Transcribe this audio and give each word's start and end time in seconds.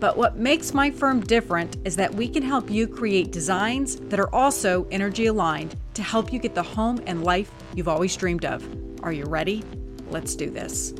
But 0.00 0.16
what 0.16 0.36
makes 0.36 0.72
my 0.72 0.90
firm 0.90 1.20
different 1.20 1.76
is 1.84 1.96
that 1.96 2.14
we 2.14 2.28
can 2.28 2.42
help 2.42 2.70
you 2.70 2.86
create 2.86 3.32
designs 3.32 3.96
that 3.96 4.20
are 4.20 4.32
also 4.32 4.86
energy 4.92 5.26
aligned 5.26 5.74
to 5.94 6.02
help 6.02 6.32
you 6.32 6.38
get 6.38 6.54
the 6.54 6.62
home 6.62 7.02
and 7.06 7.24
life 7.24 7.50
you've 7.74 7.88
always 7.88 8.14
dreamed 8.14 8.44
of. 8.44 8.64
Are 9.02 9.12
you 9.12 9.24
ready? 9.24 9.64
Let's 10.10 10.36
do 10.36 10.50
this. 10.50 10.92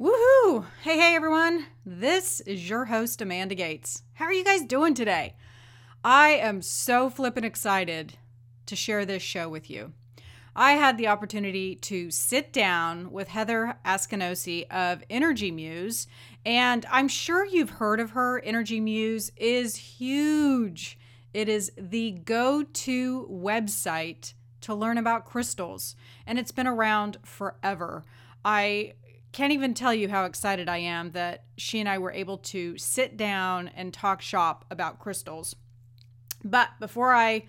Woohoo! 0.00 0.64
Hey, 0.80 0.96
hey, 0.96 1.14
everyone. 1.14 1.66
This 1.84 2.40
is 2.40 2.70
your 2.70 2.86
host, 2.86 3.20
Amanda 3.20 3.54
Gates. 3.54 4.02
How 4.14 4.24
are 4.24 4.32
you 4.32 4.44
guys 4.44 4.62
doing 4.62 4.94
today? 4.94 5.34
I 6.02 6.30
am 6.30 6.62
so 6.62 7.10
flippin' 7.10 7.44
excited 7.44 8.14
to 8.64 8.74
share 8.74 9.04
this 9.04 9.22
show 9.22 9.50
with 9.50 9.68
you. 9.68 9.92
I 10.54 10.72
had 10.72 10.98
the 10.98 11.06
opportunity 11.06 11.76
to 11.76 12.10
sit 12.10 12.52
down 12.52 13.12
with 13.12 13.28
Heather 13.28 13.76
Askinosie 13.84 14.66
of 14.70 15.04
Energy 15.08 15.50
Muse, 15.50 16.06
and 16.44 16.84
I'm 16.90 17.08
sure 17.08 17.44
you've 17.44 17.70
heard 17.70 18.00
of 18.00 18.10
her. 18.10 18.40
Energy 18.40 18.80
Muse 18.80 19.30
is 19.36 19.76
huge. 19.76 20.98
It 21.32 21.48
is 21.48 21.70
the 21.78 22.12
go 22.12 22.64
to 22.64 23.28
website 23.30 24.34
to 24.62 24.74
learn 24.74 24.98
about 24.98 25.24
crystals, 25.24 25.94
and 26.26 26.38
it's 26.38 26.52
been 26.52 26.66
around 26.66 27.18
forever. 27.22 28.04
I 28.44 28.94
can't 29.32 29.52
even 29.52 29.74
tell 29.74 29.94
you 29.94 30.08
how 30.08 30.24
excited 30.24 30.68
I 30.68 30.78
am 30.78 31.12
that 31.12 31.44
she 31.56 31.78
and 31.78 31.88
I 31.88 31.98
were 31.98 32.12
able 32.12 32.38
to 32.38 32.76
sit 32.76 33.16
down 33.16 33.68
and 33.68 33.94
talk 33.94 34.20
shop 34.20 34.64
about 34.70 34.98
crystals. 34.98 35.54
But 36.44 36.70
before 36.80 37.14
I 37.14 37.44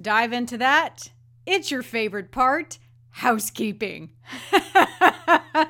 dive 0.00 0.32
into 0.32 0.56
that, 0.58 1.10
it's 1.46 1.70
your 1.70 1.82
favorite 1.82 2.30
part 2.30 2.78
housekeeping. 3.10 4.10
uh, 4.52 5.64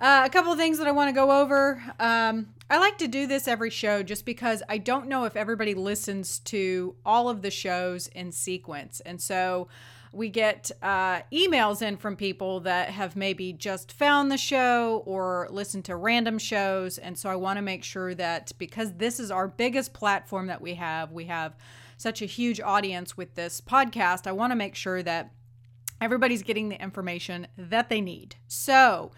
a 0.00 0.30
couple 0.30 0.52
of 0.52 0.58
things 0.58 0.78
that 0.78 0.86
I 0.86 0.92
want 0.92 1.08
to 1.08 1.12
go 1.12 1.40
over. 1.42 1.82
Um, 1.98 2.54
I 2.70 2.78
like 2.78 2.98
to 2.98 3.08
do 3.08 3.26
this 3.26 3.48
every 3.48 3.70
show 3.70 4.02
just 4.02 4.24
because 4.24 4.62
I 4.68 4.78
don't 4.78 5.08
know 5.08 5.24
if 5.24 5.36
everybody 5.36 5.74
listens 5.74 6.38
to 6.40 6.94
all 7.04 7.28
of 7.28 7.42
the 7.42 7.50
shows 7.50 8.06
in 8.08 8.30
sequence. 8.30 9.00
And 9.00 9.20
so 9.20 9.68
we 10.12 10.28
get 10.28 10.70
uh, 10.82 11.22
emails 11.32 11.82
in 11.82 11.96
from 11.96 12.16
people 12.16 12.60
that 12.60 12.90
have 12.90 13.16
maybe 13.16 13.52
just 13.52 13.92
found 13.92 14.30
the 14.30 14.38
show 14.38 15.02
or 15.06 15.48
listened 15.50 15.86
to 15.86 15.96
random 15.96 16.38
shows. 16.38 16.98
And 16.98 17.18
so 17.18 17.30
I 17.30 17.36
want 17.36 17.56
to 17.56 17.62
make 17.62 17.82
sure 17.82 18.14
that 18.14 18.52
because 18.58 18.92
this 18.94 19.18
is 19.18 19.30
our 19.30 19.48
biggest 19.48 19.92
platform 19.94 20.46
that 20.46 20.60
we 20.60 20.74
have, 20.74 21.12
we 21.12 21.24
have 21.24 21.56
such 22.02 22.20
a 22.20 22.26
huge 22.26 22.60
audience 22.60 23.16
with 23.16 23.34
this 23.34 23.60
podcast, 23.60 24.26
I 24.26 24.32
want 24.32 24.50
to 24.50 24.56
make 24.56 24.74
sure 24.74 25.02
that 25.02 25.32
everybody's 26.00 26.42
getting 26.42 26.68
the 26.68 26.82
information 26.82 27.46
that 27.56 27.88
they 27.88 28.00
need. 28.00 28.36
So, 28.48 29.12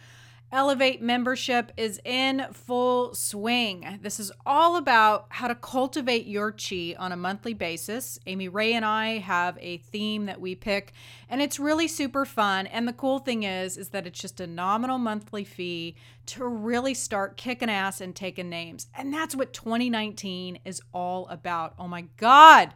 Elevate 0.54 1.02
membership 1.02 1.72
is 1.76 2.00
in 2.04 2.46
full 2.52 3.12
swing. 3.12 3.98
This 4.02 4.20
is 4.20 4.30
all 4.46 4.76
about 4.76 5.26
how 5.30 5.48
to 5.48 5.54
cultivate 5.56 6.26
your 6.26 6.52
chi 6.52 6.94
on 6.96 7.10
a 7.10 7.16
monthly 7.16 7.54
basis. 7.54 8.20
Amy 8.28 8.46
Ray 8.46 8.72
and 8.74 8.84
I 8.84 9.18
have 9.18 9.58
a 9.60 9.78
theme 9.78 10.26
that 10.26 10.40
we 10.40 10.54
pick 10.54 10.92
and 11.28 11.42
it's 11.42 11.58
really 11.58 11.88
super 11.88 12.24
fun. 12.24 12.68
And 12.68 12.86
the 12.86 12.92
cool 12.92 13.18
thing 13.18 13.42
is 13.42 13.76
is 13.76 13.88
that 13.88 14.06
it's 14.06 14.20
just 14.20 14.38
a 14.38 14.46
nominal 14.46 14.96
monthly 14.96 15.42
fee 15.42 15.96
to 16.26 16.46
really 16.46 16.94
start 16.94 17.36
kicking 17.36 17.68
ass 17.68 18.00
and 18.00 18.14
taking 18.14 18.48
names. 18.48 18.86
And 18.96 19.12
that's 19.12 19.34
what 19.34 19.52
2019 19.52 20.60
is 20.64 20.80
all 20.92 21.26
about. 21.30 21.74
Oh 21.80 21.88
my 21.88 22.02
god. 22.16 22.74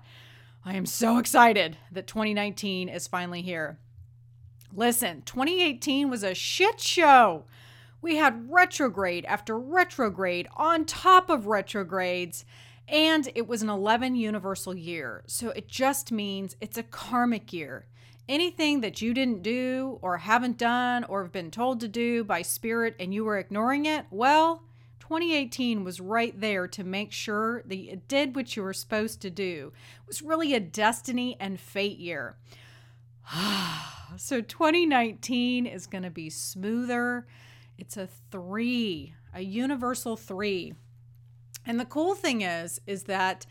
I 0.64 0.74
am 0.74 0.84
so 0.84 1.18
excited 1.18 1.76
that 1.92 2.08
2019 2.08 2.88
is 2.88 3.06
finally 3.06 3.42
here. 3.42 3.78
Listen, 4.74 5.22
2018 5.22 6.10
was 6.10 6.24
a 6.24 6.34
shit 6.34 6.80
show. 6.80 7.44
We 8.00 8.16
had 8.16 8.50
retrograde 8.50 9.24
after 9.24 9.58
retrograde 9.58 10.48
on 10.56 10.84
top 10.84 11.30
of 11.30 11.46
retrogrades, 11.46 12.44
and 12.86 13.28
it 13.34 13.48
was 13.48 13.62
an 13.62 13.68
11 13.68 14.14
universal 14.14 14.76
year. 14.76 15.24
So 15.26 15.50
it 15.50 15.68
just 15.68 16.12
means 16.12 16.56
it's 16.60 16.78
a 16.78 16.82
karmic 16.82 17.52
year. 17.52 17.86
Anything 18.28 18.82
that 18.82 19.00
you 19.00 19.14
didn't 19.14 19.42
do 19.42 19.98
or 20.02 20.18
haven't 20.18 20.58
done 20.58 21.04
or 21.04 21.22
have 21.22 21.32
been 21.32 21.50
told 21.50 21.80
to 21.80 21.88
do 21.88 22.22
by 22.22 22.42
spirit 22.42 22.94
and 23.00 23.12
you 23.12 23.24
were 23.24 23.38
ignoring 23.38 23.86
it, 23.86 24.04
well, 24.10 24.62
2018 25.00 25.82
was 25.82 26.00
right 26.00 26.38
there 26.38 26.68
to 26.68 26.84
make 26.84 27.10
sure 27.10 27.62
that 27.64 27.76
you 27.76 27.96
did 28.08 28.36
what 28.36 28.54
you 28.54 28.62
were 28.62 28.74
supposed 28.74 29.22
to 29.22 29.30
do. 29.30 29.72
It 30.02 30.06
was 30.06 30.20
really 30.20 30.54
a 30.54 30.60
destiny 30.60 31.36
and 31.40 31.58
fate 31.58 31.98
year. 31.98 32.36
so 34.16 34.42
2019 34.42 35.64
is 35.64 35.86
going 35.86 36.04
to 36.04 36.10
be 36.10 36.28
smoother 36.28 37.26
it's 37.78 37.96
a 37.96 38.08
three, 38.30 39.14
a 39.32 39.40
universal 39.40 40.16
three. 40.16 40.74
And 41.64 41.78
the 41.78 41.84
cool 41.84 42.14
thing 42.14 42.42
is, 42.42 42.80
is 42.86 43.04
that 43.04 43.46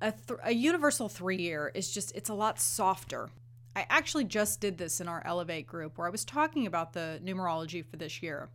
a, 0.00 0.12
th- 0.12 0.40
a 0.42 0.52
universal 0.52 1.08
three 1.08 1.36
year 1.36 1.70
is 1.74 1.92
just, 1.92 2.14
it's 2.16 2.30
a 2.30 2.34
lot 2.34 2.58
softer. 2.60 3.30
I 3.74 3.86
actually 3.88 4.24
just 4.24 4.60
did 4.60 4.78
this 4.78 5.00
in 5.00 5.08
our 5.08 5.22
Elevate 5.24 5.66
group 5.66 5.96
where 5.96 6.06
I 6.06 6.10
was 6.10 6.24
talking 6.24 6.66
about 6.66 6.92
the 6.92 7.20
numerology 7.24 7.84
for 7.84 7.96
this 7.96 8.22
year. 8.22 8.48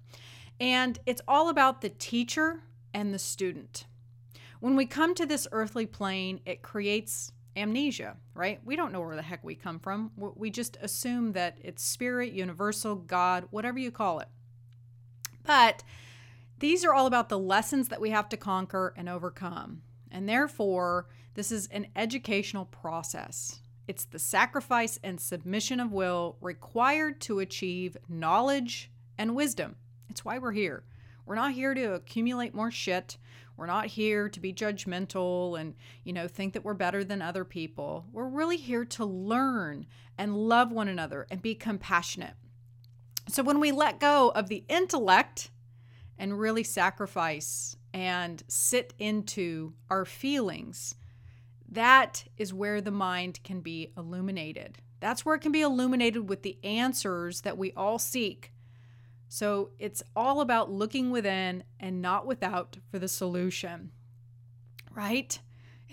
And 0.59 0.99
it's 1.05 1.21
all 1.27 1.49
about 1.49 1.81
the 1.81 1.89
teacher 1.89 2.63
and 2.93 3.13
the 3.13 3.19
student. 3.19 3.85
When 4.59 4.75
we 4.75 4.85
come 4.85 5.13
to 5.15 5.25
this 5.25 5.47
earthly 5.51 5.85
plane, 5.85 6.41
it 6.45 6.61
creates 6.61 7.31
amnesia, 7.55 8.17
right? 8.33 8.59
We 8.65 8.75
don't 8.75 8.91
know 8.91 9.01
where 9.01 9.15
the 9.15 9.21
heck 9.21 9.43
we 9.43 9.55
come 9.55 9.79
from. 9.79 10.11
We 10.15 10.49
just 10.49 10.77
assume 10.81 11.33
that 11.33 11.57
it's 11.61 11.83
spirit, 11.83 12.33
universal, 12.33 12.95
God, 12.95 13.47
whatever 13.51 13.79
you 13.79 13.91
call 13.91 14.19
it. 14.19 14.27
But 15.47 15.83
these 16.59 16.85
are 16.85 16.93
all 16.93 17.07
about 17.07 17.29
the 17.29 17.39
lessons 17.39 17.87
that 17.87 18.01
we 18.01 18.11
have 18.11 18.29
to 18.29 18.37
conquer 18.37 18.93
and 18.95 19.09
overcome. 19.09 19.81
And 20.11 20.27
therefore, 20.27 21.07
this 21.33 21.51
is 21.51 21.67
an 21.67 21.87
educational 21.95 22.65
process. 22.65 23.61
It's 23.87 24.05
the 24.05 24.19
sacrifice 24.19 24.99
and 25.03 25.19
submission 25.19 25.79
of 25.79 25.93
will 25.93 26.37
required 26.41 27.21
to 27.21 27.39
achieve 27.39 27.95
knowledge 28.09 28.91
and 29.17 29.35
wisdom. 29.35 29.77
It's 30.09 30.25
why 30.25 30.37
we're 30.37 30.51
here. 30.51 30.83
We're 31.25 31.35
not 31.35 31.53
here 31.53 31.73
to 31.73 31.93
accumulate 31.93 32.53
more 32.53 32.71
shit. 32.71 33.17
We're 33.55 33.65
not 33.65 33.87
here 33.87 34.29
to 34.29 34.39
be 34.39 34.53
judgmental 34.53 35.59
and, 35.59 35.75
you 36.03 36.13
know, 36.13 36.27
think 36.27 36.53
that 36.53 36.63
we're 36.63 36.73
better 36.73 37.03
than 37.03 37.21
other 37.21 37.45
people. 37.45 38.05
We're 38.11 38.27
really 38.27 38.57
here 38.57 38.85
to 38.85 39.05
learn 39.05 39.87
and 40.17 40.35
love 40.35 40.71
one 40.71 40.87
another 40.87 41.25
and 41.31 41.41
be 41.41 41.55
compassionate. 41.55 42.33
So 43.27 43.43
when 43.43 43.59
we 43.59 43.71
let 43.71 43.99
go 43.99 44.29
of 44.29 44.47
the 44.47 44.63
intellect 44.69 45.51
and 46.17 46.39
really 46.39 46.63
sacrifice 46.63 47.75
and 47.93 48.41
sit 48.47 48.93
into 48.99 49.73
our 49.89 50.05
feelings, 50.05 50.95
that 51.69 52.23
is 52.37 52.53
where 52.53 52.79
the 52.79 52.91
mind 52.91 53.41
can 53.43 53.59
be 53.59 53.91
illuminated. 53.97 54.77
That's 54.99 55.25
where 55.25 55.35
it 55.35 55.41
can 55.41 55.51
be 55.51 55.61
illuminated 55.61 56.29
with 56.29 56.43
the 56.43 56.57
answers 56.63 57.41
that 57.41 57.57
we 57.57 57.73
all 57.73 57.99
seek. 57.99 58.53
So 59.27 59.71
it's 59.77 60.01
all 60.15 60.39
about 60.39 60.71
looking 60.71 61.11
within 61.11 61.63
and 61.79 62.01
not 62.01 62.25
without 62.25 62.77
for 62.89 62.97
the 62.97 63.09
solution, 63.09 63.91
right? 64.91 65.37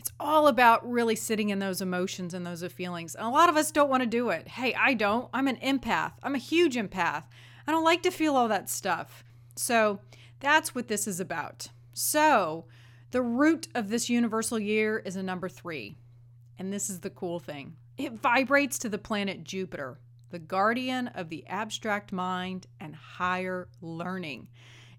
It's 0.05 0.13
all 0.21 0.49
about 0.49 0.87
really 0.87 1.17
sitting 1.17 1.49
in 1.49 1.61
those 1.61 1.81
emotions 1.81 2.35
and 2.35 2.47
those 2.47 2.63
feelings. 2.65 3.15
And 3.15 3.25
a 3.25 3.31
lot 3.31 3.49
of 3.49 3.57
us 3.57 3.71
don't 3.71 3.89
want 3.89 4.03
to 4.03 4.07
do 4.07 4.29
it. 4.29 4.49
Hey, 4.49 4.75
I 4.75 4.93
don't. 4.93 5.31
I'm 5.33 5.49
an 5.49 5.57
empath. 5.57 6.13
I'm 6.23 6.35
a 6.35 6.39
huge 6.39 6.75
empath. 6.75 7.23
I 7.67 7.73
don't 7.73 7.85
like 7.85 8.03
to 8.03 8.11
feel 8.11 8.37
all 8.37 8.47
that 8.49 8.69
stuff. 8.69 9.25
So 9.57 10.01
that's 10.41 10.75
what 10.75 10.89
this 10.89 11.07
is 11.07 11.21
about. 11.21 11.69
So 11.95 12.67
the 13.13 13.23
root 13.23 13.69
of 13.75 13.89
this 13.89 14.11
universal 14.11 14.59
year 14.59 14.99
is 14.99 15.17
a 15.17 15.23
number 15.23 15.49
three. 15.49 15.97
And 16.59 16.71
this 16.71 16.91
is 16.91 17.01
the 17.01 17.09
cool 17.09 17.39
thing 17.39 17.77
it 17.97 18.13
vibrates 18.13 18.79
to 18.81 18.91
the 18.91 18.99
planet 18.99 19.43
Jupiter, 19.43 20.01
the 20.29 20.39
guardian 20.39 21.09
of 21.09 21.31
the 21.31 21.47
abstract 21.47 22.13
mind 22.13 22.67
and 22.79 22.95
higher 22.95 23.69
learning. 23.81 24.49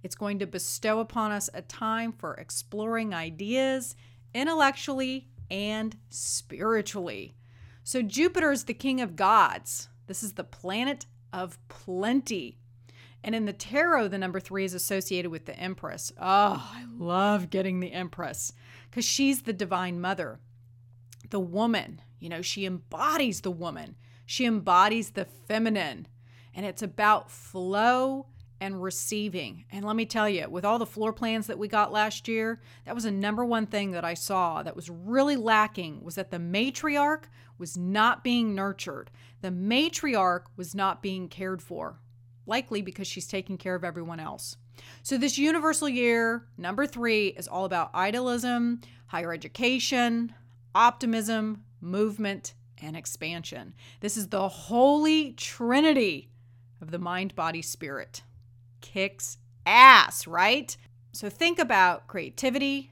It's 0.02 0.16
going 0.16 0.40
to 0.40 0.48
bestow 0.48 1.00
upon 1.00 1.32
us 1.32 1.48
a 1.54 1.62
time 1.62 2.12
for 2.12 2.34
exploring 2.34 3.14
ideas 3.14 3.96
intellectually 4.36 5.30
and 5.50 5.98
spiritually. 6.10 7.36
So, 7.84 8.02
Jupiter 8.02 8.52
is 8.52 8.66
the 8.66 8.74
king 8.74 9.02
of 9.02 9.16
gods. 9.16 9.90
This 10.08 10.22
is 10.22 10.34
the 10.34 10.44
planet 10.44 11.06
of 11.32 11.58
plenty. 11.68 12.60
And 13.24 13.34
in 13.34 13.46
the 13.46 13.54
tarot, 13.54 14.10
the 14.10 14.20
number 14.20 14.40
three 14.40 14.66
is 14.66 14.76
associated 14.76 15.32
with 15.32 15.46
the 15.46 15.58
Empress. 15.58 16.12
Oh, 16.20 16.70
I 16.72 16.86
love 16.96 17.50
getting 17.50 17.80
the 17.80 17.92
Empress 17.92 18.54
because 18.90 19.06
she's 19.06 19.44
the 19.44 19.54
divine 19.54 20.00
mother, 20.00 20.40
the 21.32 21.40
woman. 21.40 22.02
You 22.20 22.30
know, 22.30 22.42
she 22.42 22.66
embodies 22.66 23.42
the 23.42 23.52
woman, 23.52 23.96
she 24.26 24.46
embodies 24.46 25.12
the 25.12 25.26
feminine. 25.26 26.08
And 26.54 26.66
it's 26.66 26.82
about 26.82 27.30
flow 27.30 28.28
and 28.62 28.82
receiving. 28.82 29.66
And 29.72 29.86
let 29.86 29.96
me 29.96 30.06
tell 30.06 30.30
you, 30.30 30.50
with 30.50 30.66
all 30.66 30.80
the 30.80 30.86
floor 30.86 31.14
plans 31.14 31.48
that 31.48 31.58
we 31.58 31.68
got 31.68 31.92
last 31.92 32.28
year, 32.28 32.62
that 32.86 32.96
was 32.96 33.06
a 33.06 33.12
number 33.12 33.46
one 33.46 33.66
thing 33.66 33.92
that 33.92 34.06
I 34.06 34.14
saw 34.14 34.64
that 34.64 34.76
was 34.76 34.90
really 34.90 35.36
lacking 35.36 36.04
was 36.04 36.16
that 36.16 36.32
the 36.32 36.38
matriarch 36.38 37.24
was 37.58 37.78
not 37.78 38.24
being 38.24 38.56
nurtured. 38.56 39.12
The 39.42 39.52
matriarch 39.52 40.46
was 40.56 40.74
not 40.74 41.02
being 41.02 41.28
cared 41.28 41.62
for 41.62 42.00
likely 42.46 42.82
because 42.82 43.08
she's 43.08 43.28
taking 43.28 43.58
care 43.58 43.76
of 43.76 43.84
everyone 43.84 44.20
else. 44.20 44.58
So, 45.04 45.18
this 45.18 45.38
universal 45.38 45.88
year, 45.88 46.46
number 46.58 46.86
three, 46.86 47.28
is 47.28 47.48
all 47.48 47.66
about 47.66 47.96
idealism, 47.96 48.82
higher 49.08 49.34
education, 49.34 50.34
optimism, 50.74 51.64
movement, 51.80 52.54
and 52.82 52.96
expansion. 52.96 53.74
This 54.02 54.18
is 54.18 54.28
the 54.28 54.48
holy 54.48 55.32
trinity 55.34 56.30
of 56.82 56.92
the 56.92 57.00
mind, 57.00 57.36
body, 57.36 57.62
spirit. 57.62 58.24
Kicks 58.86 59.38
ass, 59.66 60.28
right? 60.28 60.78
So, 61.12 61.28
think 61.28 61.58
about 61.58 62.08
creativity, 62.08 62.92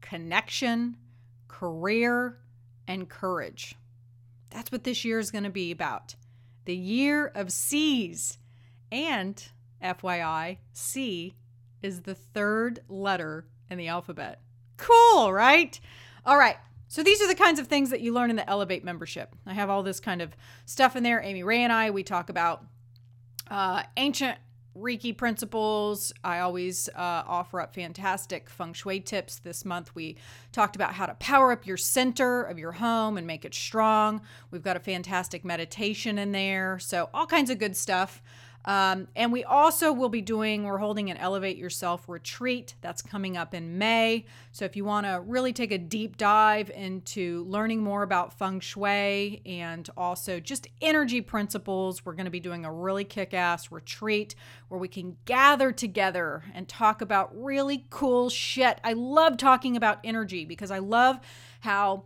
connection, 0.00 0.96
career, 1.48 2.38
and 2.86 3.08
courage. 3.08 3.74
That's 4.50 4.70
what 4.70 4.84
this 4.84 5.04
year 5.04 5.18
is 5.18 5.32
going 5.32 5.44
to 5.44 5.50
be 5.50 5.72
about. 5.72 6.14
The 6.66 6.76
year 6.76 7.26
of 7.34 7.50
C's 7.50 8.38
and 8.92 9.42
FYI, 9.82 10.58
C 10.72 11.34
is 11.82 12.02
the 12.02 12.14
third 12.14 12.80
letter 12.88 13.46
in 13.68 13.76
the 13.76 13.88
alphabet. 13.88 14.40
Cool, 14.76 15.32
right? 15.32 15.78
All 16.24 16.38
right. 16.38 16.56
So 16.86 17.02
these 17.02 17.20
are 17.20 17.26
the 17.26 17.34
kinds 17.34 17.58
of 17.58 17.66
things 17.66 17.90
that 17.90 18.02
you 18.02 18.12
learn 18.12 18.30
in 18.30 18.36
the 18.36 18.48
Elevate 18.48 18.84
membership. 18.84 19.34
I 19.46 19.54
have 19.54 19.68
all 19.68 19.82
this 19.82 19.98
kind 19.98 20.22
of 20.22 20.36
stuff 20.64 20.94
in 20.94 21.02
there. 21.02 21.20
Amy 21.20 21.42
Ray 21.42 21.64
and 21.64 21.72
I, 21.72 21.90
we 21.90 22.04
talk 22.04 22.30
about 22.30 22.64
uh, 23.50 23.82
ancient 23.96 24.38
Reiki 24.76 25.16
principles. 25.16 26.12
I 26.24 26.40
always 26.40 26.88
uh, 26.88 27.22
offer 27.26 27.60
up 27.60 27.74
fantastic 27.74 28.50
feng 28.50 28.72
shui 28.72 29.00
tips. 29.00 29.38
This 29.38 29.64
month 29.64 29.94
we 29.94 30.16
talked 30.52 30.74
about 30.74 30.94
how 30.94 31.06
to 31.06 31.14
power 31.14 31.52
up 31.52 31.66
your 31.66 31.76
center 31.76 32.42
of 32.42 32.58
your 32.58 32.72
home 32.72 33.16
and 33.16 33.26
make 33.26 33.44
it 33.44 33.54
strong. 33.54 34.20
We've 34.50 34.62
got 34.62 34.76
a 34.76 34.80
fantastic 34.80 35.44
meditation 35.44 36.18
in 36.18 36.32
there. 36.32 36.78
So, 36.78 37.08
all 37.14 37.26
kinds 37.26 37.50
of 37.50 37.58
good 37.58 37.76
stuff. 37.76 38.20
Um, 38.64 39.08
and 39.14 39.30
we 39.30 39.44
also 39.44 39.92
will 39.92 40.08
be 40.08 40.22
doing, 40.22 40.64
we're 40.64 40.78
holding 40.78 41.10
an 41.10 41.16
Elevate 41.18 41.58
Yourself 41.58 42.08
retreat 42.08 42.74
that's 42.80 43.02
coming 43.02 43.36
up 43.36 43.52
in 43.52 43.76
May. 43.76 44.24
So 44.52 44.64
if 44.64 44.74
you 44.74 44.84
want 44.84 45.06
to 45.06 45.22
really 45.26 45.52
take 45.52 45.70
a 45.70 45.78
deep 45.78 46.16
dive 46.16 46.70
into 46.70 47.44
learning 47.44 47.82
more 47.82 48.02
about 48.02 48.38
feng 48.38 48.60
shui 48.60 49.42
and 49.44 49.88
also 49.96 50.40
just 50.40 50.66
energy 50.80 51.20
principles, 51.20 52.04
we're 52.06 52.14
going 52.14 52.24
to 52.24 52.30
be 52.30 52.40
doing 52.40 52.64
a 52.64 52.72
really 52.72 53.04
kick 53.04 53.34
ass 53.34 53.70
retreat 53.70 54.34
where 54.68 54.80
we 54.80 54.88
can 54.88 55.16
gather 55.26 55.70
together 55.70 56.44
and 56.54 56.66
talk 56.66 57.02
about 57.02 57.30
really 57.34 57.84
cool 57.90 58.30
shit. 58.30 58.80
I 58.82 58.94
love 58.94 59.36
talking 59.36 59.76
about 59.76 59.98
energy 60.04 60.44
because 60.46 60.70
I 60.70 60.78
love 60.78 61.20
how 61.60 62.04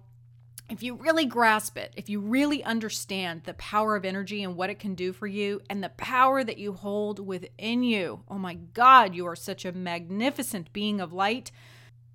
if 0.70 0.82
you 0.82 0.94
really 0.94 1.24
grasp 1.24 1.78
it, 1.78 1.94
if 1.96 2.10
you 2.10 2.20
really 2.20 2.62
understand 2.62 3.44
the 3.44 3.54
power 3.54 3.96
of 3.96 4.04
energy 4.04 4.42
and 4.42 4.54
what 4.54 4.68
it 4.68 4.78
can 4.78 4.94
do 4.94 5.12
for 5.12 5.26
you 5.26 5.62
and 5.70 5.82
the 5.82 5.88
power 5.90 6.44
that 6.44 6.58
you 6.58 6.74
hold 6.74 7.26
within 7.26 7.82
you, 7.82 8.22
oh 8.28 8.38
my 8.38 8.54
God, 8.54 9.14
you 9.14 9.26
are 9.26 9.36
such 9.36 9.64
a 9.64 9.72
magnificent 9.72 10.72
being 10.72 11.00
of 11.00 11.12
light. 11.12 11.50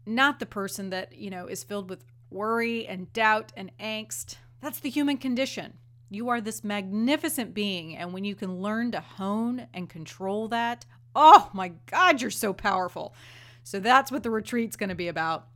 Not 0.06 0.40
the 0.40 0.46
person 0.46 0.92
that, 0.92 1.16
you 1.18 1.32
know, 1.32 1.48
is 1.48 1.64
filled 1.64 1.90
with 1.90 2.06
worry 2.30 2.86
and 2.86 3.12
doubt 3.12 3.52
and 3.58 3.72
angst. 3.80 4.36
That's 4.62 4.80
the 4.80 4.90
human 4.90 5.18
condition. 5.18 5.74
You 6.10 6.30
are 6.30 6.40
this 6.40 6.64
magnificent 6.64 7.56
being. 7.56 7.98
And 7.98 8.14
when 8.14 8.24
you 8.24 8.36
can 8.36 8.62
learn 8.62 8.92
to 8.92 9.00
hone 9.00 9.68
and 9.74 9.90
control 9.90 10.48
that, 10.50 10.86
oh 11.16 11.50
my 11.54 11.70
God, 11.88 12.22
you're 12.22 12.30
so 12.30 12.54
powerful. 12.54 13.16
So 13.64 13.80
that's 13.80 14.12
what 14.12 14.22
the 14.22 14.30
retreat's 14.30 14.76
going 14.76 14.90
to 14.90 14.96
be 14.96 15.08
about. 15.08 15.48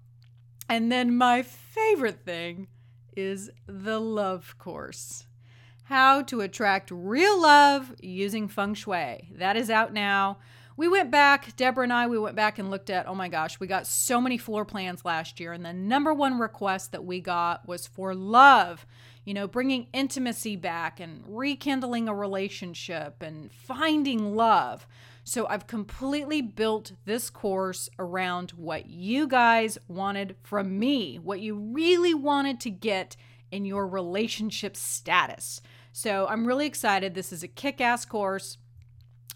And 0.67 0.91
then 0.91 1.15
my 1.15 1.43
favorite 1.43 2.25
thing 2.25 2.67
is 3.17 3.49
the 3.65 3.99
love 3.99 4.55
course. 4.57 5.25
How 5.83 6.21
to 6.23 6.41
attract 6.41 6.91
real 6.91 7.41
love 7.41 7.93
using 8.01 8.47
feng 8.47 8.75
shui. 8.75 9.29
That 9.35 9.57
is 9.57 9.69
out 9.69 9.91
now. 9.91 10.37
We 10.75 10.87
went 10.87 11.09
back, 11.09 11.55
Deborah 11.55 11.85
and 11.85 11.93
I, 11.93 12.05
we 12.05 12.19
went 12.19 12.35
back 12.35 12.59
and 12.59 12.69
looked 12.69 12.91
at, 12.91 13.07
oh 13.07 13.15
my 13.15 13.29
gosh, 13.29 13.59
we 13.59 13.65
got 13.65 13.87
so 13.87 14.21
many 14.21 14.37
floor 14.37 14.63
plans 14.63 15.03
last 15.03 15.39
year. 15.39 15.51
And 15.51 15.65
the 15.65 15.73
number 15.73 16.13
one 16.13 16.37
request 16.37 16.91
that 16.91 17.03
we 17.03 17.19
got 17.19 17.67
was 17.67 17.87
for 17.87 18.13
love, 18.13 18.85
you 19.25 19.33
know, 19.33 19.47
bringing 19.47 19.87
intimacy 19.91 20.55
back 20.55 20.99
and 20.99 21.23
rekindling 21.25 22.07
a 22.07 22.13
relationship 22.13 23.23
and 23.23 23.51
finding 23.51 24.35
love. 24.35 24.85
So 25.27 25.45
I've 25.49 25.67
completely 25.67 26.41
built 26.41 26.93
this 27.03 27.29
course 27.29 27.89
around 27.99 28.51
what 28.51 28.85
you 28.85 29.27
guys 29.27 29.77
wanted 29.89 30.37
from 30.41 30.79
me, 30.79 31.19
what 31.19 31.41
you 31.41 31.53
really 31.53 32.13
wanted 32.13 32.61
to 32.61 32.69
get 32.69 33.17
in 33.51 33.65
your 33.65 33.85
relationship 33.89 34.77
status. 34.77 35.59
So 35.91 36.27
I'm 36.29 36.47
really 36.47 36.65
excited. 36.65 37.13
This 37.13 37.33
is 37.33 37.43
a 37.43 37.49
kick 37.49 37.81
ass 37.81 38.05
course. 38.05 38.57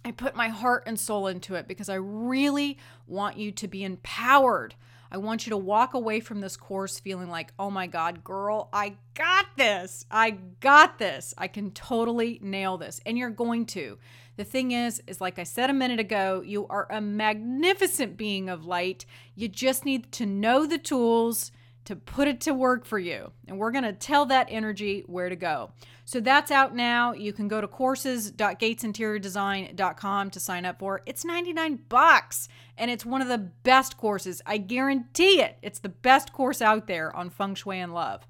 I 0.06 0.12
put 0.12 0.34
my 0.34 0.48
heart 0.48 0.84
and 0.88 0.98
soul 0.98 1.28
into 1.28 1.56
it 1.56 1.68
because 1.68 1.90
I 1.90 1.96
really 1.96 2.78
want 3.06 3.36
you 3.36 3.52
to 3.52 3.68
be 3.68 3.84
empowered. 3.84 4.76
I 5.12 5.18
want 5.18 5.46
you 5.46 5.50
to 5.50 5.58
walk 5.58 5.94
away 5.94 6.22
from 6.22 6.40
this 6.40 6.56
course 6.56 7.02
feeling 7.02 7.30
like, 7.30 7.52
oh 7.60 7.70
my 7.70 7.86
God, 7.86 8.24
girl, 8.24 8.70
I 8.72 8.96
got 9.14 9.46
this. 9.58 10.06
I 10.10 10.32
got 10.62 11.00
this. 11.00 11.34
I 11.38 11.50
can 11.50 11.72
totally 11.72 12.40
nail 12.42 12.78
this. 12.78 13.02
And 13.06 13.18
you're 13.18 13.30
going 13.30 13.66
to. 13.68 13.98
The 14.38 14.44
thing 14.44 14.72
is, 14.72 15.02
is 15.08 15.22
like 15.22 15.40
I 15.40 15.44
said 15.44 15.70
a 15.70 15.74
minute 15.74 16.00
ago, 16.00 16.42
you 16.46 16.68
are 16.68 16.88
a 16.90 17.02
magnificent 17.02 18.18
being 18.18 18.50
of 18.50 18.66
light. 18.66 19.06
You 19.36 19.48
just 19.48 19.86
need 19.86 20.12
to 20.14 20.26
know 20.26 20.66
the 20.66 20.78
tools 20.78 21.52
to 21.86 21.96
put 21.96 22.28
it 22.28 22.42
to 22.42 22.54
work 22.54 22.86
for 22.86 23.00
you. 23.00 23.32
And 23.48 23.58
we're 23.58 23.72
going 23.72 23.84
to 23.84 23.94
tell 23.94 24.28
that 24.28 24.46
energy 24.50 25.04
where 25.08 25.30
to 25.30 25.36
go. 25.36 25.72
So 26.06 26.20
that's 26.20 26.52
out 26.52 26.76
now. 26.76 27.14
You 27.14 27.34
can 27.34 27.48
go 27.48 27.60
to 27.62 27.68
courses.gatesinteriordesign.com 27.68 30.30
to 30.30 30.40
sign 30.40 30.66
up 30.66 30.78
for. 30.80 31.02
It's 31.06 31.24
99 31.26 31.80
bucks 31.90 32.48
and 32.78 32.92
it's 32.92 33.06
one 33.06 33.22
of 33.22 33.28
the 33.28 33.38
best 33.38 33.98
courses. 33.98 34.42
I 34.46 34.58
guarantee 34.58 35.42
it. 35.42 35.58
It's 35.62 35.80
the 35.80 35.90
best 35.90 36.32
course 36.34 36.62
out 36.62 36.88
there 36.88 37.16
on 37.16 37.30
feng 37.30 37.56
shui 37.56 37.80
and 37.80 37.94
love. 37.94 38.28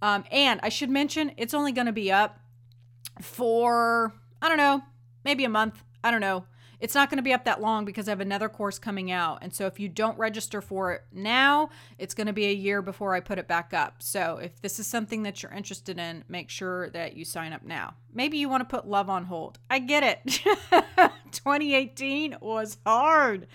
Um, 0.00 0.24
and 0.30 0.60
I 0.62 0.68
should 0.68 0.90
mention, 0.90 1.32
it's 1.36 1.54
only 1.54 1.72
going 1.72 1.86
to 1.86 1.92
be 1.92 2.12
up 2.12 2.38
for, 3.20 4.14
I 4.40 4.48
don't 4.48 4.58
know, 4.58 4.82
maybe 5.26 5.44
a 5.44 5.50
month. 5.50 5.82
I 6.02 6.10
don't 6.10 6.20
know. 6.20 6.46
It's 6.78 6.94
not 6.94 7.10
going 7.10 7.16
to 7.16 7.22
be 7.22 7.32
up 7.32 7.44
that 7.46 7.60
long 7.60 7.84
because 7.84 8.06
I 8.06 8.12
have 8.12 8.20
another 8.20 8.48
course 8.48 8.78
coming 8.78 9.10
out. 9.10 9.38
And 9.42 9.52
so 9.52 9.66
if 9.66 9.80
you 9.80 9.88
don't 9.88 10.16
register 10.18 10.60
for 10.60 10.92
it 10.92 11.02
now, 11.12 11.70
it's 11.98 12.14
going 12.14 12.26
to 12.28 12.32
be 12.32 12.46
a 12.46 12.52
year 12.52 12.80
before 12.80 13.14
I 13.14 13.20
put 13.20 13.38
it 13.38 13.48
back 13.48 13.74
up. 13.74 14.02
So 14.02 14.38
if 14.40 14.60
this 14.62 14.78
is 14.78 14.86
something 14.86 15.24
that 15.24 15.42
you're 15.42 15.52
interested 15.52 15.98
in, 15.98 16.22
make 16.28 16.48
sure 16.48 16.90
that 16.90 17.16
you 17.16 17.24
sign 17.24 17.52
up 17.52 17.64
now. 17.64 17.94
Maybe 18.14 18.36
you 18.36 18.48
want 18.48 18.68
to 18.68 18.76
put 18.76 18.86
love 18.86 19.10
on 19.10 19.24
hold. 19.24 19.58
I 19.68 19.80
get 19.80 20.04
it. 20.04 20.42
2018 21.32 22.36
was 22.40 22.78
hard. 22.86 23.48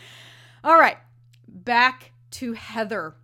All 0.63 0.77
right, 0.77 0.97
back 1.47 2.11
to 2.31 2.53
Heather. 2.53 3.15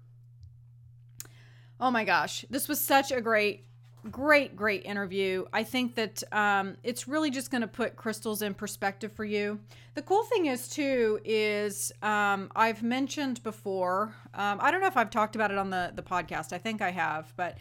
Oh 1.80 1.92
my 1.92 2.06
gosh, 2.06 2.46
this 2.50 2.68
was 2.68 2.80
such 2.80 3.12
a 3.12 3.20
great 3.20 3.67
great, 4.12 4.56
great 4.56 4.86
interview. 4.86 5.46
I 5.54 5.64
think 5.64 5.96
that 5.96 6.24
um, 6.32 6.78
it's 6.84 7.08
really 7.08 7.30
just 7.30 7.52
going 7.52 7.62
to 7.62 7.68
put 7.68 7.96
crystals 7.96 8.42
in 8.42 8.54
perspective 8.54 9.12
for 9.12 9.26
you. 9.26 9.60
The 9.96 10.02
cool 10.02 10.24
thing 10.24 10.48
is, 10.48 10.68
too, 10.68 11.20
is 11.26 11.92
um, 12.02 12.52
I've 12.56 12.84
mentioned 12.84 13.44
before, 13.44 14.14
um, 14.34 14.60
I 14.62 14.72
don't 14.72 14.82
know 14.82 14.88
if 14.88 14.98
I've 14.98 15.10
talked 15.10 15.36
about 15.36 15.52
it 15.52 15.58
on 15.58 15.70
the, 15.70 15.92
the 15.96 16.04
podcast. 16.04 16.54
I 16.54 16.58
think 16.58 16.82
I 16.82 16.92
have, 16.92 17.34
but 17.36 17.58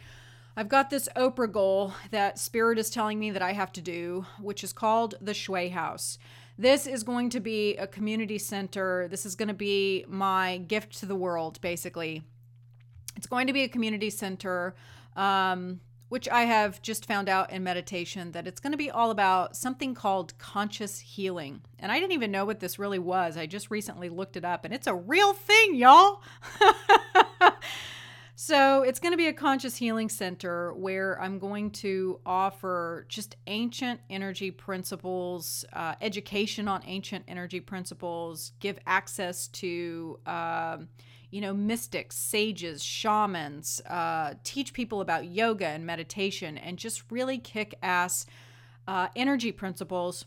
I've 0.56 0.68
got 0.68 0.88
this 0.88 1.08
Oprah 1.16 1.50
goal 1.50 1.92
that 2.10 2.38
Spirit 2.38 2.78
is 2.78 2.88
telling 2.90 3.18
me 3.18 3.30
that 3.30 3.42
I 3.42 3.52
have 3.52 3.72
to 3.72 3.82
do, 3.82 4.24
which 4.40 4.64
is 4.64 4.72
called 4.72 5.14
the 5.20 5.34
Shui 5.34 5.68
House. 5.68 6.18
This 6.58 6.86
is 6.86 7.02
going 7.02 7.28
to 7.30 7.40
be 7.40 7.76
a 7.76 7.86
community 7.86 8.38
center. 8.38 9.08
This 9.08 9.26
is 9.26 9.34
going 9.34 9.48
to 9.48 9.54
be 9.54 10.06
my 10.08 10.58
gift 10.58 10.98
to 11.00 11.06
the 11.06 11.14
world, 11.14 11.60
basically. 11.60 12.22
It's 13.16 13.26
going 13.26 13.46
to 13.46 13.52
be 13.52 13.64
a 13.64 13.68
community 13.68 14.08
center. 14.08 14.74
Um, 15.14 15.80
which 16.08 16.28
I 16.28 16.42
have 16.42 16.80
just 16.82 17.06
found 17.06 17.28
out 17.28 17.52
in 17.52 17.64
meditation 17.64 18.32
that 18.32 18.46
it's 18.46 18.60
going 18.60 18.72
to 18.72 18.78
be 18.78 18.90
all 18.90 19.10
about 19.10 19.56
something 19.56 19.94
called 19.94 20.36
conscious 20.38 21.00
healing. 21.00 21.62
And 21.78 21.90
I 21.90 21.98
didn't 21.98 22.12
even 22.12 22.30
know 22.30 22.44
what 22.44 22.60
this 22.60 22.78
really 22.78 22.98
was. 22.98 23.36
I 23.36 23.46
just 23.46 23.70
recently 23.70 24.08
looked 24.08 24.36
it 24.36 24.44
up 24.44 24.64
and 24.64 24.72
it's 24.72 24.86
a 24.86 24.94
real 24.94 25.32
thing, 25.32 25.74
y'all. 25.74 26.22
So, 28.38 28.82
it's 28.82 29.00
going 29.00 29.14
to 29.14 29.16
be 29.16 29.28
a 29.28 29.32
conscious 29.32 29.76
healing 29.76 30.10
center 30.10 30.74
where 30.74 31.18
I'm 31.18 31.38
going 31.38 31.70
to 31.70 32.20
offer 32.26 33.06
just 33.08 33.34
ancient 33.46 33.98
energy 34.10 34.50
principles, 34.50 35.64
uh, 35.72 35.94
education 36.02 36.68
on 36.68 36.82
ancient 36.84 37.24
energy 37.28 37.60
principles, 37.60 38.52
give 38.60 38.78
access 38.86 39.48
to, 39.48 40.18
uh, 40.26 40.76
you 41.36 41.42
know, 41.42 41.52
mystics, 41.52 42.16
sages, 42.16 42.82
shamans, 42.82 43.82
uh, 43.90 44.32
teach 44.42 44.72
people 44.72 45.02
about 45.02 45.26
yoga 45.26 45.66
and 45.66 45.84
meditation, 45.84 46.56
and 46.56 46.78
just 46.78 47.02
really 47.10 47.36
kick 47.36 47.74
ass 47.82 48.24
uh, 48.88 49.08
energy 49.14 49.52
principles. 49.52 50.24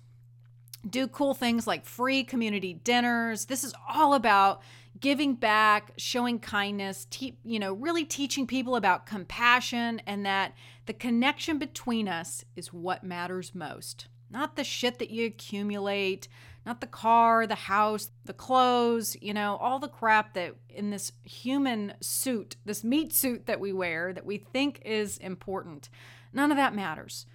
Do 0.87 1.07
cool 1.07 1.33
things 1.33 1.65
like 1.65 1.83
free 1.83 2.23
community 2.23 2.75
dinners. 2.75 3.45
This 3.45 3.63
is 3.63 3.73
all 3.91 4.13
about 4.13 4.61
giving 4.99 5.33
back, 5.33 5.93
showing 5.97 6.37
kindness, 6.37 7.07
te- 7.09 7.39
you 7.43 7.57
know, 7.57 7.73
really 7.73 8.05
teaching 8.05 8.45
people 8.45 8.75
about 8.75 9.07
compassion 9.07 10.03
and 10.05 10.23
that 10.27 10.53
the 10.85 10.93
connection 10.93 11.57
between 11.57 12.07
us 12.07 12.45
is 12.55 12.71
what 12.71 13.03
matters 13.03 13.55
most. 13.55 14.09
Not 14.29 14.55
the 14.55 14.63
shit 14.63 14.99
that 14.99 15.09
you 15.09 15.25
accumulate, 15.25 16.27
not 16.69 16.81
the 16.81 16.87
car, 16.87 17.47
the 17.47 17.55
house, 17.55 18.11
the 18.25 18.33
clothes, 18.33 19.17
you 19.23 19.33
know, 19.33 19.57
all 19.59 19.79
the 19.79 19.87
crap 19.87 20.35
that 20.35 20.53
in 20.69 20.91
this 20.91 21.11
human 21.23 21.95
suit, 21.99 22.57
this 22.63 22.83
meat 22.83 23.11
suit 23.11 23.47
that 23.47 23.59
we 23.59 23.73
wear 23.73 24.13
that 24.13 24.23
we 24.23 24.37
think 24.37 24.79
is 24.85 25.17
important. 25.17 25.89
None 26.31 26.51
of 26.51 26.57
that 26.57 26.75
matters. 26.75 27.25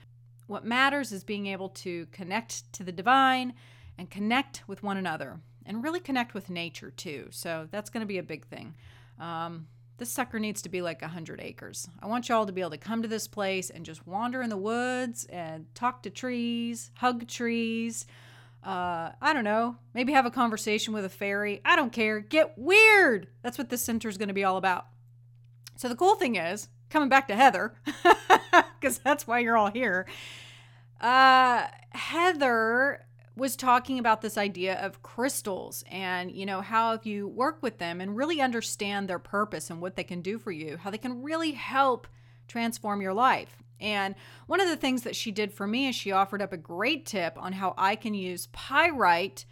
What 0.47 0.65
matters 0.65 1.11
is 1.11 1.25
being 1.25 1.49
able 1.49 1.71
to 1.71 2.07
connect 2.13 2.73
to 2.75 2.85
the 2.85 2.93
divine 2.93 3.55
and 3.99 4.09
connect 4.09 4.63
with 4.69 4.85
one 4.85 4.99
another 4.99 5.41
and 5.67 5.83
really 5.83 5.99
connect 5.99 6.33
with 6.33 6.49
nature 6.49 6.93
too. 6.93 7.27
So 7.31 7.67
that's 7.73 7.91
going 7.91 8.03
to 8.03 8.07
be 8.07 8.19
a 8.19 8.23
big 8.23 8.47
thing. 8.47 8.77
Um, 9.19 9.67
this 9.99 10.13
sucker 10.13 10.39
needs 10.39 10.63
to 10.63 10.69
be 10.69 10.81
like 10.81 11.03
100 11.03 11.41
acres. 11.41 11.89
I 12.01 12.07
want 12.07 12.29
y'all 12.29 12.47
to 12.47 12.53
be 12.53 12.61
able 12.61 12.71
to 12.71 12.79
come 12.79 13.03
to 13.03 13.09
this 13.09 13.27
place 13.27 13.69
and 13.69 13.85
just 13.85 14.07
wander 14.07 14.43
in 14.43 14.51
the 14.51 14.57
woods 14.57 15.25
and 15.25 15.67
talk 15.75 16.05
to 16.05 16.11
trees, 16.11 16.93
hug 16.95 17.27
trees. 17.27 18.07
Uh, 18.65 19.13
I 19.21 19.35
don't 19.35 19.45
know, 19.45 19.77
maybe 19.93 20.13
have 20.13 20.25
a 20.25 20.31
conversation 20.31 20.95
with 20.95 21.05
a 21.05 21.11
fairy. 21.11 21.61
I 21.65 21.77
don't 21.77 21.93
care. 21.93 22.21
Get 22.21 22.57
weird. 22.57 23.29
That's 23.43 23.59
what 23.59 23.69
this 23.69 23.83
center 23.83 24.09
is 24.09 24.17
going 24.17 24.29
to 24.29 24.35
be 24.35 24.45
all 24.45 24.57
about. 24.57 24.87
So 25.77 25.89
the 25.89 25.97
cool 25.97 26.15
thing 26.15 26.37
is, 26.37 26.69
coming 26.89 27.11
back 27.11 27.29
to 27.29 27.37
Heather, 27.37 27.75
because 28.81 28.99
that's 28.99 29.27
why 29.27 29.41
you're 29.41 29.57
all 29.57 29.71
here. 29.71 30.07
Uh, 31.01 31.67
Heather 31.91 33.05
was 33.37 33.57
talking 33.57 33.99
about 33.99 34.23
this 34.23 34.39
idea 34.39 34.75
of 34.81 35.03
crystals 35.03 35.85
and 35.91 36.31
you 36.31 36.47
know 36.47 36.61
how 36.61 36.93
if 36.93 37.05
you 37.05 37.27
work 37.27 37.59
with 37.63 37.79
them 37.79 38.01
and 38.01 38.17
really 38.17 38.41
understand 38.41 39.09
their 39.09 39.19
purpose 39.19 39.71
and 39.71 39.81
what 39.81 39.97
they 39.97 40.05
can 40.05 40.21
do 40.21 40.39
for 40.39 40.53
you 40.53 40.77
how 40.77 40.89
they 40.89 40.99
can 40.99 41.21
really 41.23 41.51
help 41.51 42.07
transform 42.47 43.03
your 43.03 43.13
life 43.13 43.64
and 43.85 44.15
one 44.47 44.61
of 44.61 44.69
the 44.69 44.77
things 44.77 45.03
that 45.03 45.15
she 45.15 45.31
did 45.31 45.53
for 45.53 45.67
me 45.67 45.87
is 45.89 45.95
she 45.95 46.11
offered 46.11 46.43
up 46.43 46.53
a 46.53 46.57
great 46.57 47.07
tip 47.07 47.37
on 47.37 47.53
how 47.53 47.75
i 47.79 47.95
can 47.95 48.15
use 48.15 48.49
pyrite 48.53 49.45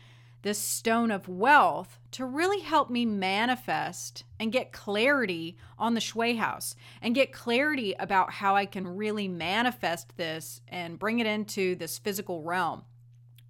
this 0.42 0.58
stone 0.58 1.10
of 1.10 1.28
wealth 1.28 1.98
to 2.10 2.26
really 2.26 2.60
help 2.60 2.90
me 2.90 3.06
manifest 3.06 4.24
and 4.38 4.52
get 4.52 4.72
clarity 4.72 5.56
on 5.78 5.94
the 5.94 6.00
Shui 6.00 6.36
house 6.36 6.74
and 7.00 7.14
get 7.14 7.32
clarity 7.32 7.94
about 7.98 8.32
how 8.32 8.56
I 8.56 8.66
can 8.66 8.86
really 8.86 9.28
manifest 9.28 10.16
this 10.16 10.60
and 10.68 10.98
bring 10.98 11.20
it 11.20 11.26
into 11.26 11.76
this 11.76 11.98
physical 11.98 12.42
realm. 12.42 12.82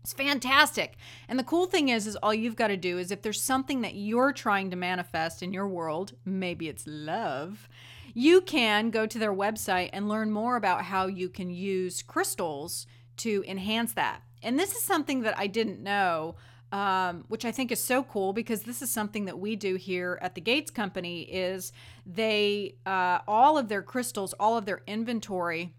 It's 0.02 0.12
fantastic. 0.12 0.96
And 1.28 1.38
the 1.38 1.44
cool 1.44 1.66
thing 1.66 1.88
is 1.88 2.06
is 2.06 2.16
all 2.16 2.34
you've 2.34 2.56
got 2.56 2.68
to 2.68 2.76
do 2.76 2.98
is 2.98 3.10
if 3.10 3.22
there's 3.22 3.40
something 3.40 3.82
that 3.82 3.94
you're 3.94 4.32
trying 4.32 4.70
to 4.70 4.76
manifest 4.76 5.42
in 5.42 5.52
your 5.52 5.68
world, 5.68 6.12
maybe 6.24 6.68
it's 6.68 6.84
love, 6.86 7.68
you 8.14 8.40
can 8.40 8.90
go 8.90 9.07
to 9.07 9.19
their 9.19 9.35
website 9.35 9.90
and 9.92 10.09
learn 10.09 10.31
more 10.31 10.57
about 10.57 10.85
how 10.85 11.07
you 11.07 11.28
can 11.28 11.50
use 11.50 12.02
crystals 12.02 12.87
to 13.19 13.45
enhance 13.47 13.92
that. 13.95 14.23
And 14.42 14.59
this 14.59 14.75
is 14.75 14.83
something 14.83 15.23
that 15.23 15.38
I 15.38 15.47
didn't 15.47 15.83
know 15.83 16.37
um, 16.73 17.25
which 17.28 17.45
I 17.45 17.52
think 17.52 17.71
is 17.71 17.85
so 17.85 18.02
cool 18.02 18.33
because 18.33 18.62
this 18.62 18.81
is 18.81 18.90
something 18.90 19.26
that 19.26 19.38
we 19.38 19.57
do 19.57 19.76
here 19.76 20.19
at 20.23 20.35
the 20.35 20.40
Gates 20.40 20.71
Company. 20.71 21.23
Is 21.23 21.71
they 22.07 22.76
uh, 22.87 23.19
all 23.28 23.59
of 23.59 23.69
their 23.69 23.83
crystals, 23.83 24.33
all 24.40 24.57
of 24.57 24.64
their 24.64 24.81
inventory 24.87 25.75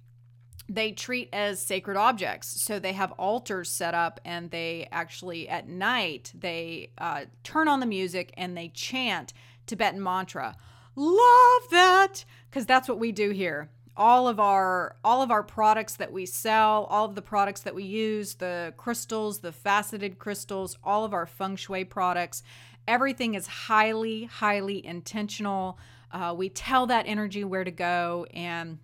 they 0.69 0.93
treat 0.93 1.27
as 1.33 1.59
sacred 1.59 1.97
objects. 1.97 2.61
So 2.61 2.79
they 2.79 2.93
have 2.93 3.11
altars 3.13 3.69
set 3.69 3.93
up, 3.93 4.21
and 4.23 4.49
they 4.49 4.87
actually 4.91 5.49
at 5.49 5.67
night 5.67 6.31
they 6.33 6.91
uh, 6.97 7.25
turn 7.43 7.67
on 7.67 7.79
the 7.79 7.85
music 7.85 8.33
and 8.37 8.55
they 8.55 8.69
chant 8.69 9.33
Tibetan 9.65 10.01
mantra. 10.01 10.55
Love 10.95 11.69
that 11.71 12.25
because 12.49 12.65
that's 12.65 12.87
what 12.87 12.99
we 12.99 13.11
do 13.11 13.31
here. 13.31 13.69
All 13.95 14.27
of 14.27 14.39
our 14.39 14.95
all 15.03 15.21
of 15.21 15.31
our 15.31 15.43
products 15.43 15.95
that 15.97 16.11
we 16.11 16.25
sell, 16.25 16.85
all 16.85 17.05
of 17.05 17.15
the 17.15 17.21
products 17.21 17.61
that 17.61 17.75
we 17.75 17.83
use, 17.83 18.35
the 18.35 18.73
crystals, 18.77 19.39
the 19.39 19.51
faceted 19.51 20.17
crystals, 20.17 20.77
all 20.83 21.05
of 21.05 21.13
our 21.13 21.25
feng 21.25 21.55
shui 21.55 21.83
products, 21.83 22.43
everything 22.87 23.35
is 23.35 23.47
highly, 23.47 24.25
highly 24.25 24.85
intentional. 24.85 25.77
Uh, 26.11 26.33
we 26.35 26.49
tell 26.49 26.87
that 26.87 27.05
energy 27.07 27.43
where 27.43 27.63
to 27.63 27.71
go 27.71 28.25
and 28.33 28.79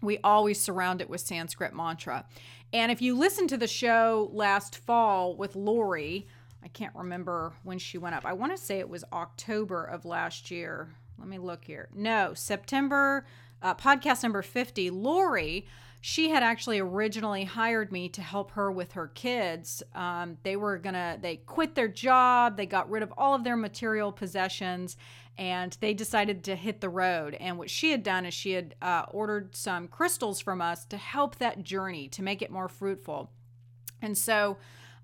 we 0.00 0.18
always 0.22 0.60
surround 0.60 1.00
it 1.00 1.08
with 1.08 1.20
Sanskrit 1.20 1.74
mantra. 1.74 2.24
And 2.72 2.90
if 2.90 3.00
you 3.00 3.16
listen 3.16 3.46
to 3.48 3.56
the 3.56 3.68
show 3.68 4.28
last 4.32 4.76
fall 4.76 5.36
with 5.36 5.54
Lori, 5.56 6.26
I 6.62 6.68
can't 6.68 6.94
remember 6.94 7.52
when 7.62 7.78
she 7.78 7.98
went 7.98 8.14
up. 8.14 8.24
I 8.26 8.32
want 8.32 8.52
to 8.52 8.62
say 8.62 8.78
it 8.78 8.88
was 8.88 9.04
October 9.12 9.84
of 9.84 10.04
last 10.04 10.50
year. 10.50 10.94
Let 11.24 11.30
me 11.30 11.38
look 11.38 11.64
here. 11.64 11.88
No, 11.94 12.34
September, 12.34 13.24
uh, 13.62 13.74
podcast 13.76 14.22
number 14.22 14.42
50. 14.42 14.90
Lori, 14.90 15.66
she 16.02 16.28
had 16.28 16.42
actually 16.42 16.78
originally 16.78 17.44
hired 17.44 17.90
me 17.90 18.10
to 18.10 18.20
help 18.20 18.50
her 18.50 18.70
with 18.70 18.92
her 18.92 19.08
kids. 19.08 19.82
Um, 19.94 20.36
they 20.42 20.56
were 20.56 20.78
to, 20.80 21.18
they 21.18 21.36
quit 21.36 21.74
their 21.74 21.88
job, 21.88 22.58
they 22.58 22.66
got 22.66 22.90
rid 22.90 23.02
of 23.02 23.10
all 23.16 23.34
of 23.34 23.42
their 23.42 23.56
material 23.56 24.12
possessions, 24.12 24.98
and 25.38 25.74
they 25.80 25.94
decided 25.94 26.44
to 26.44 26.56
hit 26.56 26.82
the 26.82 26.90
road. 26.90 27.32
And 27.40 27.56
what 27.56 27.70
she 27.70 27.90
had 27.90 28.02
done 28.02 28.26
is 28.26 28.34
she 28.34 28.52
had 28.52 28.74
uh, 28.82 29.06
ordered 29.10 29.56
some 29.56 29.88
crystals 29.88 30.40
from 30.40 30.60
us 30.60 30.84
to 30.84 30.98
help 30.98 31.36
that 31.36 31.62
journey, 31.62 32.06
to 32.08 32.22
make 32.22 32.42
it 32.42 32.50
more 32.50 32.68
fruitful. 32.68 33.30
And 34.02 34.18
so 34.18 34.58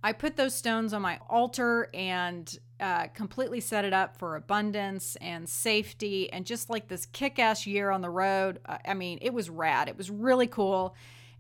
I 0.05 0.12
put 0.12 0.37
those 0.37 0.55
stones 0.55 0.93
on 0.93 1.00
my 1.00 1.19
altar 1.31 1.89
and 1.95 2.59
uh, 2.81 3.09
completely 3.09 3.61
set 3.61 3.85
it 3.85 3.93
up 3.93 4.17
for 4.17 4.37
abundance 4.37 5.17
and 5.21 5.49
safety 5.49 6.33
and 6.33 6.47
just 6.47 6.71
like 6.71 6.89
this 6.89 7.07
kick 7.07 7.39
ass 7.39 7.67
year 7.67 7.91
on 7.91 8.01
the 8.01 8.11
road. 8.11 8.59
Uh, 8.67 8.79
I 8.87 8.95
mean, 8.95 9.19
it 9.21 9.35
was 9.35 9.51
rad. 9.51 9.89
It 9.89 9.99
was 9.99 10.11
really 10.11 10.47
cool 10.47 10.95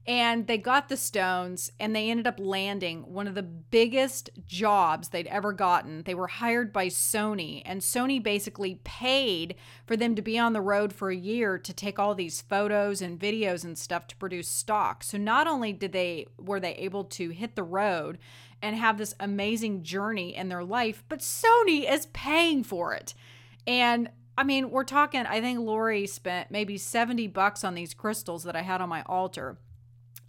and 0.06 0.46
they 0.46 0.56
got 0.56 0.88
the 0.88 0.96
stones 0.96 1.70
and 1.78 1.94
they 1.94 2.10
ended 2.10 2.26
up 2.26 2.40
landing 2.40 3.02
one 3.12 3.28
of 3.28 3.34
the 3.34 3.42
biggest 3.42 4.30
jobs 4.46 5.08
they'd 5.08 5.26
ever 5.26 5.52
gotten. 5.52 6.02
They 6.04 6.14
were 6.14 6.26
hired 6.26 6.72
by 6.72 6.86
Sony 6.86 7.62
and 7.66 7.82
Sony 7.82 8.22
basically 8.22 8.80
paid 8.82 9.56
for 9.86 9.96
them 9.96 10.14
to 10.14 10.22
be 10.22 10.38
on 10.38 10.54
the 10.54 10.62
road 10.62 10.92
for 10.92 11.10
a 11.10 11.16
year 11.16 11.58
to 11.58 11.72
take 11.72 11.98
all 11.98 12.14
these 12.14 12.40
photos 12.40 13.02
and 13.02 13.20
videos 13.20 13.62
and 13.62 13.76
stuff 13.76 14.06
to 14.08 14.16
produce 14.16 14.48
stock. 14.48 15.04
So 15.04 15.18
not 15.18 15.46
only 15.46 15.72
did 15.72 15.92
they 15.92 16.26
were 16.38 16.60
they 16.60 16.74
able 16.76 17.04
to 17.04 17.28
hit 17.28 17.54
the 17.54 17.62
road 17.62 18.18
and 18.62 18.76
have 18.76 18.96
this 18.96 19.14
amazing 19.20 19.82
journey 19.82 20.34
in 20.34 20.48
their 20.48 20.64
life, 20.64 21.04
but 21.10 21.20
Sony 21.20 21.90
is 21.90 22.06
paying 22.06 22.64
for 22.64 22.94
it. 22.94 23.14
And 23.66 24.08
I 24.38 24.44
mean, 24.44 24.70
we're 24.70 24.84
talking 24.84 25.26
I 25.26 25.42
think 25.42 25.60
Lori 25.60 26.06
spent 26.06 26.50
maybe 26.50 26.78
70 26.78 27.26
bucks 27.26 27.64
on 27.64 27.74
these 27.74 27.92
crystals 27.92 28.44
that 28.44 28.56
I 28.56 28.62
had 28.62 28.80
on 28.80 28.88
my 28.88 29.02
altar 29.02 29.58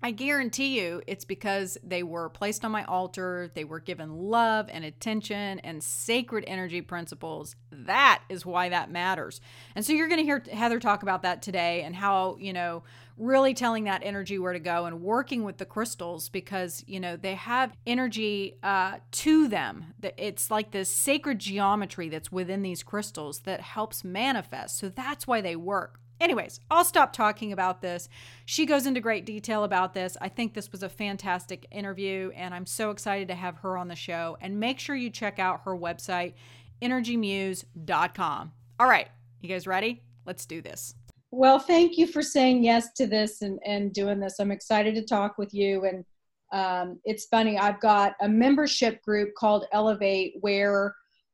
I 0.03 0.11
guarantee 0.11 0.79
you 0.79 1.03
it's 1.05 1.25
because 1.25 1.77
they 1.83 2.01
were 2.01 2.29
placed 2.29 2.65
on 2.65 2.71
my 2.71 2.83
altar, 2.85 3.51
they 3.53 3.63
were 3.63 3.79
given 3.79 4.15
love 4.15 4.67
and 4.71 4.83
attention 4.83 5.59
and 5.59 5.83
sacred 5.83 6.43
energy 6.47 6.81
principles. 6.81 7.55
That 7.71 8.23
is 8.27 8.43
why 8.43 8.69
that 8.69 8.89
matters. 8.89 9.41
And 9.75 9.85
so 9.85 9.93
you're 9.93 10.07
going 10.07 10.19
to 10.19 10.25
hear 10.25 10.43
Heather 10.51 10.79
talk 10.79 11.03
about 11.03 11.21
that 11.21 11.43
today 11.43 11.83
and 11.83 11.95
how, 11.95 12.37
you 12.39 12.51
know, 12.51 12.83
really 13.15 13.53
telling 13.53 13.83
that 13.83 14.01
energy 14.03 14.39
where 14.39 14.53
to 14.53 14.59
go 14.59 14.85
and 14.85 15.01
working 15.01 15.43
with 15.43 15.57
the 15.57 15.65
crystals 15.65 16.29
because, 16.29 16.83
you 16.87 16.99
know, 16.99 17.15
they 17.15 17.35
have 17.35 17.77
energy 17.85 18.57
uh, 18.63 18.97
to 19.11 19.47
them. 19.47 19.93
It's 20.17 20.49
like 20.49 20.71
this 20.71 20.89
sacred 20.89 21.37
geometry 21.37 22.09
that's 22.09 22.31
within 22.31 22.63
these 22.63 22.81
crystals 22.81 23.41
that 23.41 23.61
helps 23.61 24.03
manifest. 24.03 24.79
So 24.79 24.89
that's 24.89 25.27
why 25.27 25.41
they 25.41 25.55
work. 25.55 25.99
Anyways, 26.21 26.59
I'll 26.69 26.85
stop 26.85 27.13
talking 27.13 27.51
about 27.51 27.81
this. 27.81 28.07
She 28.45 28.67
goes 28.67 28.85
into 28.85 29.01
great 29.01 29.25
detail 29.25 29.63
about 29.63 29.95
this. 29.95 30.15
I 30.21 30.29
think 30.29 30.53
this 30.53 30.71
was 30.71 30.83
a 30.83 30.87
fantastic 30.87 31.65
interview, 31.71 32.29
and 32.35 32.53
I'm 32.53 32.67
so 32.67 32.91
excited 32.91 33.27
to 33.29 33.33
have 33.33 33.57
her 33.57 33.75
on 33.75 33.87
the 33.87 33.95
show. 33.95 34.37
And 34.39 34.59
make 34.59 34.79
sure 34.79 34.95
you 34.95 35.09
check 35.09 35.39
out 35.39 35.61
her 35.65 35.75
website, 35.75 36.33
energymuse.com. 36.79 38.51
All 38.79 38.87
right, 38.87 39.07
you 39.41 39.49
guys 39.49 39.65
ready? 39.65 40.03
Let's 40.27 40.45
do 40.45 40.61
this. 40.61 40.93
Well, 41.31 41.57
thank 41.57 41.97
you 41.97 42.05
for 42.05 42.21
saying 42.21 42.63
yes 42.63 42.93
to 42.97 43.07
this 43.07 43.41
and, 43.41 43.57
and 43.65 43.91
doing 43.91 44.19
this. 44.19 44.39
I'm 44.39 44.51
excited 44.51 44.93
to 44.95 45.03
talk 45.03 45.39
with 45.39 45.51
you. 45.55 45.85
And 45.85 46.05
um, 46.51 46.99
it's 47.03 47.25
funny, 47.25 47.57
I've 47.57 47.79
got 47.79 48.13
a 48.21 48.29
membership 48.29 49.01
group 49.01 49.33
called 49.33 49.65
Elevate 49.71 50.35
where 50.41 50.93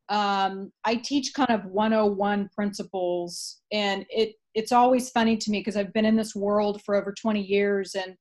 um, 0.10 0.72
I 0.86 0.96
teach 0.96 1.34
kind 1.34 1.50
of 1.50 1.66
101 1.66 2.50
principles, 2.56 3.60
and 3.74 4.06
it 4.10 4.36
it's 4.58 4.72
always 4.72 5.12
funny 5.12 5.38
to 5.38 5.52
me 5.52 5.60
because 5.60 5.78
I've 5.78 5.94
been 5.94 6.04
in 6.04 6.16
this 6.16 6.36
world 6.36 6.82
for 6.84 6.96
over 6.96 7.14
20 7.14 7.40
years, 7.40 7.94
and 7.94 8.16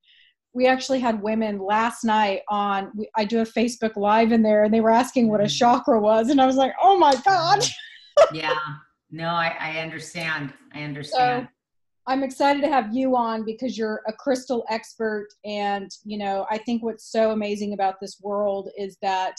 we 0.53 0.67
actually 0.67 0.99
had 0.99 1.21
women 1.21 1.57
last 1.57 2.03
night 2.03 2.41
on. 2.47 2.91
We, 2.95 3.09
I 3.15 3.25
do 3.25 3.39
a 3.39 3.43
Facebook 3.43 3.95
Live 3.95 4.31
in 4.31 4.43
there, 4.43 4.63
and 4.63 4.71
they 4.73 4.81
were 4.81 4.91
asking 4.91 5.29
what 5.29 5.41
a 5.41 5.45
mm-hmm. 5.45 5.57
chakra 5.57 5.99
was, 5.99 6.29
and 6.29 6.39
I 6.39 6.45
was 6.45 6.55
like, 6.55 6.73
"Oh 6.79 6.95
my 6.97 7.15
god!" 7.25 7.65
yeah, 8.31 8.55
no, 9.09 9.29
I, 9.29 9.55
I 9.59 9.77
understand. 9.79 10.53
I 10.73 10.83
understand. 10.83 11.47
So, 11.47 11.53
I'm 12.05 12.23
excited 12.23 12.61
to 12.61 12.69
have 12.69 12.95
you 12.95 13.17
on 13.17 13.43
because 13.43 13.77
you're 13.77 14.01
a 14.07 14.13
crystal 14.13 14.63
expert. 14.69 15.27
And, 15.43 15.91
you 16.05 16.17
know, 16.17 16.45
I 16.49 16.57
think 16.59 16.81
what's 16.81 17.11
so 17.11 17.31
amazing 17.31 17.73
about 17.73 17.95
this 17.99 18.21
world 18.21 18.69
is 18.77 18.97
that 19.01 19.35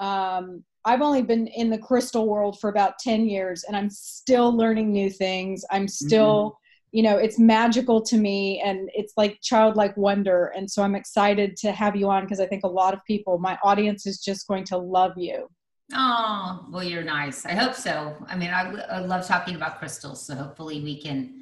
um, 0.00 0.62
I've 0.84 1.02
only 1.02 1.22
been 1.22 1.46
in 1.48 1.70
the 1.70 1.78
crystal 1.78 2.26
world 2.26 2.58
for 2.58 2.70
about 2.70 2.98
10 2.98 3.28
years 3.28 3.64
and 3.64 3.76
I'm 3.76 3.90
still 3.90 4.56
learning 4.56 4.92
new 4.92 5.10
things. 5.10 5.64
I'm 5.70 5.86
still, 5.86 6.50
mm-hmm. 6.50 6.96
you 6.96 7.02
know, 7.02 7.18
it's 7.18 7.38
magical 7.38 8.00
to 8.02 8.16
me 8.16 8.60
and 8.64 8.90
it's 8.94 9.12
like 9.16 9.38
childlike 9.42 9.96
wonder. 9.96 10.52
And 10.56 10.70
so 10.70 10.82
I'm 10.82 10.94
excited 10.94 11.56
to 11.58 11.72
have 11.72 11.96
you 11.96 12.08
on 12.08 12.24
because 12.24 12.40
I 12.40 12.46
think 12.46 12.64
a 12.64 12.68
lot 12.68 12.94
of 12.94 13.04
people, 13.04 13.38
my 13.38 13.58
audience 13.62 14.06
is 14.06 14.20
just 14.20 14.46
going 14.48 14.64
to 14.64 14.78
love 14.78 15.12
you. 15.16 15.48
Oh, 15.92 16.66
well, 16.70 16.84
you're 16.84 17.02
nice. 17.02 17.44
I 17.44 17.52
hope 17.52 17.74
so. 17.74 18.16
I 18.28 18.36
mean, 18.36 18.50
I, 18.50 18.72
I 18.90 19.00
love 19.00 19.26
talking 19.26 19.56
about 19.56 19.78
crystals. 19.78 20.24
So 20.24 20.34
hopefully 20.34 20.80
we 20.80 21.00
can 21.00 21.34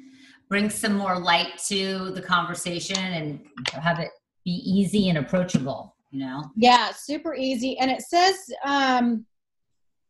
bring 0.49 0.69
some 0.69 0.93
more 0.95 1.19
light 1.19 1.59
to 1.67 2.11
the 2.11 2.21
conversation 2.21 2.97
and 2.97 3.39
have 3.73 3.99
it 3.99 4.09
be 4.43 4.51
easy 4.51 5.09
and 5.09 5.19
approachable 5.19 5.95
you 6.11 6.19
know 6.19 6.43
yeah 6.55 6.91
super 6.91 7.35
easy 7.35 7.77
and 7.79 7.91
it 7.91 8.01
says 8.01 8.35
um 8.65 9.25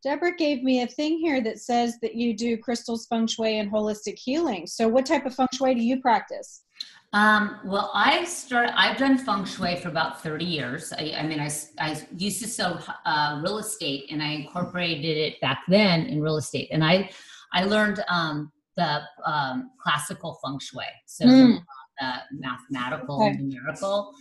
deborah 0.04 0.36
gave 0.36 0.64
me 0.64 0.82
a 0.82 0.88
thing 0.88 1.18
here 1.18 1.42
that 1.42 1.60
says 1.60 1.98
that 2.02 2.16
you 2.16 2.36
do 2.36 2.58
crystals 2.58 3.06
feng 3.08 3.28
shui 3.28 3.60
and 3.60 3.72
holistic 3.72 4.18
healing 4.18 4.66
so 4.66 4.88
what 4.88 5.06
type 5.06 5.26
of 5.26 5.36
feng 5.36 5.48
shui 5.54 5.76
do 5.76 5.82
you 5.82 6.00
practice 6.02 6.64
um, 7.12 7.60
well, 7.66 7.90
I 7.96 8.24
started. 8.24 8.80
I've 8.80 8.98
done 8.98 9.18
feng 9.18 9.44
shui 9.44 9.76
for 9.78 9.88
about 9.88 10.22
thirty 10.22 10.46
years. 10.46 10.94
I, 10.94 11.14
I 11.18 11.24
mean, 11.24 11.40
I, 11.40 11.50
I 11.80 12.00
used 12.16 12.40
to 12.42 12.48
sell 12.48 12.86
uh, 13.04 13.42
real 13.44 13.58
estate, 13.58 14.06
and 14.12 14.22
I 14.22 14.28
incorporated 14.28 15.18
it 15.18 15.42
back 15.42 15.64
then 15.68 16.06
in 16.06 16.22
real 16.22 16.38
estate. 16.38 16.70
And 16.72 16.84
I, 16.84 17.10
I 17.52 17.64
learned 17.64 18.04
um, 18.10 18.52
the 18.78 19.02
um, 19.26 19.72
classical 19.82 20.40
feng 20.44 20.60
shui, 20.60 20.84
so 21.08 21.26
mm. 21.26 21.60
the 22.00 22.14
mathematical 22.32 23.24
okay. 23.24 23.38
numerical. 23.38 24.14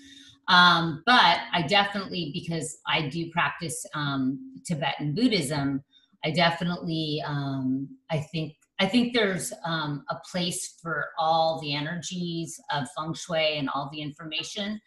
Um, 0.48 1.02
but 1.04 1.38
I 1.52 1.62
definitely, 1.68 2.30
because 2.32 2.78
I 2.86 3.08
do 3.08 3.30
practice 3.30 3.84
um, 3.94 4.54
Tibetan 4.66 5.14
Buddhism, 5.14 5.82
I 6.24 6.30
definitely, 6.30 7.22
um, 7.26 7.88
I 8.10 8.18
think, 8.18 8.54
I 8.80 8.86
think 8.86 9.12
there's 9.12 9.52
um, 9.64 10.04
a 10.10 10.16
place 10.30 10.78
for 10.80 11.08
all 11.18 11.60
the 11.60 11.74
energies 11.74 12.58
of 12.72 12.88
feng 12.96 13.12
shui 13.12 13.58
and 13.58 13.68
all 13.74 13.90
the 13.92 14.00
information, 14.00 14.80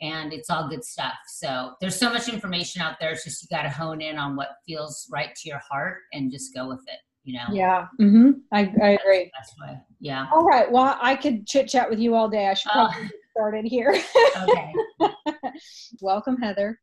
and 0.00 0.32
it's 0.32 0.50
all 0.50 0.68
good 0.68 0.84
stuff. 0.84 1.14
So 1.26 1.72
there's 1.80 1.96
so 1.96 2.12
much 2.12 2.28
information 2.28 2.82
out 2.82 2.96
there. 3.00 3.10
It's 3.10 3.24
just 3.24 3.42
you 3.42 3.48
got 3.50 3.62
to 3.62 3.70
hone 3.70 4.00
in 4.00 4.18
on 4.18 4.36
what 4.36 4.50
feels 4.66 5.08
right 5.10 5.34
to 5.34 5.48
your 5.48 5.60
heart 5.68 5.98
and 6.12 6.30
just 6.30 6.54
go 6.54 6.68
with 6.68 6.82
it 6.86 7.00
you 7.28 7.34
know? 7.34 7.44
Yeah. 7.52 7.86
Mm-hmm. 8.00 8.30
I, 8.52 8.60
I 8.82 8.88
agree. 8.90 9.30
that's 9.36 9.52
why 9.58 9.78
yeah. 10.00 10.26
All 10.32 10.44
right. 10.44 10.70
Well 10.70 10.96
i 11.02 11.14
could 11.14 11.46
chit 11.46 11.68
chat 11.68 11.90
with 11.90 11.98
you 11.98 12.14
all 12.14 12.28
day. 12.28 12.48
I 12.48 12.54
should 12.54 12.72
probably 12.72 12.96
uh, 12.96 13.00
get 13.02 13.12
started 13.38 13.64
here. 13.64 13.94
Okay. 14.42 14.72
Welcome 16.00 16.38
heather. 16.38 16.80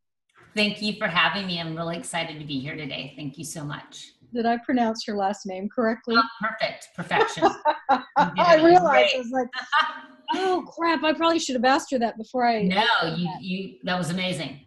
Thank 0.55 0.81
you 0.81 0.93
for 0.93 1.05
having 1.05 1.47
me. 1.47 1.59
I'm 1.59 1.75
really 1.75 1.97
excited 1.97 2.39
to 2.39 2.45
be 2.45 2.61
here 2.61 2.77
today. 2.77 3.13
Thank 3.17 3.37
you 3.37 3.43
so 3.43 3.65
much. 3.65 4.13
Did 4.33 4.45
i 4.45 4.57
pronounce 4.65 5.05
your 5.05 5.17
last 5.17 5.45
name 5.45 5.67
correctly? 5.67 6.15
Oh, 6.17 6.23
perfect. 6.41 6.89
Perfection. 6.95 7.43
I 8.17 8.55
realized 8.63 9.15
i 9.15 9.17
was 9.17 9.31
like 9.31 9.47
oh 10.33 10.65
crap 10.75 11.03
i 11.03 11.13
probably 11.13 11.37
should 11.39 11.55
have 11.55 11.65
asked 11.65 11.91
her 11.91 11.99
that 11.99 12.17
before 12.17 12.47
i 12.47 12.63
no 12.63 12.83
you 13.15 13.29
you 13.39 13.75
that 13.83 13.97
was 13.97 14.09
amazing. 14.09 14.61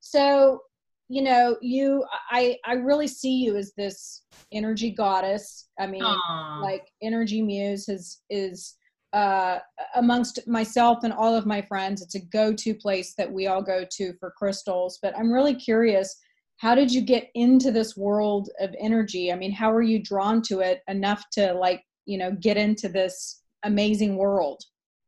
So 0.00 0.60
you 1.08 1.22
know 1.22 1.56
you 1.60 2.04
i 2.30 2.56
i 2.64 2.74
really 2.74 3.08
see 3.08 3.34
you 3.34 3.56
as 3.56 3.72
this 3.76 4.22
energy 4.52 4.90
goddess. 4.90 5.68
I 5.78 5.86
mean 5.88 6.02
Aww. 6.02 6.62
like 6.62 6.86
energy 7.02 7.42
muse 7.42 7.88
is 7.88 8.20
is 8.30 8.76
uh 9.12 9.58
amongst 9.96 10.46
myself 10.46 11.04
and 11.04 11.12
all 11.12 11.34
of 11.34 11.46
my 11.46 11.60
friends 11.62 12.02
it's 12.02 12.14
a 12.14 12.24
go-to 12.26 12.74
place 12.74 13.14
that 13.14 13.30
we 13.30 13.46
all 13.46 13.62
go 13.62 13.84
to 13.90 14.12
for 14.14 14.32
crystals 14.36 14.98
but 15.02 15.16
i'm 15.16 15.32
really 15.32 15.54
curious 15.54 16.16
how 16.56 16.74
did 16.74 16.90
you 16.90 17.00
get 17.00 17.28
into 17.34 17.70
this 17.70 17.96
world 17.96 18.48
of 18.60 18.74
energy 18.78 19.32
i 19.32 19.36
mean 19.36 19.52
how 19.52 19.70
are 19.70 19.82
you 19.82 20.02
drawn 20.02 20.40
to 20.40 20.60
it 20.60 20.82
enough 20.88 21.24
to 21.30 21.52
like 21.52 21.82
you 22.06 22.16
know 22.16 22.32
get 22.32 22.56
into 22.56 22.88
this 22.88 23.42
amazing 23.64 24.16
world 24.16 24.62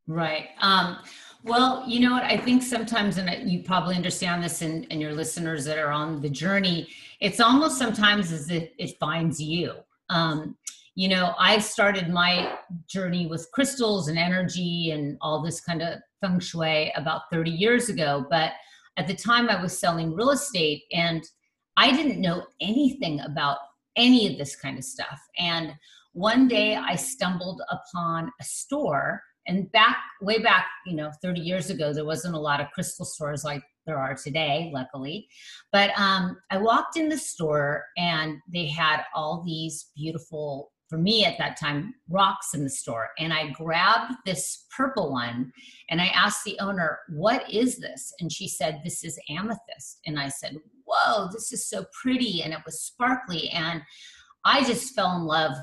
right 0.07 0.49
um 0.61 0.97
well, 1.45 1.83
you 1.87 1.99
know 1.99 2.11
what? 2.11 2.23
I 2.23 2.37
think 2.37 2.63
sometimes, 2.63 3.19
and 3.19 3.49
you 3.49 3.61
probably 3.61 3.95
understand 3.95 4.43
this, 4.43 4.63
and, 4.63 4.87
and 4.89 4.99
your 4.99 5.13
listeners 5.13 5.63
that 5.65 5.77
are 5.77 5.91
on 5.91 6.19
the 6.19 6.29
journey, 6.29 6.87
it's 7.21 7.39
almost 7.39 7.77
sometimes 7.77 8.31
as 8.31 8.49
if 8.49 8.69
it 8.79 8.97
finds 8.99 9.39
you. 9.39 9.75
Um, 10.09 10.57
you 10.95 11.09
know, 11.09 11.33
I 11.37 11.59
started 11.59 12.09
my 12.09 12.57
journey 12.87 13.27
with 13.27 13.49
crystals 13.53 14.07
and 14.07 14.17
energy 14.17 14.91
and 14.91 15.17
all 15.21 15.41
this 15.41 15.59
kind 15.59 15.81
of 15.81 15.99
feng 16.21 16.39
shui 16.39 16.91
about 16.95 17.23
30 17.31 17.51
years 17.51 17.89
ago. 17.89 18.25
But 18.29 18.53
at 18.95 19.07
the 19.07 19.15
time, 19.15 19.49
I 19.49 19.61
was 19.61 19.77
selling 19.77 20.15
real 20.15 20.31
estate 20.31 20.83
and 20.93 21.21
I 21.75 21.91
didn't 21.91 22.21
know 22.21 22.45
anything 22.61 23.19
about 23.19 23.57
any 23.97 24.31
of 24.31 24.37
this 24.37 24.55
kind 24.55 24.77
of 24.77 24.85
stuff. 24.85 25.19
And 25.37 25.73
one 26.13 26.47
day 26.47 26.77
I 26.77 26.95
stumbled 26.95 27.61
upon 27.69 28.31
a 28.39 28.43
store 28.45 29.21
and 29.47 29.71
back 29.71 29.97
way 30.21 30.39
back 30.39 30.65
you 30.85 30.95
know 30.95 31.11
30 31.21 31.41
years 31.41 31.69
ago 31.69 31.93
there 31.93 32.05
wasn't 32.05 32.33
a 32.33 32.39
lot 32.39 32.59
of 32.59 32.71
crystal 32.71 33.05
stores 33.05 33.43
like 33.43 33.61
there 33.85 33.99
are 33.99 34.15
today 34.15 34.71
luckily 34.73 35.27
but 35.71 35.91
um, 35.99 36.37
i 36.49 36.57
walked 36.57 36.97
in 36.97 37.09
the 37.09 37.17
store 37.17 37.83
and 37.97 38.37
they 38.51 38.65
had 38.65 39.03
all 39.13 39.43
these 39.45 39.91
beautiful 39.95 40.71
for 40.89 40.97
me 40.97 41.25
at 41.25 41.37
that 41.37 41.59
time 41.59 41.93
rocks 42.09 42.53
in 42.53 42.63
the 42.63 42.69
store 42.69 43.09
and 43.19 43.33
i 43.33 43.49
grabbed 43.51 44.13
this 44.25 44.65
purple 44.75 45.11
one 45.11 45.51
and 45.89 46.01
i 46.01 46.07
asked 46.07 46.43
the 46.43 46.57
owner 46.59 46.99
what 47.09 47.51
is 47.51 47.77
this 47.77 48.13
and 48.19 48.31
she 48.31 48.47
said 48.47 48.81
this 48.83 49.03
is 49.03 49.19
amethyst 49.29 49.99
and 50.05 50.19
i 50.19 50.27
said 50.27 50.55
whoa 50.85 51.27
this 51.31 51.51
is 51.51 51.67
so 51.67 51.85
pretty 52.01 52.43
and 52.43 52.53
it 52.53 52.59
was 52.65 52.81
sparkly 52.81 53.49
and 53.49 53.81
i 54.45 54.63
just 54.63 54.93
fell 54.93 55.15
in 55.17 55.23
love 55.23 55.55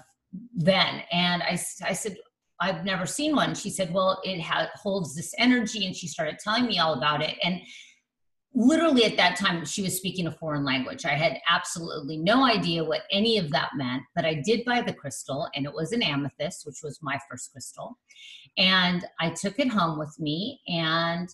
then 0.54 1.02
and 1.12 1.42
i, 1.42 1.58
I 1.84 1.92
said 1.92 2.16
I've 2.60 2.84
never 2.84 3.06
seen 3.06 3.34
one. 3.34 3.56
She 3.56 3.70
said, 3.70 3.92
Well, 3.92 4.20
it 4.22 4.40
ha- 4.40 4.70
holds 4.76 5.16
this 5.16 5.34
energy. 5.36 5.84
And 5.84 5.96
she 5.96 6.06
started 6.06 6.38
telling 6.38 6.66
me 6.66 6.78
all 6.78 6.94
about 6.94 7.20
it. 7.20 7.36
And 7.42 7.60
literally 8.54 9.04
at 9.04 9.16
that 9.16 9.36
time, 9.36 9.64
she 9.64 9.82
was 9.82 9.96
speaking 9.96 10.26
a 10.26 10.32
foreign 10.32 10.64
language. 10.64 11.04
I 11.04 11.14
had 11.14 11.38
absolutely 11.48 12.18
no 12.18 12.44
idea 12.44 12.84
what 12.84 13.02
any 13.10 13.38
of 13.38 13.50
that 13.50 13.70
meant, 13.76 14.02
but 14.14 14.24
I 14.24 14.42
did 14.44 14.64
buy 14.64 14.82
the 14.82 14.92
crystal, 14.92 15.48
and 15.54 15.64
it 15.64 15.72
was 15.72 15.92
an 15.92 16.02
amethyst, 16.02 16.66
which 16.66 16.82
was 16.82 16.98
my 17.02 17.18
first 17.30 17.52
crystal. 17.52 17.98
And 18.58 19.04
I 19.20 19.30
took 19.30 19.58
it 19.58 19.68
home 19.68 19.98
with 19.98 20.14
me, 20.18 20.60
and 20.68 21.28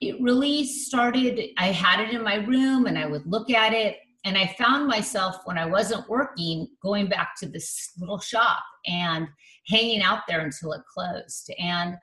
it 0.00 0.20
really 0.20 0.64
started. 0.64 1.40
I 1.58 1.68
had 1.68 2.00
it 2.00 2.14
in 2.14 2.22
my 2.22 2.36
room, 2.36 2.86
and 2.86 2.98
I 2.98 3.06
would 3.06 3.26
look 3.26 3.50
at 3.50 3.72
it. 3.72 3.96
And 4.26 4.38
I 4.38 4.54
found 4.58 4.86
myself 4.86 5.36
when 5.44 5.58
I 5.58 5.66
wasn't 5.66 6.08
working 6.08 6.68
going 6.82 7.08
back 7.08 7.34
to 7.40 7.46
this 7.46 7.92
little 7.98 8.18
shop 8.18 8.62
and 8.86 9.28
hanging 9.66 10.00
out 10.00 10.20
there 10.26 10.40
until 10.40 10.72
it 10.72 10.80
closed. 10.92 11.52
And 11.58 11.96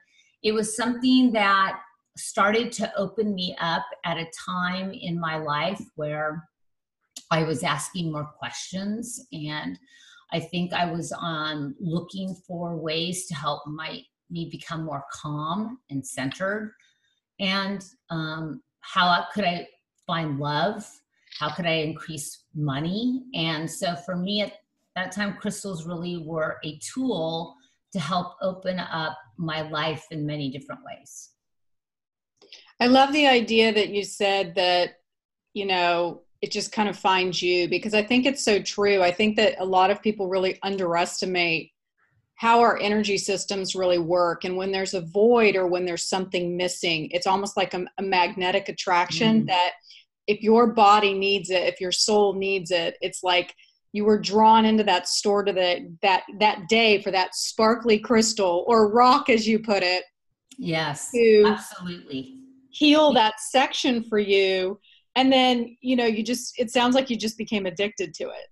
it 0.43 0.51
was 0.51 0.75
something 0.75 1.31
that 1.33 1.79
started 2.17 2.71
to 2.73 2.91
open 2.97 3.33
me 3.33 3.55
up 3.59 3.85
at 4.05 4.17
a 4.17 4.31
time 4.47 4.91
in 4.91 5.19
my 5.19 5.37
life 5.37 5.81
where 5.95 6.47
I 7.29 7.43
was 7.43 7.63
asking 7.63 8.11
more 8.11 8.25
questions 8.37 9.25
and 9.31 9.79
I 10.33 10.39
think 10.39 10.73
I 10.73 10.89
was 10.89 11.11
on 11.11 11.55
um, 11.55 11.75
looking 11.79 12.35
for 12.47 12.77
ways 12.77 13.27
to 13.27 13.35
help 13.35 13.65
my 13.67 14.01
me 14.29 14.49
become 14.49 14.85
more 14.85 15.03
calm 15.11 15.79
and 15.89 16.05
centered. 16.05 16.73
And 17.39 17.83
um, 18.09 18.61
how 18.79 19.25
could 19.33 19.43
I 19.43 19.67
find 20.07 20.39
love? 20.39 20.85
How 21.37 21.53
could 21.53 21.65
I 21.65 21.81
increase 21.81 22.45
money? 22.55 23.23
And 23.33 23.69
so 23.69 23.95
for 24.05 24.15
me 24.15 24.41
at 24.41 24.53
that 24.95 25.11
time 25.11 25.37
crystals 25.39 25.85
really 25.85 26.23
were 26.25 26.59
a 26.63 26.79
tool 26.79 27.55
to 27.91 27.99
help 27.99 28.35
open 28.41 28.79
up 28.79 29.17
my 29.37 29.61
life 29.69 30.05
in 30.11 30.25
many 30.25 30.49
different 30.49 30.81
ways. 30.85 31.31
I 32.81 32.87
love 32.87 33.13
the 33.13 33.27
idea 33.27 33.71
that 33.71 33.89
you 33.89 34.03
said 34.03 34.55
that, 34.55 34.95
you 35.53 35.67
know, 35.67 36.23
it 36.41 36.49
just 36.49 36.71
kind 36.71 36.89
of 36.89 36.97
finds 36.97 37.39
you 37.39 37.69
because 37.69 37.93
I 37.93 38.01
think 38.01 38.25
it's 38.25 38.43
so 38.43 38.59
true. 38.59 39.03
I 39.03 39.11
think 39.11 39.35
that 39.35 39.53
a 39.59 39.65
lot 39.65 39.91
of 39.91 40.01
people 40.01 40.27
really 40.27 40.57
underestimate 40.63 41.71
how 42.35 42.59
our 42.59 42.79
energy 42.79 43.19
systems 43.19 43.75
really 43.75 43.99
work. 43.99 44.45
And 44.45 44.57
when 44.57 44.71
there's 44.71 44.95
a 44.95 45.01
void 45.01 45.55
or 45.55 45.67
when 45.67 45.85
there's 45.85 46.09
something 46.09 46.57
missing, 46.57 47.07
it's 47.11 47.27
almost 47.27 47.55
like 47.55 47.75
a, 47.75 47.85
a 47.99 48.01
magnetic 48.01 48.67
attraction 48.67 49.43
mm. 49.43 49.47
that 49.47 49.73
if 50.25 50.41
your 50.41 50.73
body 50.73 51.13
needs 51.13 51.51
it, 51.51 51.71
if 51.71 51.79
your 51.79 51.91
soul 51.91 52.33
needs 52.33 52.71
it, 52.71 52.97
it's 52.99 53.21
like 53.21 53.53
you 53.93 54.05
were 54.05 54.17
drawn 54.17 54.65
into 54.65 54.83
that 54.85 55.07
store 55.07 55.43
to 55.43 55.53
the 55.53 55.95
that 56.01 56.23
that 56.39 56.67
day 56.67 56.99
for 56.99 57.11
that 57.11 57.35
sparkly 57.35 57.99
crystal 57.99 58.65
or 58.67 58.91
rock 58.91 59.29
as 59.29 59.47
you 59.47 59.59
put 59.59 59.83
it. 59.83 60.03
Yes. 60.57 61.11
absolutely. 61.45 62.40
Heal 62.71 63.13
that 63.13 63.39
section 63.39 64.03
for 64.03 64.19
you. 64.19 64.79
And 65.15 65.31
then, 65.31 65.75
you 65.81 65.95
know, 65.95 66.05
you 66.05 66.23
just 66.23 66.57
it 66.57 66.71
sounds 66.71 66.95
like 66.95 67.09
you 67.09 67.17
just 67.17 67.37
became 67.37 67.65
addicted 67.65 68.13
to 68.15 68.23
it. 68.25 68.47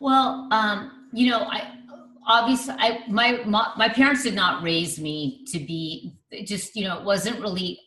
Well, 0.00 0.48
um, 0.50 1.08
you 1.12 1.30
know, 1.30 1.40
I 1.40 1.78
obviously 2.26 2.74
I 2.78 3.00
my, 3.08 3.42
my 3.44 3.72
my 3.76 3.88
parents 3.88 4.22
did 4.22 4.34
not 4.34 4.62
raise 4.62 4.98
me 4.98 5.44
to 5.52 5.58
be 5.58 6.18
just, 6.44 6.74
you 6.74 6.84
know, 6.84 6.98
it 6.98 7.04
wasn't 7.04 7.40
really 7.40 7.78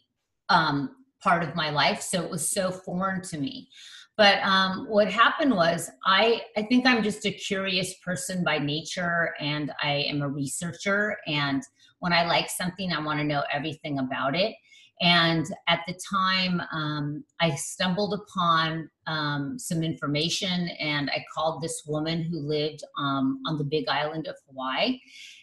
um 0.50 0.96
part 1.22 1.42
of 1.42 1.56
my 1.56 1.70
life 1.70 2.02
so 2.02 2.22
it 2.22 2.30
was 2.30 2.50
so 2.50 2.70
foreign 2.70 3.22
to 3.22 3.38
me. 3.38 3.70
But 4.16 4.44
um, 4.44 4.86
what 4.90 5.10
happened 5.10 5.56
was 5.56 5.90
i 6.06 6.42
i 6.56 6.62
think 6.64 6.86
i'm 6.86 7.02
just 7.02 7.26
a 7.26 7.32
curious 7.32 7.96
person 8.06 8.44
by 8.44 8.60
nature 8.60 9.34
and 9.40 9.72
i 9.82 10.06
am 10.08 10.22
a 10.22 10.30
researcher 10.30 11.18
and 11.26 11.64
when 12.00 12.14
i 12.14 12.24
like 12.26 12.50
something 12.50 12.92
i 12.92 13.04
want 13.04 13.20
to 13.20 13.26
know 13.26 13.44
everything 13.52 13.98
about 13.98 14.36
it 14.36 14.54
and 15.02 15.46
at 15.68 15.82
the 15.88 16.00
time 16.10 16.62
um, 16.72 17.24
i 17.40 17.54
stumbled 17.56 18.14
upon 18.14 18.90
um, 19.08 19.58
some 19.58 19.84
information 19.84 20.70
and 20.80 21.10
i 21.12 21.24
called 21.34 21.62
this 21.62 21.84
woman 21.88 22.24
who 22.24 22.40
lived 22.40 22.84
um, 22.98 23.42
on 23.48 23.58
the 23.58 23.64
big 23.64 23.88
island 23.88 24.28
of 24.28 24.36
hawaii. 24.48 25.00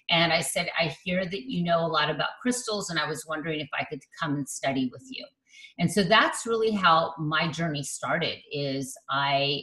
And 0.08 0.32
i 0.32 0.40
said 0.40 0.68
i 0.78 0.94
hear 1.04 1.24
that 1.24 1.42
you 1.42 1.62
know 1.64 1.84
a 1.84 1.88
lot 1.88 2.10
about 2.10 2.40
crystals 2.40 2.90
and 2.90 2.98
i 2.98 3.08
was 3.08 3.26
wondering 3.26 3.60
if 3.60 3.68
i 3.78 3.84
could 3.84 4.00
come 4.20 4.34
and 4.36 4.48
study 4.48 4.88
with 4.92 5.06
you. 5.08 5.26
And 5.78 5.90
so 5.90 6.02
that's 6.02 6.46
really 6.46 6.72
how 6.72 7.14
my 7.18 7.50
journey 7.50 7.82
started 7.82 8.38
is 8.52 8.96
i 9.10 9.62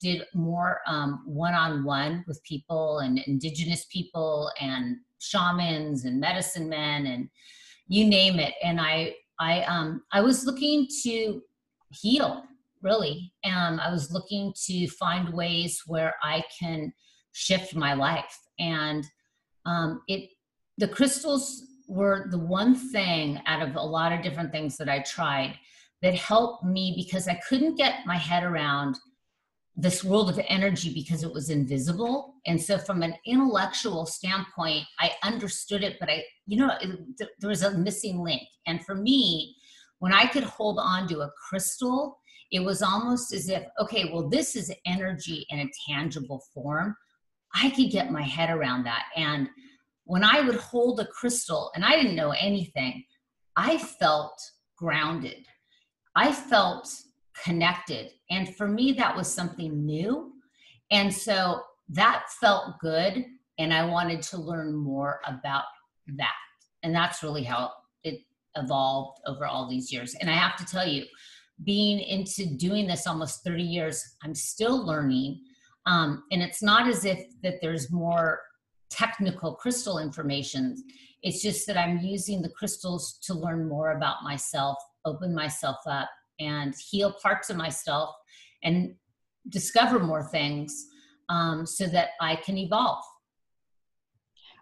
did 0.00 0.24
more 0.34 0.80
um, 0.86 1.22
one-on-one 1.24 2.24
with 2.26 2.42
people 2.42 2.98
and 2.98 3.20
indigenous 3.20 3.86
people 3.86 4.50
and 4.60 4.96
shamans 5.20 6.04
and 6.04 6.20
medicine 6.20 6.68
men 6.68 7.06
and 7.06 7.28
you 7.86 8.04
name 8.04 8.38
it. 8.38 8.54
And 8.62 8.80
i 8.80 9.14
i 9.48 9.62
um 9.74 10.02
i 10.12 10.20
was 10.20 10.46
looking 10.46 10.86
to 11.02 11.42
heal 11.90 12.30
really. 12.88 13.32
And 13.44 13.80
i 13.80 13.90
was 13.96 14.12
looking 14.16 14.52
to 14.66 14.76
find 14.88 15.32
ways 15.42 15.82
where 15.86 16.14
i 16.22 16.42
can 16.58 16.92
shift 17.32 17.74
my 17.74 17.92
life. 17.94 18.36
And 18.58 19.04
um 19.66 20.02
it 20.08 20.22
the 20.78 20.88
crystals 20.88 21.44
were 21.88 22.26
the 22.30 22.38
one 22.38 22.74
thing 22.74 23.40
out 23.46 23.66
of 23.66 23.76
a 23.76 23.80
lot 23.80 24.12
of 24.12 24.22
different 24.22 24.50
things 24.50 24.76
that 24.78 24.88
I 24.88 25.00
tried 25.00 25.58
that 26.00 26.14
helped 26.14 26.64
me 26.64 26.94
because 26.96 27.28
I 27.28 27.40
couldn't 27.48 27.76
get 27.76 28.06
my 28.06 28.16
head 28.16 28.44
around 28.44 28.96
this 29.74 30.04
world 30.04 30.28
of 30.28 30.40
energy 30.48 30.92
because 30.92 31.22
it 31.22 31.32
was 31.32 31.48
invisible. 31.48 32.34
And 32.46 32.60
so, 32.60 32.78
from 32.78 33.02
an 33.02 33.14
intellectual 33.26 34.04
standpoint, 34.06 34.84
I 34.98 35.12
understood 35.22 35.82
it, 35.82 35.96
but 35.98 36.10
I, 36.10 36.24
you 36.46 36.58
know, 36.58 36.72
it, 36.80 37.28
there 37.40 37.48
was 37.48 37.62
a 37.62 37.78
missing 37.78 38.22
link. 38.22 38.42
And 38.66 38.84
for 38.84 38.94
me, 38.94 39.56
when 39.98 40.12
I 40.12 40.26
could 40.26 40.44
hold 40.44 40.78
on 40.78 41.08
to 41.08 41.20
a 41.20 41.30
crystal, 41.48 42.18
it 42.50 42.60
was 42.60 42.82
almost 42.82 43.32
as 43.32 43.48
if, 43.48 43.64
okay, 43.80 44.10
well, 44.12 44.28
this 44.28 44.56
is 44.56 44.72
energy 44.84 45.46
in 45.48 45.60
a 45.60 45.70
tangible 45.88 46.44
form. 46.52 46.94
I 47.54 47.70
could 47.70 47.90
get 47.90 48.12
my 48.12 48.22
head 48.22 48.50
around 48.50 48.84
that. 48.84 49.04
And 49.16 49.48
when 50.04 50.22
I 50.22 50.42
would 50.42 50.56
hold 50.56 51.00
a 51.00 51.06
crystal 51.06 51.70
and 51.74 51.84
I 51.84 51.96
didn't 51.96 52.16
know 52.16 52.32
anything, 52.32 53.04
I 53.56 53.78
felt 53.78 54.38
grounded. 54.76 55.46
I 56.14 56.32
felt 56.32 56.92
connected. 57.44 58.10
And 58.30 58.54
for 58.56 58.68
me, 58.68 58.92
that 58.92 59.16
was 59.16 59.32
something 59.32 59.84
new. 59.84 60.32
And 60.90 61.12
so 61.12 61.62
that 61.88 62.24
felt 62.40 62.78
good. 62.80 63.24
And 63.58 63.72
I 63.72 63.84
wanted 63.84 64.22
to 64.22 64.38
learn 64.38 64.74
more 64.74 65.20
about 65.26 65.64
that. 66.18 66.34
And 66.82 66.94
that's 66.94 67.22
really 67.22 67.44
how 67.44 67.70
it 68.02 68.20
evolved 68.56 69.20
over 69.26 69.46
all 69.46 69.68
these 69.68 69.92
years. 69.92 70.14
And 70.20 70.28
I 70.28 70.34
have 70.34 70.56
to 70.56 70.66
tell 70.66 70.86
you, 70.86 71.04
being 71.64 72.00
into 72.00 72.46
doing 72.56 72.86
this 72.86 73.06
almost 73.06 73.44
30 73.44 73.62
years, 73.62 74.02
I'm 74.24 74.34
still 74.34 74.84
learning. 74.84 75.40
Um, 75.86 76.24
and 76.32 76.42
it's 76.42 76.62
not 76.62 76.88
as 76.88 77.04
if 77.04 77.24
that 77.42 77.60
there's 77.60 77.92
more 77.92 78.40
technical 78.90 79.54
crystal 79.54 79.98
information. 79.98 80.76
It's 81.22 81.42
just 81.42 81.66
that 81.66 81.78
I'm 81.78 81.98
using 81.98 82.42
the 82.42 82.50
crystals 82.50 83.18
to 83.24 83.34
learn 83.34 83.68
more 83.68 83.92
about 83.92 84.22
myself, 84.22 84.76
open 85.04 85.34
myself 85.34 85.76
up, 85.86 86.08
and 86.40 86.74
heal 86.90 87.14
parts 87.22 87.50
of 87.50 87.56
myself 87.56 88.14
and 88.62 88.94
discover 89.48 89.98
more 89.98 90.22
things 90.22 90.86
um, 91.28 91.66
so 91.66 91.86
that 91.86 92.10
I 92.20 92.36
can 92.36 92.58
evolve. 92.58 93.04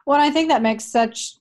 Well, 0.06 0.20
I 0.20 0.30
think 0.30 0.48
that 0.48 0.62
makes 0.62 0.84
such 0.84 1.34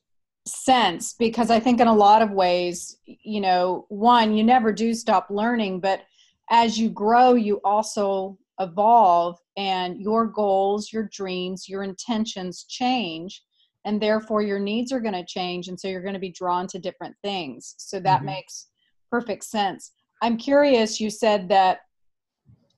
sense 0.45 1.13
because 1.13 1.49
I 1.49 1.59
think 1.59 1.79
in 1.79 1.87
a 1.87 1.93
lot 1.93 2.21
of 2.21 2.31
ways, 2.31 2.97
you 3.05 3.41
know, 3.41 3.85
one, 3.89 4.35
you 4.35 4.43
never 4.43 4.71
do 4.71 4.93
stop 4.93 5.27
learning, 5.29 5.79
but 5.79 6.01
as 6.49 6.77
you 6.77 6.89
grow, 6.89 7.33
you 7.35 7.61
also 7.63 8.37
evolve 8.59 9.37
and 9.55 10.01
your 10.01 10.25
goals, 10.25 10.91
your 10.91 11.09
dreams, 11.11 11.69
your 11.69 11.83
intentions 11.83 12.65
change 12.67 13.41
and 13.85 14.01
therefore 14.01 14.41
your 14.41 14.59
needs 14.59 14.91
are 14.91 14.99
going 14.99 15.13
to 15.13 15.25
change 15.25 15.67
and 15.67 15.79
so 15.79 15.87
you're 15.87 16.01
going 16.01 16.13
to 16.13 16.19
be 16.19 16.31
drawn 16.31 16.67
to 16.67 16.79
different 16.79 17.15
things. 17.23 17.75
So 17.77 17.99
that 18.01 18.17
mm-hmm. 18.17 18.27
makes 18.27 18.67
perfect 19.09 19.45
sense. 19.45 19.91
I'm 20.21 20.38
curious 20.38 20.99
you 20.99 21.10
said 21.10 21.49
that 21.49 21.79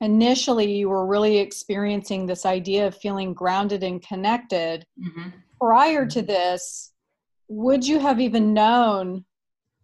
initially 0.01 0.73
you 0.77 0.89
were 0.89 1.05
really 1.05 1.37
experiencing 1.37 2.25
this 2.25 2.45
idea 2.45 2.87
of 2.87 2.97
feeling 2.97 3.33
grounded 3.33 3.83
and 3.83 4.05
connected. 4.05 4.85
Mm-hmm. 4.99 5.29
Prior 5.59 6.05
to 6.07 6.21
this, 6.21 6.91
would 7.47 7.85
you 7.85 7.99
have 7.99 8.19
even 8.19 8.53
known 8.53 9.25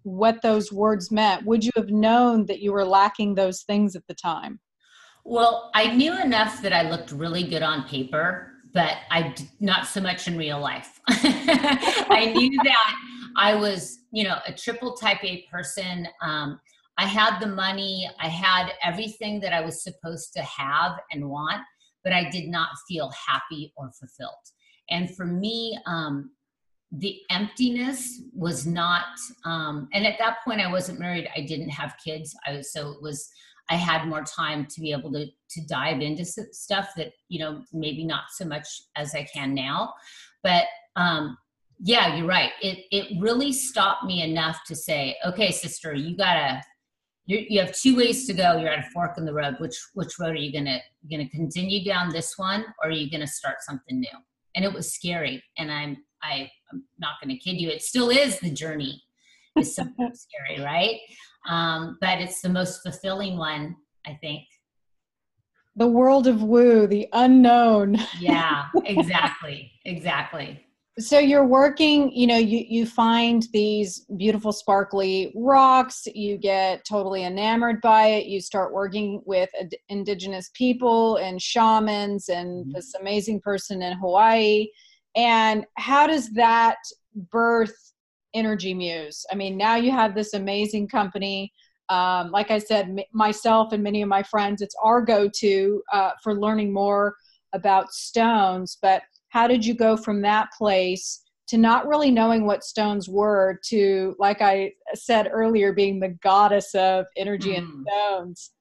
what 0.04 0.42
those 0.42 0.72
words 0.72 1.12
meant? 1.12 1.46
Would 1.46 1.64
you 1.64 1.72
have 1.76 1.90
known 1.90 2.46
that 2.46 2.60
you 2.60 2.72
were 2.72 2.86
lacking 2.86 3.36
those 3.36 3.64
things 3.64 3.96
at 3.96 4.08
the 4.08 4.16
time? 4.16 4.60
Well, 5.24 5.70
I 5.76 5.94
knew 5.94 6.20
enough 6.20 6.62
that 6.62 6.72
I 6.72 6.90
looked 6.90 7.12
really 7.12 7.44
good 7.44 7.62
on 7.62 7.84
paper, 7.84 8.54
but 8.74 8.94
I 9.12 9.36
not 9.60 9.86
so 9.86 10.00
much 10.00 10.28
in 10.28 10.38
real 10.38 10.60
life. 10.60 11.02
I 11.10 12.32
knew 12.34 12.58
that 12.64 12.96
I 13.36 13.54
was, 13.54 14.00
you 14.12 14.24
know, 14.24 14.38
a 14.48 14.54
triple 14.54 14.94
type 14.94 15.24
A 15.24 15.46
person. 15.52 16.08
Um, 16.22 16.60
I 16.98 17.06
had 17.06 17.40
the 17.40 17.48
money, 17.48 18.10
I 18.20 18.28
had 18.28 18.72
everything 18.84 19.40
that 19.42 19.54
I 19.54 19.62
was 19.62 19.84
supposed 19.84 20.34
to 20.34 20.42
have 20.42 20.94
and 21.12 21.30
want, 21.30 21.62
but 22.04 22.14
I 22.14 22.30
did 22.30 22.48
not 22.48 22.70
feel 22.88 23.12
happy 23.28 23.74
or 23.78 23.92
fulfilled. 24.00 24.34
And 24.90 25.16
for 25.16 25.26
me, 25.26 25.78
um, 25.86 26.32
the 26.92 27.20
emptiness 27.30 28.22
was 28.34 28.66
not 28.66 29.04
um, 29.44 29.90
and 29.92 30.08
at 30.08 30.18
that 30.18 30.38
point 30.46 30.62
i 30.62 30.72
wasn't 30.72 30.98
married 30.98 31.28
i 31.36 31.42
didn't 31.42 31.68
have 31.68 31.94
kids 32.02 32.34
i 32.48 32.54
was 32.54 32.72
so 32.72 32.92
it 32.92 33.02
was 33.02 33.30
I 33.70 33.76
had 33.76 34.08
more 34.08 34.24
time 34.24 34.66
to 34.66 34.82
be 34.82 34.92
able 34.92 35.12
to 35.14 35.26
to 35.26 35.68
dive 35.68 36.02
into 36.02 36.26
stuff 36.26 36.90
that 36.98 37.12
you 37.30 37.40
know 37.40 37.64
maybe 37.74 38.06
not 38.06 38.26
so 38.32 38.46
much 38.46 38.68
as 38.96 39.14
I 39.14 39.28
can 39.34 39.54
now. 39.54 39.94
But 40.44 40.66
um, 40.96 41.38
yeah, 41.80 42.16
you're 42.16 42.28
right. 42.28 42.52
It 42.62 42.86
it 42.92 43.20
really 43.20 43.52
stopped 43.52 44.06
me 44.06 44.22
enough 44.22 44.60
to 44.68 44.76
say, 44.76 45.16
okay, 45.26 45.52
sister, 45.52 45.94
you 45.94 46.16
gotta. 46.16 46.62
You, 47.28 47.46
you 47.50 47.60
have 47.60 47.74
two 47.76 47.96
ways 47.96 48.26
to 48.28 48.34
go. 48.34 48.58
You're 48.58 48.70
at 48.70 48.88
a 48.88 48.90
fork 48.90 49.18
in 49.18 49.26
the 49.26 49.34
road. 49.34 49.58
Which 49.60 49.78
which 49.94 50.18
road 50.20 50.32
are 50.32 50.36
you 50.36 50.52
gonna 50.52 50.80
gonna 51.12 51.30
continue 51.30 51.86
down 51.86 52.10
this 52.10 52.34
one, 52.38 52.66
or 52.82 52.90
are 52.90 52.92
you 52.92 53.12
gonna 53.12 53.28
start 53.28 53.58
something 53.62 54.00
new? 54.00 54.18
And 54.56 54.66
it 54.66 54.74
was 54.74 54.94
scary. 54.94 55.44
And 55.58 55.72
I'm 55.72 55.98
I, 56.24 56.50
I'm 56.72 56.84
not 56.98 57.16
gonna 57.22 57.38
kid 57.38 57.62
you. 57.62 57.70
It 57.70 57.84
still 57.84 58.10
is 58.10 58.40
the 58.40 58.50
journey. 58.50 59.04
It's 59.56 59.76
sometimes 59.76 60.28
scary, 60.48 60.64
right? 60.64 61.00
um, 61.48 61.98
but 62.02 62.20
it's 62.20 62.42
the 62.42 62.50
most 62.50 62.82
fulfilling 62.84 63.38
one, 63.38 63.76
I 64.06 64.18
think. 64.22 64.44
The 65.76 65.88
world 65.88 66.28
of 66.28 66.44
woo, 66.44 66.88
the 66.88 67.08
unknown. 67.14 67.98
yeah, 68.20 68.66
exactly, 68.86 69.72
exactly. 69.86 70.67
So 71.00 71.20
you're 71.20 71.46
working, 71.46 72.12
you 72.12 72.26
know, 72.26 72.38
you 72.38 72.66
you 72.68 72.86
find 72.88 73.46
these 73.54 74.06
beautiful 74.18 74.52
sparkly 74.52 75.32
rocks, 75.36 76.08
you 76.16 76.38
get 76.38 76.86
totally 76.86 77.24
enamored 77.24 77.82
by 77.82 78.08
it, 78.08 78.26
you 78.26 78.42
start 78.42 78.74
working 78.74 79.22
with 79.26 79.50
indigenous 79.90 80.50
people 80.54 81.18
and 81.18 81.40
shamans 81.40 82.30
and 82.30 82.66
mm-hmm. 82.66 82.72
this 82.72 82.96
amazing 82.96 83.42
person 83.42 83.84
in 83.84 83.98
Hawaii. 83.98 84.68
And 85.16 85.66
how 85.78 86.08
does 86.08 86.32
that 86.34 86.78
birth 87.32 87.94
Energy 88.34 88.74
Muse. 88.74 89.26
I 89.32 89.36
mean, 89.36 89.58
now 89.58 89.76
you 89.76 89.92
have 89.92 90.14
this 90.14 90.34
amazing 90.34 90.88
company. 90.88 91.52
Um, 91.90 92.32
like 92.32 92.52
I 92.52 92.60
said, 92.60 92.86
m- 92.90 93.00
myself 93.14 93.74
and 93.74 93.82
many 93.82 94.02
of 94.02 94.10
my 94.10 94.24
friends, 94.24 94.62
it's 94.62 94.76
our 94.84 95.02
go 95.02 95.30
to 95.38 95.84
uh, 95.92 96.12
for 96.22 96.36
learning 96.36 96.74
more 96.74 97.16
about 97.54 97.92
stones. 97.92 98.78
But 98.82 99.02
how 99.38 99.46
did 99.46 99.64
you 99.64 99.76
go 99.76 99.96
from 99.96 100.20
that 100.20 100.52
place 100.58 101.22
to 101.48 101.60
not 101.60 101.88
really 101.88 102.10
knowing 102.10 102.44
what 102.44 102.64
stones 102.64 103.08
were 103.08 103.60
to, 103.66 104.16
like 104.18 104.42
I 104.42 104.72
said 104.96 105.30
earlier, 105.32 105.74
being 105.74 106.00
the 106.00 106.18
goddess 106.24 106.74
of 106.74 107.06
energy 107.16 107.52
mm. 107.52 107.60
and 107.60 107.88
stones? 107.88 108.52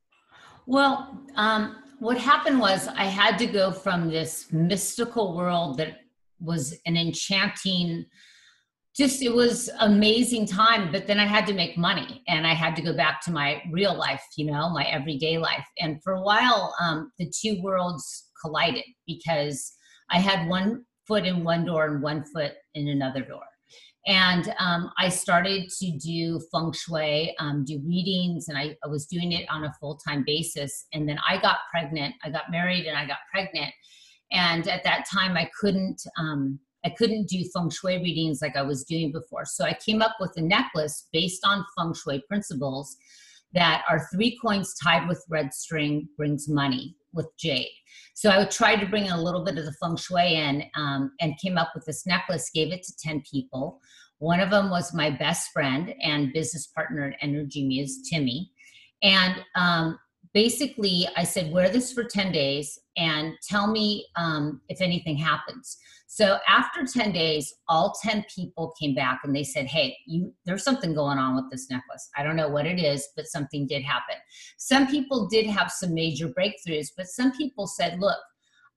Well, 0.66 1.18
um, 1.36 1.76
what 1.98 2.18
happened 2.18 2.60
was 2.60 2.88
I 2.88 3.04
had 3.04 3.38
to 3.38 3.46
go 3.46 3.72
from 3.72 4.10
this 4.10 4.52
mystical 4.52 5.34
world 5.34 5.78
that 5.78 6.00
was 6.40 6.74
an 6.84 6.98
enchanting 6.98 8.04
just 8.94 9.22
it 9.22 9.32
was 9.32 9.70
amazing 9.80 10.46
time 10.46 10.90
but 10.92 11.06
then 11.06 11.18
i 11.18 11.24
had 11.24 11.46
to 11.46 11.54
make 11.54 11.76
money 11.78 12.22
and 12.28 12.46
i 12.46 12.52
had 12.52 12.74
to 12.76 12.82
go 12.82 12.94
back 12.94 13.22
to 13.22 13.30
my 13.30 13.62
real 13.70 13.94
life 13.94 14.22
you 14.36 14.44
know 14.44 14.68
my 14.70 14.84
everyday 14.84 15.38
life 15.38 15.66
and 15.80 16.02
for 16.02 16.12
a 16.14 16.22
while 16.22 16.74
um, 16.80 17.10
the 17.18 17.30
two 17.40 17.60
worlds 17.62 18.30
collided 18.42 18.84
because 19.06 19.75
i 20.10 20.18
had 20.18 20.48
one 20.48 20.84
foot 21.06 21.24
in 21.24 21.44
one 21.44 21.64
door 21.64 21.86
and 21.86 22.02
one 22.02 22.24
foot 22.24 22.52
in 22.74 22.88
another 22.88 23.22
door. 23.22 23.42
And 24.06 24.52
um, 24.60 24.90
i 24.98 25.08
started 25.08 25.68
to 25.80 25.90
do 25.98 26.40
feng 26.52 26.72
shui 26.72 27.34
um, 27.38 27.64
do 27.64 27.80
readings 27.84 28.48
and 28.48 28.56
I, 28.56 28.76
I 28.84 28.88
was 28.88 29.06
doing 29.06 29.32
it 29.32 29.48
on 29.50 29.64
a 29.64 29.74
full-time 29.80 30.24
basis. 30.26 30.86
And 30.92 31.08
then 31.08 31.18
i 31.28 31.40
got 31.40 31.58
pregnant 31.70 32.14
i 32.24 32.30
got 32.30 32.50
married 32.50 32.86
and 32.86 32.96
i 32.96 33.06
got 33.06 33.18
pregnant. 33.32 33.72
And 34.32 34.68
at 34.68 34.84
that 34.84 35.06
time 35.12 35.36
i 35.36 35.50
couldn't 35.60 36.02
um, 36.18 36.58
I 36.84 36.90
couldn't 36.90 37.28
do 37.28 37.42
feng 37.52 37.70
shui 37.70 37.96
readings 37.96 38.40
like 38.40 38.54
I 38.54 38.62
was 38.62 38.84
doing 38.84 39.10
before. 39.10 39.44
So 39.44 39.64
I 39.64 39.76
came 39.84 40.00
up 40.02 40.16
with 40.20 40.32
a 40.36 40.40
necklace 40.40 41.08
based 41.12 41.44
on 41.44 41.64
feng 41.76 41.94
shui 41.94 42.22
principles 42.28 42.96
that 43.54 43.82
are 43.88 44.06
three 44.12 44.38
coins 44.40 44.72
tied 44.80 45.08
with 45.08 45.24
red 45.28 45.52
string 45.52 46.08
brings 46.16 46.48
money 46.48 46.94
with 47.16 47.28
jade. 47.38 47.70
So 48.14 48.30
I 48.30 48.44
tried 48.44 48.76
to 48.76 48.86
bring 48.86 49.10
a 49.10 49.20
little 49.20 49.44
bit 49.44 49.58
of 49.58 49.64
the 49.64 49.72
feng 49.72 49.96
shui 49.96 50.34
in 50.34 50.64
um, 50.74 51.12
and 51.20 51.38
came 51.38 51.58
up 51.58 51.72
with 51.74 51.84
this 51.84 52.06
necklace, 52.06 52.50
gave 52.54 52.72
it 52.72 52.82
to 52.84 52.96
10 52.96 53.22
people. 53.30 53.80
One 54.18 54.40
of 54.40 54.50
them 54.50 54.70
was 54.70 54.94
my 54.94 55.10
best 55.10 55.50
friend 55.52 55.94
and 56.02 56.32
business 56.32 56.68
partner 56.68 57.08
at 57.08 57.18
Energy 57.20 57.66
Muse, 57.66 58.08
Timmy. 58.08 58.50
And 59.02 59.34
um, 59.54 59.98
basically, 60.32 61.06
I 61.16 61.24
said, 61.24 61.52
wear 61.52 61.68
this 61.68 61.92
for 61.92 62.04
10 62.04 62.32
days 62.32 62.78
and 62.96 63.34
tell 63.46 63.66
me 63.66 64.06
um, 64.16 64.60
if 64.68 64.80
anything 64.80 65.16
happens. 65.16 65.76
So 66.06 66.38
after 66.48 66.86
10 66.86 67.12
days, 67.12 67.52
all 67.68 67.94
10 68.02 68.24
people 68.34 68.72
came 68.80 68.94
back 68.94 69.20
and 69.24 69.34
they 69.34 69.42
said, 69.42 69.66
Hey, 69.66 69.96
you, 70.06 70.32
there's 70.44 70.62
something 70.62 70.94
going 70.94 71.18
on 71.18 71.34
with 71.34 71.50
this 71.50 71.68
necklace. 71.70 72.08
I 72.16 72.22
don't 72.22 72.36
know 72.36 72.48
what 72.48 72.66
it 72.66 72.78
is, 72.78 73.08
but 73.16 73.26
something 73.26 73.66
did 73.66 73.82
happen. 73.82 74.16
Some 74.56 74.86
people 74.86 75.26
did 75.28 75.46
have 75.46 75.70
some 75.70 75.94
major 75.94 76.28
breakthroughs, 76.28 76.88
but 76.96 77.06
some 77.06 77.32
people 77.32 77.66
said, 77.66 77.98
Look, 77.98 78.18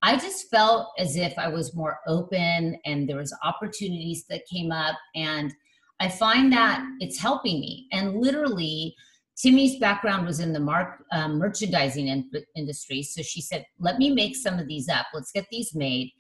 I 0.02 0.18
just 0.18 0.50
felt 0.50 0.90
as 0.98 1.16
if 1.18 1.38
I 1.38 1.50
was 1.50 1.76
more 1.76 2.00
open 2.08 2.80
and 2.86 3.08
there 3.08 3.18
was 3.18 3.36
opportunities 3.44 4.26
that 4.30 4.48
came 4.52 4.72
up 4.72 4.96
and 5.16 5.54
I 6.00 6.08
find 6.08 6.52
that 6.54 6.84
it's 7.00 7.20
helping 7.20 7.60
me. 7.60 7.88
And 7.92 8.16
literally, 8.22 8.96
Timmy's 9.38 9.78
background 9.78 10.26
was 10.26 10.40
in 10.40 10.54
the 10.54 10.60
mark, 10.60 11.04
um, 11.12 11.38
merchandising 11.38 12.08
in, 12.08 12.30
industry. 12.56 13.04
So 13.04 13.22
she 13.22 13.42
said, 13.42 13.66
let 13.80 13.98
me 13.98 14.10
make 14.10 14.36
some 14.36 14.60
of 14.60 14.68
these 14.68 14.90
up. 14.90 15.08
Let's 15.14 15.32
get 15.32 15.46
these 15.52 15.76
made. 15.76 16.12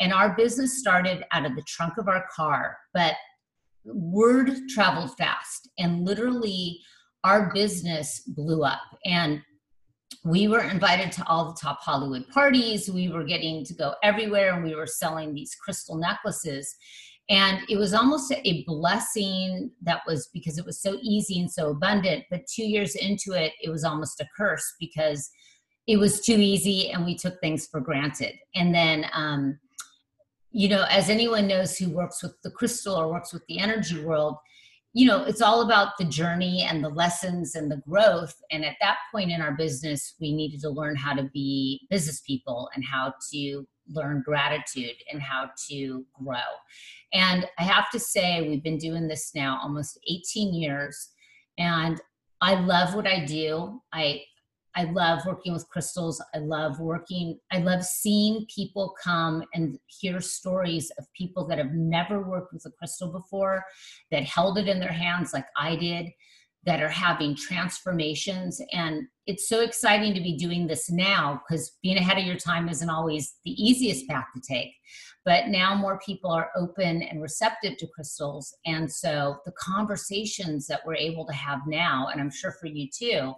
And 0.00 0.12
our 0.12 0.36
business 0.36 0.78
started 0.78 1.24
out 1.32 1.44
of 1.44 1.56
the 1.56 1.62
trunk 1.62 1.94
of 1.98 2.08
our 2.08 2.26
car, 2.34 2.76
but 2.94 3.14
word 3.84 4.52
traveled 4.68 5.16
fast. 5.16 5.68
And 5.78 6.04
literally, 6.04 6.80
our 7.24 7.52
business 7.52 8.20
blew 8.20 8.62
up. 8.62 8.82
And 9.04 9.42
we 10.24 10.48
were 10.48 10.62
invited 10.62 11.12
to 11.12 11.26
all 11.26 11.46
the 11.46 11.60
top 11.60 11.80
Hollywood 11.80 12.28
parties. 12.28 12.90
We 12.90 13.08
were 13.08 13.24
getting 13.24 13.64
to 13.64 13.74
go 13.74 13.94
everywhere, 14.02 14.54
and 14.54 14.64
we 14.64 14.74
were 14.74 14.86
selling 14.86 15.34
these 15.34 15.54
crystal 15.54 15.96
necklaces. 15.96 16.74
And 17.30 17.60
it 17.68 17.76
was 17.76 17.92
almost 17.92 18.32
a 18.32 18.64
blessing 18.64 19.70
that 19.82 20.00
was 20.06 20.30
because 20.32 20.56
it 20.58 20.64
was 20.64 20.80
so 20.80 20.96
easy 21.02 21.38
and 21.38 21.50
so 21.50 21.70
abundant. 21.70 22.24
But 22.30 22.46
two 22.46 22.64
years 22.64 22.94
into 22.94 23.32
it, 23.32 23.52
it 23.62 23.68
was 23.68 23.84
almost 23.84 24.20
a 24.20 24.28
curse 24.36 24.74
because 24.80 25.28
it 25.86 25.98
was 25.98 26.20
too 26.20 26.36
easy 26.38 26.90
and 26.90 27.04
we 27.04 27.14
took 27.14 27.38
things 27.40 27.66
for 27.66 27.80
granted. 27.80 28.34
And 28.54 28.74
then, 28.74 29.06
um, 29.12 29.58
you 30.58 30.68
know, 30.68 30.84
as 30.90 31.08
anyone 31.08 31.46
knows 31.46 31.76
who 31.76 31.88
works 31.88 32.20
with 32.20 32.32
the 32.42 32.50
crystal 32.50 32.96
or 32.96 33.12
works 33.12 33.32
with 33.32 33.46
the 33.46 33.60
energy 33.60 34.04
world, 34.04 34.34
you 34.92 35.06
know, 35.06 35.22
it's 35.22 35.40
all 35.40 35.62
about 35.62 35.96
the 35.96 36.04
journey 36.04 36.66
and 36.68 36.82
the 36.82 36.88
lessons 36.88 37.54
and 37.54 37.70
the 37.70 37.80
growth. 37.88 38.34
And 38.50 38.64
at 38.64 38.74
that 38.80 38.96
point 39.12 39.30
in 39.30 39.40
our 39.40 39.52
business, 39.52 40.16
we 40.20 40.34
needed 40.34 40.60
to 40.62 40.70
learn 40.70 40.96
how 40.96 41.14
to 41.14 41.30
be 41.32 41.86
business 41.90 42.22
people 42.22 42.68
and 42.74 42.84
how 42.84 43.14
to 43.30 43.68
learn 43.88 44.24
gratitude 44.26 44.96
and 45.12 45.22
how 45.22 45.48
to 45.68 46.04
grow. 46.12 46.50
And 47.12 47.46
I 47.60 47.62
have 47.62 47.88
to 47.92 48.00
say, 48.00 48.48
we've 48.48 48.64
been 48.64 48.78
doing 48.78 49.06
this 49.06 49.30
now 49.36 49.60
almost 49.62 49.96
18 50.10 50.52
years, 50.54 51.10
and 51.56 52.00
I 52.40 52.54
love 52.54 52.96
what 52.96 53.06
I 53.06 53.24
do. 53.24 53.80
I 53.92 54.22
I 54.74 54.84
love 54.84 55.26
working 55.26 55.52
with 55.52 55.68
crystals. 55.68 56.22
I 56.34 56.38
love 56.38 56.78
working, 56.78 57.38
I 57.50 57.58
love 57.58 57.82
seeing 57.84 58.46
people 58.54 58.94
come 59.02 59.42
and 59.54 59.78
hear 59.86 60.20
stories 60.20 60.90
of 60.98 61.06
people 61.14 61.46
that 61.48 61.58
have 61.58 61.72
never 61.72 62.22
worked 62.22 62.52
with 62.52 62.66
a 62.66 62.70
crystal 62.70 63.10
before, 63.10 63.64
that 64.10 64.24
held 64.24 64.58
it 64.58 64.68
in 64.68 64.80
their 64.80 64.92
hands 64.92 65.32
like 65.32 65.46
I 65.56 65.76
did, 65.76 66.10
that 66.64 66.82
are 66.82 66.88
having 66.88 67.34
transformations. 67.34 68.60
And 68.72 69.04
it's 69.26 69.48
so 69.48 69.60
exciting 69.60 70.14
to 70.14 70.20
be 70.20 70.36
doing 70.36 70.66
this 70.66 70.90
now 70.90 71.40
because 71.48 71.76
being 71.82 71.96
ahead 71.96 72.18
of 72.18 72.24
your 72.24 72.36
time 72.36 72.68
isn't 72.68 72.90
always 72.90 73.36
the 73.44 73.52
easiest 73.52 74.06
path 74.08 74.26
to 74.34 74.40
take. 74.40 74.72
But 75.24 75.48
now 75.48 75.74
more 75.74 75.98
people 76.04 76.30
are 76.30 76.50
open 76.56 77.02
and 77.02 77.20
receptive 77.20 77.76
to 77.78 77.86
crystals. 77.86 78.54
And 78.64 78.90
so 78.90 79.38
the 79.44 79.52
conversations 79.52 80.66
that 80.66 80.80
we're 80.86 80.96
able 80.96 81.26
to 81.26 81.32
have 81.32 81.60
now, 81.66 82.08
and 82.10 82.20
I'm 82.20 82.30
sure 82.30 82.52
for 82.52 82.66
you 82.66 82.88
too, 82.90 83.34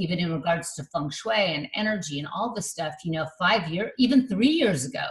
even 0.00 0.18
in 0.18 0.32
regards 0.32 0.74
to 0.74 0.84
feng 0.84 1.10
shui 1.10 1.34
and 1.34 1.68
energy 1.74 2.18
and 2.18 2.28
all 2.34 2.54
the 2.54 2.62
stuff, 2.62 2.94
you 3.04 3.12
know, 3.12 3.26
five 3.38 3.68
years, 3.68 3.90
even 3.98 4.26
three 4.26 4.48
years 4.48 4.86
ago, 4.86 5.06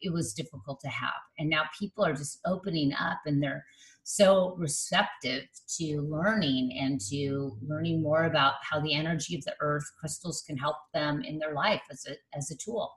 it 0.00 0.12
was 0.12 0.34
difficult 0.34 0.80
to 0.80 0.88
have. 0.88 1.20
And 1.38 1.48
now 1.48 1.62
people 1.78 2.04
are 2.04 2.12
just 2.12 2.40
opening 2.46 2.92
up 2.92 3.18
and 3.26 3.42
they're 3.42 3.64
so 4.04 4.54
receptive 4.56 5.44
to 5.76 6.00
learning 6.00 6.78
and 6.80 7.00
to 7.10 7.58
learning 7.66 8.02
more 8.02 8.24
about 8.24 8.54
how 8.62 8.80
the 8.80 8.94
energy 8.94 9.36
of 9.36 9.44
the 9.44 9.54
earth 9.60 9.84
crystals 10.00 10.42
can 10.46 10.56
help 10.56 10.76
them 10.94 11.22
in 11.22 11.38
their 11.38 11.54
life 11.54 11.82
as 11.90 12.06
a 12.08 12.14
as 12.36 12.50
a 12.50 12.56
tool. 12.56 12.90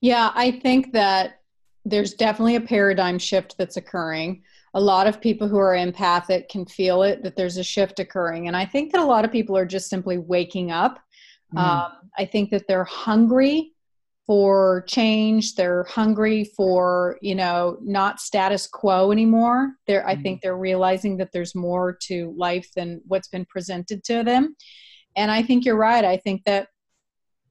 Yeah, 0.00 0.32
I 0.34 0.50
think 0.50 0.92
that 0.92 1.40
there's 1.84 2.14
definitely 2.14 2.56
a 2.56 2.60
paradigm 2.60 3.18
shift 3.18 3.56
that's 3.58 3.76
occurring. 3.76 4.42
A 4.74 4.80
lot 4.80 5.06
of 5.06 5.20
people 5.20 5.48
who 5.48 5.58
are 5.58 5.74
empathic 5.74 6.48
can 6.48 6.64
feel 6.64 7.02
it 7.02 7.22
that 7.22 7.36
there's 7.36 7.58
a 7.58 7.64
shift 7.64 7.98
occurring. 7.98 8.48
And 8.48 8.56
I 8.56 8.64
think 8.64 8.92
that 8.92 9.00
a 9.00 9.04
lot 9.04 9.24
of 9.24 9.32
people 9.32 9.56
are 9.56 9.66
just 9.66 9.90
simply 9.90 10.18
waking 10.18 10.70
up. 10.70 10.98
Mm. 11.54 11.60
Um, 11.60 11.92
I 12.18 12.24
think 12.24 12.50
that 12.50 12.66
they're 12.66 12.84
hungry 12.84 13.72
for 14.26 14.84
change 14.86 15.56
they're 15.56 15.84
hungry 15.84 16.44
for 16.56 17.18
you 17.20 17.34
know 17.34 17.76
not 17.82 18.20
status 18.20 18.68
quo 18.68 19.10
anymore 19.10 19.72
they're 19.86 20.00
mm-hmm. 20.00 20.10
i 20.10 20.16
think 20.16 20.40
they're 20.40 20.56
realizing 20.56 21.16
that 21.16 21.30
there's 21.32 21.54
more 21.54 21.96
to 22.00 22.32
life 22.36 22.70
than 22.76 23.00
what's 23.06 23.28
been 23.28 23.44
presented 23.46 24.04
to 24.04 24.22
them 24.22 24.54
and 25.16 25.30
i 25.30 25.42
think 25.42 25.64
you're 25.64 25.76
right 25.76 26.04
i 26.04 26.16
think 26.16 26.42
that 26.44 26.68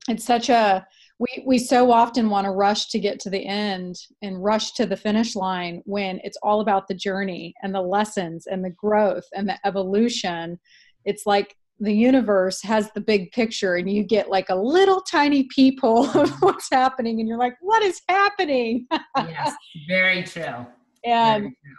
it's 0.08 0.24
such 0.24 0.50
a 0.50 0.86
we 1.22 1.44
we 1.46 1.60
so 1.60 1.92
often 1.92 2.30
want 2.30 2.46
to 2.46 2.52
rush 2.52 2.88
to 2.88 3.00
get 3.00 3.20
to 3.20 3.30
the 3.30 3.46
end 3.46 3.96
and 4.24 4.44
rush 4.44 4.72
to 4.72 4.88
the 4.88 4.98
finish 4.98 5.36
line 5.36 5.82
when 5.86 6.20
it's 6.24 6.38
all 6.42 6.62
about 6.62 6.88
the 6.88 6.96
journey 6.96 7.54
and 7.62 7.76
the 7.76 7.82
lessons 7.82 8.48
and 8.48 8.66
the 8.66 8.72
growth 8.72 9.26
and 9.34 9.48
the 9.48 9.58
evolution 9.66 10.60
it's 11.06 11.26
like 11.28 11.56
the 11.80 11.94
universe 11.94 12.62
has 12.62 12.92
the 12.92 13.02
big 13.02 13.32
picture 13.32 13.76
and 13.76 13.90
you 13.92 14.04
get 14.04 14.30
like 14.30 14.50
a 14.50 14.56
little 14.56 15.02
tiny 15.02 15.48
peephole 15.56 16.10
of 16.18 16.32
what's 16.42 16.70
happening 16.72 17.20
and 17.20 17.30
you're 17.30 17.38
like 17.38 17.56
what 17.62 17.84
is 17.84 18.02
happening 18.10 18.88
yes 19.18 19.54
very 19.88 20.24
true 20.24 20.66
and 21.06 21.44
very 21.44 21.58
true. 21.64 21.76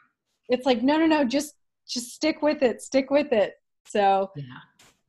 it's 0.50 0.66
like 0.66 0.82
no 0.82 0.96
no 0.96 1.06
no 1.06 1.24
just 1.24 1.54
just 1.88 2.14
stick 2.14 2.42
with 2.42 2.62
it 2.62 2.80
stick 2.80 3.10
with 3.10 3.32
it 3.32 3.54
so 3.88 4.30
yeah. 4.36 4.44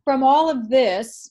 from 0.04 0.24
all 0.24 0.50
of 0.50 0.70
this 0.70 1.30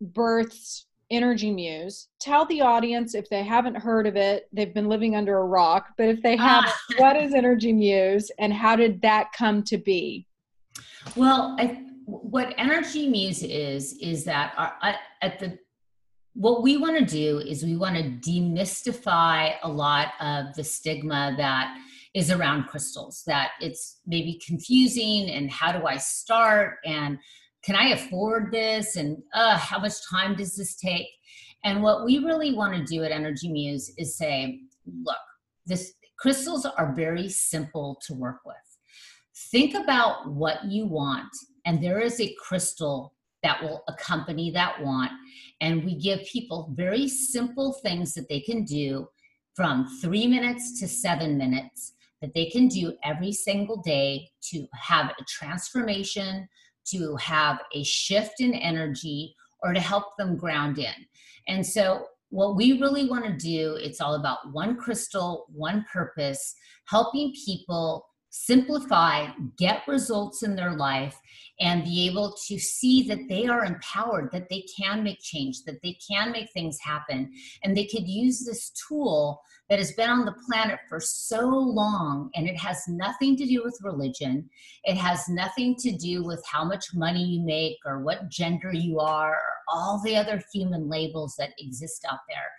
births 0.00 0.85
energy 1.10 1.50
muse 1.52 2.08
tell 2.20 2.44
the 2.46 2.60
audience 2.60 3.14
if 3.14 3.28
they 3.28 3.44
haven't 3.44 3.76
heard 3.76 4.06
of 4.06 4.16
it 4.16 4.48
they've 4.52 4.74
been 4.74 4.88
living 4.88 5.14
under 5.14 5.38
a 5.38 5.44
rock 5.44 5.88
but 5.96 6.08
if 6.08 6.20
they 6.22 6.36
haven't 6.36 6.70
ah. 6.70 6.94
what 6.98 7.16
is 7.16 7.32
energy 7.32 7.72
muse 7.72 8.30
and 8.38 8.52
how 8.52 8.74
did 8.74 9.00
that 9.00 9.30
come 9.32 9.62
to 9.62 9.78
be 9.78 10.26
well 11.14 11.54
i 11.60 11.80
what 12.06 12.54
energy 12.58 13.08
muse 13.08 13.42
is 13.42 13.96
is 13.98 14.24
that 14.24 14.52
our, 14.56 14.74
at 15.22 15.38
the 15.38 15.56
what 16.34 16.62
we 16.62 16.76
want 16.76 16.98
to 16.98 17.04
do 17.04 17.38
is 17.38 17.64
we 17.64 17.76
want 17.76 17.96
to 17.96 18.30
demystify 18.30 19.54
a 19.62 19.68
lot 19.68 20.08
of 20.20 20.54
the 20.54 20.62
stigma 20.62 21.34
that 21.38 21.74
is 22.14 22.30
around 22.30 22.64
crystals 22.64 23.22
that 23.26 23.52
it's 23.60 24.00
maybe 24.06 24.40
confusing 24.44 25.30
and 25.30 25.50
how 25.50 25.70
do 25.70 25.86
i 25.86 25.96
start 25.96 26.76
and 26.84 27.18
can 27.66 27.76
i 27.76 27.88
afford 27.88 28.50
this 28.52 28.96
and 28.96 29.22
uh, 29.34 29.58
how 29.58 29.78
much 29.78 29.94
time 30.08 30.36
does 30.36 30.56
this 30.56 30.76
take 30.76 31.08
and 31.64 31.82
what 31.82 32.04
we 32.04 32.18
really 32.18 32.54
want 32.54 32.72
to 32.74 32.84
do 32.84 33.02
at 33.02 33.10
energy 33.10 33.50
muse 33.50 33.92
is 33.98 34.16
say 34.16 34.60
look 35.02 35.16
this 35.66 35.94
crystals 36.18 36.64
are 36.64 36.94
very 36.94 37.28
simple 37.28 38.00
to 38.06 38.14
work 38.14 38.38
with 38.46 38.56
think 39.50 39.74
about 39.74 40.30
what 40.30 40.64
you 40.64 40.86
want 40.86 41.28
and 41.66 41.82
there 41.82 42.00
is 42.00 42.20
a 42.20 42.34
crystal 42.40 43.12
that 43.42 43.62
will 43.62 43.84
accompany 43.88 44.50
that 44.50 44.82
want. 44.82 45.12
And 45.60 45.84
we 45.84 45.94
give 45.94 46.20
people 46.24 46.72
very 46.74 47.08
simple 47.08 47.74
things 47.74 48.14
that 48.14 48.28
they 48.28 48.40
can 48.40 48.64
do 48.64 49.08
from 49.54 49.86
three 50.02 50.26
minutes 50.26 50.80
to 50.80 50.88
seven 50.88 51.38
minutes 51.38 51.92
that 52.20 52.34
they 52.34 52.46
can 52.46 52.66
do 52.66 52.94
every 53.04 53.32
single 53.32 53.76
day 53.82 54.28
to 54.50 54.66
have 54.74 55.10
a 55.10 55.24
transformation, 55.28 56.48
to 56.88 57.16
have 57.16 57.60
a 57.74 57.84
shift 57.84 58.40
in 58.40 58.54
energy, 58.54 59.34
or 59.62 59.72
to 59.72 59.80
help 59.80 60.16
them 60.16 60.36
ground 60.36 60.78
in. 60.78 60.94
And 61.48 61.66
so 61.66 62.06
what 62.30 62.56
we 62.56 62.80
really 62.80 63.08
want 63.08 63.24
to 63.24 63.32
do 63.32 63.76
it's 63.80 64.00
all 64.00 64.14
about 64.14 64.52
one 64.52 64.76
crystal 64.76 65.46
one 65.48 65.84
purpose 65.92 66.54
helping 66.86 67.32
people 67.44 68.04
simplify 68.44 69.26
get 69.56 69.82
results 69.88 70.42
in 70.42 70.54
their 70.54 70.76
life 70.76 71.18
and 71.58 71.84
be 71.84 72.06
able 72.06 72.36
to 72.46 72.58
see 72.58 73.02
that 73.08 73.28
they 73.28 73.46
are 73.46 73.64
empowered 73.64 74.30
that 74.30 74.48
they 74.50 74.62
can 74.78 75.02
make 75.02 75.18
change 75.22 75.62
that 75.64 75.80
they 75.82 75.96
can 76.06 76.30
make 76.32 76.52
things 76.52 76.78
happen. 76.80 77.32
And 77.64 77.74
they 77.74 77.86
could 77.86 78.06
use 78.06 78.44
this 78.44 78.70
tool 78.88 79.40
that 79.70 79.78
has 79.78 79.92
been 79.92 80.10
on 80.10 80.26
the 80.26 80.34
planet 80.46 80.78
for 80.88 81.00
so 81.00 81.48
long 81.48 82.30
and 82.34 82.46
it 82.46 82.58
has 82.58 82.82
nothing 82.88 83.36
to 83.36 83.46
do 83.46 83.62
with 83.64 83.78
religion. 83.82 84.48
It 84.84 84.96
has 84.96 85.28
nothing 85.28 85.74
to 85.76 85.92
do 85.96 86.22
with 86.22 86.44
how 86.46 86.64
much 86.64 86.94
money 86.94 87.24
you 87.24 87.40
make 87.40 87.78
or 87.86 88.00
what 88.00 88.28
gender 88.28 88.72
you 88.72 89.00
are 89.00 89.32
or 89.32 89.52
all 89.68 90.02
the 90.04 90.14
other 90.14 90.42
human 90.52 90.90
labels 90.90 91.34
that 91.38 91.54
exist 91.58 92.06
out 92.10 92.20
there. 92.28 92.50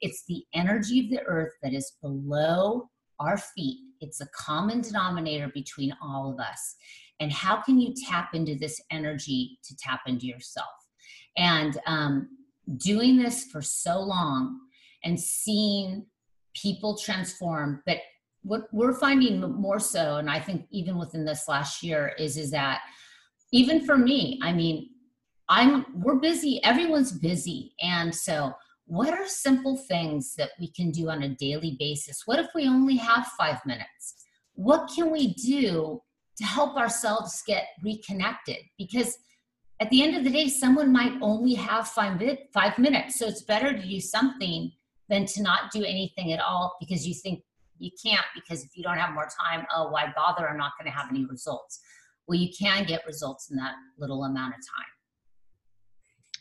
It's 0.00 0.24
the 0.26 0.44
energy 0.54 1.00
of 1.00 1.10
the 1.10 1.22
earth 1.26 1.52
that 1.62 1.74
is 1.74 1.92
below 2.00 2.88
our 3.20 3.36
feet 3.36 3.85
it's 4.00 4.20
a 4.20 4.28
common 4.28 4.80
denominator 4.80 5.50
between 5.52 5.92
all 6.02 6.32
of 6.32 6.40
us. 6.40 6.76
And 7.20 7.32
how 7.32 7.56
can 7.56 7.80
you 7.80 7.94
tap 8.08 8.34
into 8.34 8.56
this 8.56 8.80
energy 8.90 9.58
to 9.64 9.76
tap 9.76 10.00
into 10.06 10.26
yourself? 10.26 10.66
And 11.36 11.78
um, 11.86 12.28
doing 12.76 13.16
this 13.16 13.44
for 13.44 13.62
so 13.62 14.00
long 14.00 14.58
and 15.04 15.18
seeing 15.18 16.04
people 16.54 16.96
transform 16.96 17.82
but 17.86 17.98
what 18.42 18.62
we're 18.72 18.94
finding 18.94 19.40
more 19.40 19.78
so 19.78 20.16
and 20.16 20.28
i 20.28 20.40
think 20.40 20.66
even 20.70 20.96
within 20.96 21.24
this 21.24 21.46
last 21.46 21.82
year 21.82 22.12
is 22.18 22.36
is 22.36 22.50
that 22.50 22.80
even 23.52 23.84
for 23.84 23.96
me 23.96 24.40
i 24.42 24.52
mean 24.52 24.88
i'm 25.48 25.84
we're 25.94 26.16
busy 26.16 26.60
everyone's 26.64 27.12
busy. 27.12 27.74
And 27.80 28.14
so 28.14 28.52
what 28.86 29.12
are 29.12 29.26
simple 29.26 29.76
things 29.76 30.34
that 30.36 30.50
we 30.60 30.70
can 30.70 30.90
do 30.90 31.10
on 31.10 31.22
a 31.22 31.34
daily 31.36 31.76
basis 31.78 32.22
what 32.26 32.38
if 32.38 32.46
we 32.54 32.68
only 32.68 32.96
have 32.96 33.26
five 33.38 33.58
minutes 33.66 34.24
what 34.54 34.90
can 34.94 35.10
we 35.10 35.34
do 35.34 36.00
to 36.36 36.44
help 36.44 36.76
ourselves 36.76 37.42
get 37.46 37.66
reconnected 37.82 38.58
because 38.78 39.18
at 39.80 39.90
the 39.90 40.02
end 40.02 40.16
of 40.16 40.24
the 40.24 40.30
day 40.30 40.48
someone 40.48 40.90
might 40.92 41.12
only 41.20 41.54
have 41.54 41.88
five, 41.88 42.20
five 42.52 42.78
minutes 42.78 43.18
so 43.18 43.26
it's 43.26 43.42
better 43.42 43.72
to 43.72 43.82
do 43.82 44.00
something 44.00 44.70
than 45.08 45.26
to 45.26 45.42
not 45.42 45.70
do 45.72 45.84
anything 45.84 46.32
at 46.32 46.40
all 46.40 46.76
because 46.80 47.06
you 47.06 47.14
think 47.14 47.42
you 47.78 47.90
can't 48.02 48.24
because 48.34 48.64
if 48.64 48.76
you 48.76 48.82
don't 48.82 48.98
have 48.98 49.14
more 49.14 49.28
time, 49.40 49.66
oh, 49.74 49.88
why 49.88 50.12
bother? 50.16 50.48
I'm 50.48 50.56
not 50.56 50.72
going 50.78 50.90
to 50.90 50.96
have 50.96 51.10
any 51.10 51.24
results. 51.24 51.80
Well, 52.26 52.38
you 52.38 52.50
can 52.58 52.84
get 52.84 53.06
results 53.06 53.50
in 53.50 53.56
that 53.56 53.74
little 53.98 54.24
amount 54.24 54.54
of 54.54 54.60
time. 54.60 54.95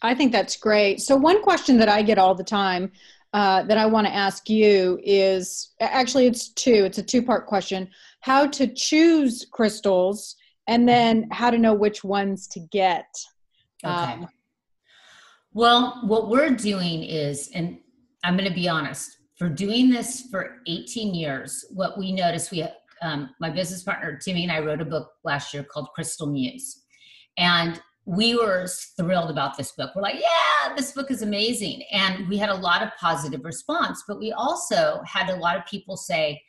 I 0.05 0.15
think 0.15 0.31
that's 0.31 0.57
great. 0.57 1.01
So, 1.01 1.15
one 1.15 1.41
question 1.41 1.77
that 1.77 1.89
I 1.89 2.01
get 2.01 2.17
all 2.17 2.35
the 2.35 2.43
time 2.43 2.91
uh, 3.33 3.63
that 3.63 3.77
I 3.77 3.85
want 3.85 4.07
to 4.07 4.13
ask 4.13 4.49
you 4.49 4.99
is 5.03 5.73
actually, 5.79 6.27
it's 6.27 6.49
two. 6.49 6.85
It's 6.85 6.97
a 6.97 7.03
two 7.03 7.21
part 7.21 7.47
question 7.47 7.89
how 8.21 8.47
to 8.47 8.65
choose 8.65 9.45
crystals, 9.51 10.35
and 10.67 10.87
then 10.87 11.27
how 11.31 11.51
to 11.51 11.57
know 11.57 11.73
which 11.73 12.03
ones 12.03 12.47
to 12.47 12.59
get. 12.59 13.05
Okay. 13.83 13.93
Um, 13.93 14.27
well, 15.53 16.01
what 16.05 16.29
we're 16.29 16.49
doing 16.49 17.03
is, 17.03 17.51
and 17.53 17.77
I'm 18.23 18.35
going 18.35 18.49
to 18.49 18.55
be 18.55 18.67
honest. 18.67 19.17
For 19.37 19.49
doing 19.49 19.89
this 19.89 20.27
for 20.31 20.61
18 20.65 21.13
years, 21.13 21.65
what 21.71 21.97
we 21.99 22.13
noticed, 22.13 22.51
we 22.51 22.65
um, 23.01 23.29
my 23.41 23.49
business 23.49 23.83
partner 23.83 24.17
Timmi 24.17 24.43
and 24.43 24.51
I 24.51 24.59
wrote 24.59 24.79
a 24.79 24.85
book 24.85 25.11
last 25.25 25.53
year 25.53 25.63
called 25.63 25.89
Crystal 25.93 26.25
Muse, 26.25 26.83
and 27.37 27.81
we 28.05 28.35
were 28.35 28.67
thrilled 28.97 29.31
about 29.31 29.57
this 29.57 29.71
book. 29.71 29.91
We're 29.95 30.03
like, 30.03 30.15
yeah, 30.15 30.75
this 30.75 30.91
book 30.91 31.09
is 31.09 31.23
amazing, 31.23 31.83
and 31.91 32.27
we 32.29 32.37
had 32.37 32.49
a 32.49 32.55
lot 32.55 32.83
of 32.83 32.89
positive 32.99 33.43
response. 33.43 34.03
But 34.07 34.19
we 34.19 34.31
also 34.31 35.01
had 35.05 35.29
a 35.29 35.35
lot 35.35 35.57
of 35.57 35.65
people 35.65 35.97
say, 35.97 36.41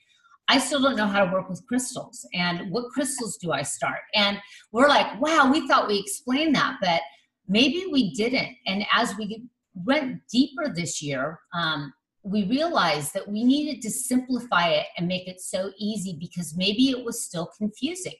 I 0.49 0.59
still 0.59 0.81
don't 0.81 0.97
know 0.97 1.07
how 1.07 1.25
to 1.25 1.33
work 1.33 1.49
with 1.49 1.66
crystals, 1.66 2.27
and 2.35 2.71
what 2.71 2.90
crystals 2.90 3.38
do 3.38 3.53
I 3.53 3.62
start? 3.62 4.01
And 4.14 4.38
we're 4.71 4.88
like, 4.88 5.21
wow, 5.21 5.51
we 5.51 5.66
thought 5.66 5.88
we 5.88 5.99
explained 5.99 6.55
that, 6.55 6.77
but 6.81 7.01
maybe 7.49 7.87
we 7.90 8.12
didn't. 8.12 8.55
And 8.66 8.85
as 8.92 9.16
we 9.16 9.45
went 9.75 10.21
deeper 10.31 10.69
this 10.69 11.03
year, 11.03 11.40
um, 11.55 11.92
we 12.23 12.45
realized 12.45 13.14
that 13.14 13.29
we 13.29 13.45
needed 13.45 13.81
to 13.83 13.90
simplify 13.90 14.69
it 14.69 14.87
and 14.99 15.07
make 15.07 15.29
it 15.29 15.40
so 15.40 15.71
easy 15.79 16.16
because 16.19 16.57
maybe 16.57 16.90
it 16.90 17.05
was 17.05 17.23
still 17.23 17.49
confusing. 17.57 18.16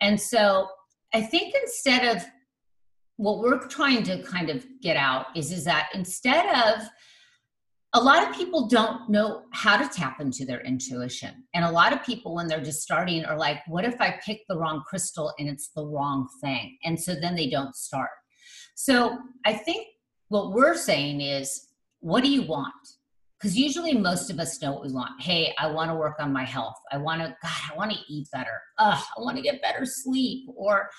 And 0.00 0.20
so 0.20 0.68
I 1.14 1.22
think 1.22 1.54
instead 1.54 2.16
of 2.16 2.24
what 3.16 3.38
we're 3.38 3.66
trying 3.68 4.02
to 4.04 4.22
kind 4.22 4.50
of 4.50 4.64
get 4.82 4.96
out 4.96 5.26
is 5.34 5.52
is 5.52 5.64
that 5.64 5.88
instead 5.94 6.46
of 6.54 6.82
a 7.94 8.00
lot 8.00 8.28
of 8.28 8.36
people 8.36 8.66
don't 8.66 9.08
know 9.08 9.44
how 9.52 9.76
to 9.78 9.88
tap 9.88 10.20
into 10.20 10.44
their 10.44 10.60
intuition. 10.60 11.44
And 11.54 11.64
a 11.64 11.70
lot 11.70 11.94
of 11.94 12.04
people, 12.04 12.34
when 12.34 12.46
they're 12.46 12.62
just 12.62 12.82
starting, 12.82 13.24
are 13.24 13.38
like, 13.38 13.60
what 13.68 13.86
if 13.86 13.98
I 14.02 14.20
pick 14.22 14.42
the 14.48 14.58
wrong 14.58 14.82
crystal 14.86 15.32
and 15.38 15.48
it's 15.48 15.70
the 15.74 15.86
wrong 15.86 16.28
thing? 16.42 16.76
And 16.84 17.00
so 17.00 17.14
then 17.14 17.34
they 17.34 17.48
don't 17.48 17.74
start. 17.74 18.10
So 18.74 19.16
I 19.46 19.54
think 19.54 19.86
what 20.28 20.52
we're 20.52 20.76
saying 20.76 21.22
is, 21.22 21.68
what 22.00 22.22
do 22.22 22.30
you 22.30 22.42
want? 22.42 22.74
Because 23.38 23.56
usually 23.56 23.94
most 23.94 24.30
of 24.30 24.38
us 24.38 24.60
know 24.60 24.72
what 24.72 24.84
we 24.84 24.92
want. 24.92 25.22
Hey, 25.22 25.54
I 25.58 25.66
want 25.68 25.90
to 25.90 25.94
work 25.94 26.16
on 26.18 26.32
my 26.32 26.44
health. 26.44 26.76
I 26.92 26.98
want 26.98 27.22
to, 27.22 27.28
God, 27.42 27.72
I 27.72 27.76
want 27.76 27.92
to 27.92 27.98
eat 28.08 28.28
better. 28.30 28.60
Ugh, 28.78 29.02
I 29.16 29.20
want 29.20 29.36
to 29.36 29.42
get 29.42 29.62
better 29.62 29.86
sleep. 29.86 30.50
Or, 30.54 30.90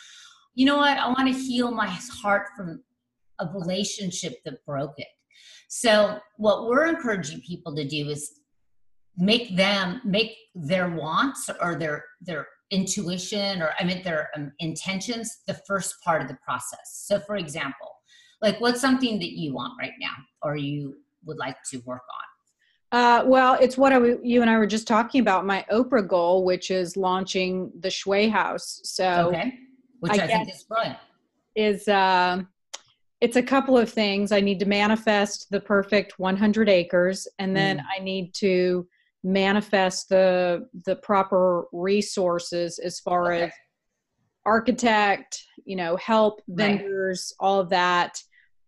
you 0.57 0.65
know 0.65 0.77
what? 0.77 0.97
I 0.97 1.07
want 1.07 1.31
to 1.31 1.39
heal 1.39 1.69
my 1.69 1.87
heart 1.87 2.47
from 2.57 2.81
a 3.39 3.45
relationship 3.53 4.33
that 4.43 4.65
broke 4.65 4.95
it. 4.97 5.07
So, 5.69 6.17
what 6.37 6.65
we're 6.65 6.87
encouraging 6.87 7.41
people 7.41 7.75
to 7.75 7.87
do 7.87 8.09
is 8.09 8.39
make 9.17 9.55
them 9.55 10.01
make 10.03 10.31
their 10.55 10.89
wants 10.89 11.47
or 11.61 11.75
their 11.75 12.03
their 12.21 12.47
intuition 12.71 13.61
or 13.61 13.69
I 13.79 13.83
mean 13.83 14.01
their 14.01 14.29
um, 14.35 14.51
intentions 14.57 15.29
the 15.45 15.53
first 15.67 15.93
part 16.03 16.23
of 16.23 16.27
the 16.27 16.37
process. 16.43 17.03
So, 17.05 17.19
for 17.19 17.35
example, 17.35 17.91
like 18.41 18.59
what's 18.59 18.81
something 18.81 19.19
that 19.19 19.37
you 19.37 19.53
want 19.53 19.73
right 19.79 19.97
now 20.01 20.15
or 20.41 20.57
you 20.57 20.95
would 21.25 21.37
like 21.37 21.57
to 21.69 21.77
work 21.85 22.01
on 22.01 22.27
uh, 22.93 23.21
well, 23.25 23.57
it's 23.59 23.77
what 23.77 23.91
I, 23.91 23.99
you 24.23 24.41
and 24.41 24.49
I 24.49 24.57
were 24.57 24.65
just 24.65 24.87
talking 24.87 25.19
about. 25.19 25.45
My 25.45 25.65
Oprah 25.69 26.07
goal, 26.07 26.45
which 26.45 26.71
is 26.71 26.95
launching 26.95 27.69
the 27.81 27.89
Shui 27.89 28.29
House. 28.29 28.79
So, 28.85 29.27
okay, 29.27 29.59
which 29.99 30.13
I, 30.13 30.23
I 30.23 30.27
think 30.27 30.49
is 30.49 30.63
brilliant. 30.63 30.97
Is 31.55 31.87
uh, 31.87 32.43
it's 33.21 33.35
a 33.35 33.43
couple 33.43 33.77
of 33.77 33.89
things. 33.89 34.31
I 34.31 34.41
need 34.41 34.59
to 34.59 34.65
manifest 34.65 35.47
the 35.49 35.59
perfect 35.59 36.19
100 36.19 36.69
acres, 36.69 37.27
and 37.39 37.55
then 37.55 37.79
mm. 37.79 37.83
I 37.95 38.03
need 38.03 38.33
to 38.35 38.87
manifest 39.23 40.09
the 40.09 40.67
the 40.85 40.95
proper 40.97 41.65
resources 41.71 42.79
as 42.79 42.99
far 42.99 43.33
okay. 43.33 43.43
as 43.45 43.51
architect, 44.45 45.43
you 45.65 45.75
know, 45.75 45.97
help 45.97 46.41
vendors, 46.47 47.33
right. 47.39 47.45
all 47.45 47.59
of 47.59 47.69
that 47.69 48.17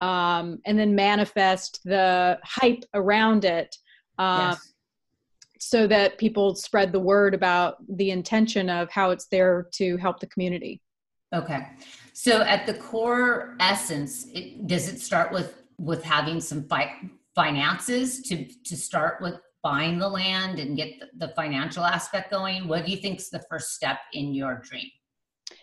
um, 0.01 0.59
and 0.65 0.77
then 0.79 0.95
manifest 0.95 1.81
the 1.83 2.39
hype 2.43 2.83
around 2.93 3.45
it 3.45 3.75
um, 4.17 4.51
yes. 4.51 4.73
so 5.59 5.87
that 5.87 6.17
people 6.17 6.55
spread 6.55 6.91
the 6.91 6.99
word 6.99 7.33
about 7.33 7.75
the 7.97 8.11
intention 8.11 8.69
of 8.69 8.89
how 8.91 9.11
it's 9.11 9.27
there 9.27 9.67
to 9.73 9.97
help 9.97 10.19
the 10.19 10.27
community 10.27 10.81
okay 11.33 11.67
so 12.13 12.41
at 12.41 12.65
the 12.65 12.73
core 12.73 13.55
essence 13.59 14.27
it, 14.33 14.67
does 14.67 14.87
it 14.87 14.99
start 14.99 15.31
with 15.31 15.63
with 15.77 16.03
having 16.03 16.41
some 16.41 16.63
fi- 16.63 16.95
finances 17.35 18.21
to 18.21 18.45
to 18.65 18.75
start 18.75 19.21
with 19.21 19.35
buying 19.61 19.99
the 19.99 20.07
land 20.07 20.57
and 20.57 20.77
get 20.77 20.99
the, 20.99 21.27
the 21.27 21.33
financial 21.33 21.83
aspect 21.83 22.31
going 22.31 22.67
what 22.67 22.85
do 22.85 22.91
you 22.91 22.97
think 22.97 23.19
is 23.19 23.29
the 23.29 23.43
first 23.49 23.73
step 23.73 23.99
in 24.13 24.33
your 24.33 24.61
dream 24.63 24.89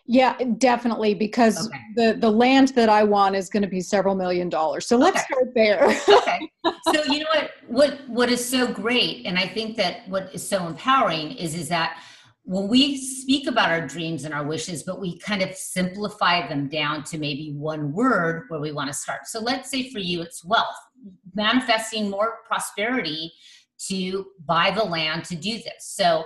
yeah, 0.08 0.36
definitely, 0.58 1.14
because 1.14 1.66
okay. 1.66 1.78
the 1.96 2.16
the 2.18 2.30
land 2.30 2.68
that 2.68 2.88
I 2.88 3.02
want 3.02 3.34
is 3.34 3.48
going 3.48 3.62
to 3.62 3.68
be 3.68 3.80
several 3.80 4.14
million 4.14 4.48
dollars. 4.48 4.86
So 4.86 4.96
let's 4.96 5.18
okay. 5.18 5.26
start 5.32 5.54
there. 5.54 5.84
okay. 6.08 6.50
So 6.92 7.04
you 7.04 7.20
know 7.20 7.26
what 7.32 7.50
what 7.68 8.08
what 8.08 8.28
is 8.28 8.48
so 8.48 8.66
great, 8.66 9.26
and 9.26 9.38
I 9.38 9.46
think 9.46 9.76
that 9.76 10.08
what 10.08 10.32
is 10.34 10.46
so 10.46 10.66
empowering 10.66 11.32
is 11.32 11.54
is 11.54 11.68
that 11.68 12.00
when 12.46 12.68
we 12.68 12.96
speak 12.96 13.48
about 13.48 13.70
our 13.70 13.84
dreams 13.84 14.24
and 14.24 14.32
our 14.32 14.46
wishes, 14.46 14.84
but 14.84 15.00
we 15.00 15.18
kind 15.18 15.42
of 15.42 15.52
simplify 15.56 16.46
them 16.46 16.68
down 16.68 17.02
to 17.02 17.18
maybe 17.18 17.52
one 17.52 17.92
word 17.92 18.44
where 18.48 18.60
we 18.60 18.70
want 18.70 18.86
to 18.86 18.94
start. 18.94 19.26
So 19.26 19.40
let's 19.40 19.68
say 19.68 19.90
for 19.90 19.98
you, 19.98 20.22
it's 20.22 20.44
wealth, 20.44 20.76
manifesting 21.34 22.08
more 22.08 22.38
prosperity 22.46 23.32
to 23.88 24.26
buy 24.46 24.70
the 24.70 24.84
land 24.84 25.24
to 25.24 25.34
do 25.34 25.54
this. 25.56 25.80
So 25.80 26.22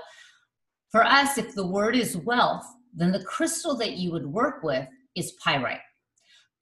for 0.90 1.02
us, 1.02 1.38
if 1.38 1.54
the 1.54 1.66
word 1.66 1.96
is 1.96 2.18
wealth, 2.18 2.66
then 2.92 3.12
the 3.12 3.24
crystal 3.24 3.74
that 3.78 3.92
you 3.92 4.12
would 4.12 4.26
work 4.26 4.62
with 4.62 4.86
is 5.16 5.32
pyrite. 5.42 5.80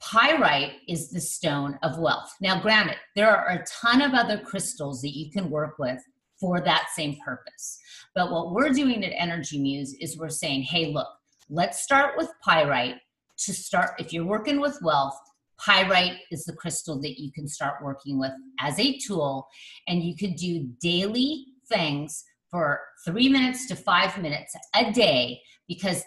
Pyrite 0.01 0.75
is 0.87 1.11
the 1.11 1.21
stone 1.21 1.81
of 1.83 1.99
wealth. 1.99 2.33
Now, 2.41 2.61
granted, 2.61 2.97
there 3.17 3.35
are 3.35 3.49
a 3.49 3.65
ton 3.65 4.03
of 4.03 4.15
other 4.15 4.39
crystals 4.39 5.03
that 5.03 5.17
you 5.17 5.33
can 5.33 5.51
work 5.51 5.81
with 5.81 6.01
for 6.41 6.61
that 6.61 6.89
same 6.95 7.17
purpose. 7.25 7.79
But 8.15 8.31
what 8.31 8.53
we're 8.53 8.71
doing 8.71 9.05
at 9.05 9.13
Energy 9.17 9.61
Muse 9.61 9.95
is 10.01 10.19
we're 10.19 10.29
saying, 10.29 10.63
hey, 10.63 10.93
look, 10.93 11.09
let's 11.51 11.83
start 11.83 12.17
with 12.17 12.29
pyrite 12.45 12.97
to 13.39 13.53
start. 13.53 13.93
If 13.99 14.13
you're 14.13 14.27
working 14.27 14.61
with 14.61 14.79
wealth, 14.83 15.19
pyrite 15.59 16.19
is 16.31 16.45
the 16.45 16.53
crystal 16.53 17.01
that 17.01 17.21
you 17.21 17.33
can 17.33 17.49
start 17.49 17.83
working 17.83 18.19
with 18.19 18.33
as 18.61 18.79
a 18.79 18.99
tool, 18.99 19.47
and 19.87 20.03
you 20.03 20.17
could 20.17 20.37
do 20.37 20.69
daily 20.81 21.47
things 21.69 22.25
for 22.51 22.81
three 23.05 23.29
minutes 23.29 23.67
to 23.67 23.77
five 23.77 24.17
minutes 24.21 24.55
a 24.75 24.91
day 24.93 25.41
because 25.69 26.03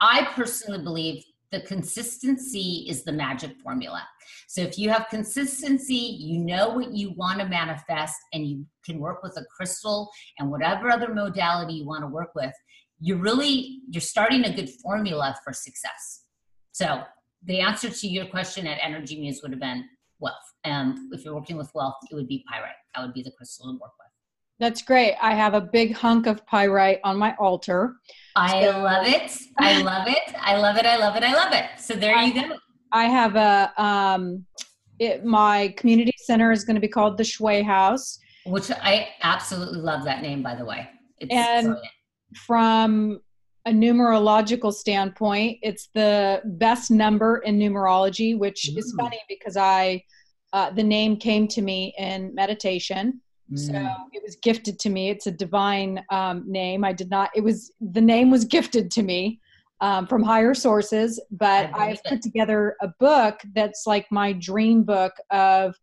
I 0.00 0.28
personally 0.34 0.82
believe 0.82 1.24
the 1.50 1.60
consistency 1.62 2.86
is 2.88 3.04
the 3.04 3.12
magic 3.12 3.56
formula. 3.62 4.06
So 4.46 4.60
if 4.60 4.78
you 4.78 4.90
have 4.90 5.06
consistency, 5.08 5.94
you 5.94 6.38
know 6.38 6.70
what 6.70 6.92
you 6.92 7.12
want 7.12 7.40
to 7.40 7.46
manifest, 7.46 8.16
and 8.32 8.46
you 8.46 8.66
can 8.84 8.98
work 8.98 9.22
with 9.22 9.36
a 9.36 9.44
crystal 9.44 10.10
and 10.38 10.50
whatever 10.50 10.90
other 10.90 11.12
modality 11.12 11.74
you 11.74 11.86
want 11.86 12.02
to 12.02 12.08
work 12.08 12.30
with, 12.34 12.52
you're 13.00 13.18
really 13.18 13.80
you're 13.88 14.00
starting 14.00 14.44
a 14.44 14.54
good 14.54 14.68
formula 14.68 15.36
for 15.44 15.52
success. 15.52 16.24
So 16.72 17.02
the 17.44 17.60
answer 17.60 17.88
to 17.88 18.08
your 18.08 18.26
question 18.26 18.66
at 18.66 18.78
Energy 18.82 19.18
Muse 19.20 19.40
would 19.42 19.52
have 19.52 19.60
been 19.60 19.84
wealth. 20.18 20.34
And 20.64 20.98
if 21.12 21.24
you're 21.24 21.34
working 21.34 21.56
with 21.56 21.70
wealth, 21.74 21.94
it 22.10 22.14
would 22.14 22.28
be 22.28 22.44
pyrite. 22.50 22.72
That 22.94 23.02
would 23.02 23.14
be 23.14 23.22
the 23.22 23.30
crystal 23.30 23.66
to 23.66 23.78
work 23.80 23.92
with. 23.98 24.07
That's 24.60 24.82
great. 24.82 25.14
I 25.22 25.34
have 25.34 25.54
a 25.54 25.60
big 25.60 25.94
hunk 25.94 26.26
of 26.26 26.44
pyrite 26.46 27.00
on 27.04 27.16
my 27.16 27.34
altar. 27.38 27.96
I 28.34 28.64
so, 28.64 28.80
love 28.80 29.06
it. 29.06 29.32
I 29.58 29.82
love 29.82 30.08
it. 30.08 30.34
I 30.40 30.56
love 30.56 30.76
it. 30.76 30.84
I 30.84 30.96
love 30.96 31.16
it. 31.16 31.22
I 31.22 31.32
love 31.32 31.52
it. 31.52 31.64
So 31.78 31.94
there 31.94 32.16
I, 32.16 32.24
you 32.24 32.48
go. 32.48 32.56
I 32.92 33.04
have 33.04 33.36
a 33.36 33.72
um 33.82 34.44
it, 34.98 35.24
my 35.24 35.72
community 35.76 36.14
center 36.16 36.50
is 36.50 36.64
going 36.64 36.74
to 36.74 36.80
be 36.80 36.88
called 36.88 37.16
the 37.18 37.24
Shui 37.24 37.62
House, 37.62 38.18
which 38.46 38.70
I 38.70 39.10
absolutely 39.22 39.80
love 39.80 40.04
that 40.04 40.22
name 40.22 40.42
by 40.42 40.56
the 40.56 40.64
way. 40.64 40.88
It's 41.18 41.32
and 41.32 41.66
brilliant. 41.66 41.92
from 42.34 43.20
a 43.66 43.70
numerological 43.70 44.72
standpoint, 44.72 45.58
it's 45.62 45.88
the 45.94 46.42
best 46.44 46.90
number 46.90 47.38
in 47.38 47.58
numerology, 47.58 48.36
which 48.36 48.70
Ooh. 48.70 48.78
is 48.78 48.92
funny 48.98 49.20
because 49.28 49.56
I 49.56 50.02
uh, 50.52 50.70
the 50.70 50.82
name 50.82 51.16
came 51.16 51.46
to 51.46 51.62
me 51.62 51.94
in 51.98 52.34
meditation 52.34 53.20
so 53.54 53.72
mm. 53.72 53.96
it 54.12 54.22
was 54.22 54.36
gifted 54.36 54.78
to 54.80 54.90
me. 54.90 55.08
It's 55.08 55.26
a 55.26 55.30
divine 55.30 56.04
um, 56.10 56.44
name. 56.46 56.84
I 56.84 56.92
did 56.92 57.08
not. 57.08 57.30
It 57.34 57.42
was 57.42 57.72
the 57.80 58.00
name 58.00 58.30
was 58.30 58.44
gifted 58.44 58.90
to 58.92 59.02
me 59.02 59.40
um, 59.80 60.06
from 60.06 60.22
higher 60.22 60.54
sources. 60.54 61.20
But 61.30 61.70
I've 61.74 62.02
put 62.04 62.20
together 62.20 62.76
a 62.82 62.88
book 63.00 63.40
that's 63.54 63.86
like 63.86 64.06
my 64.10 64.32
dream 64.34 64.82
book 64.82 65.14
of 65.30 65.74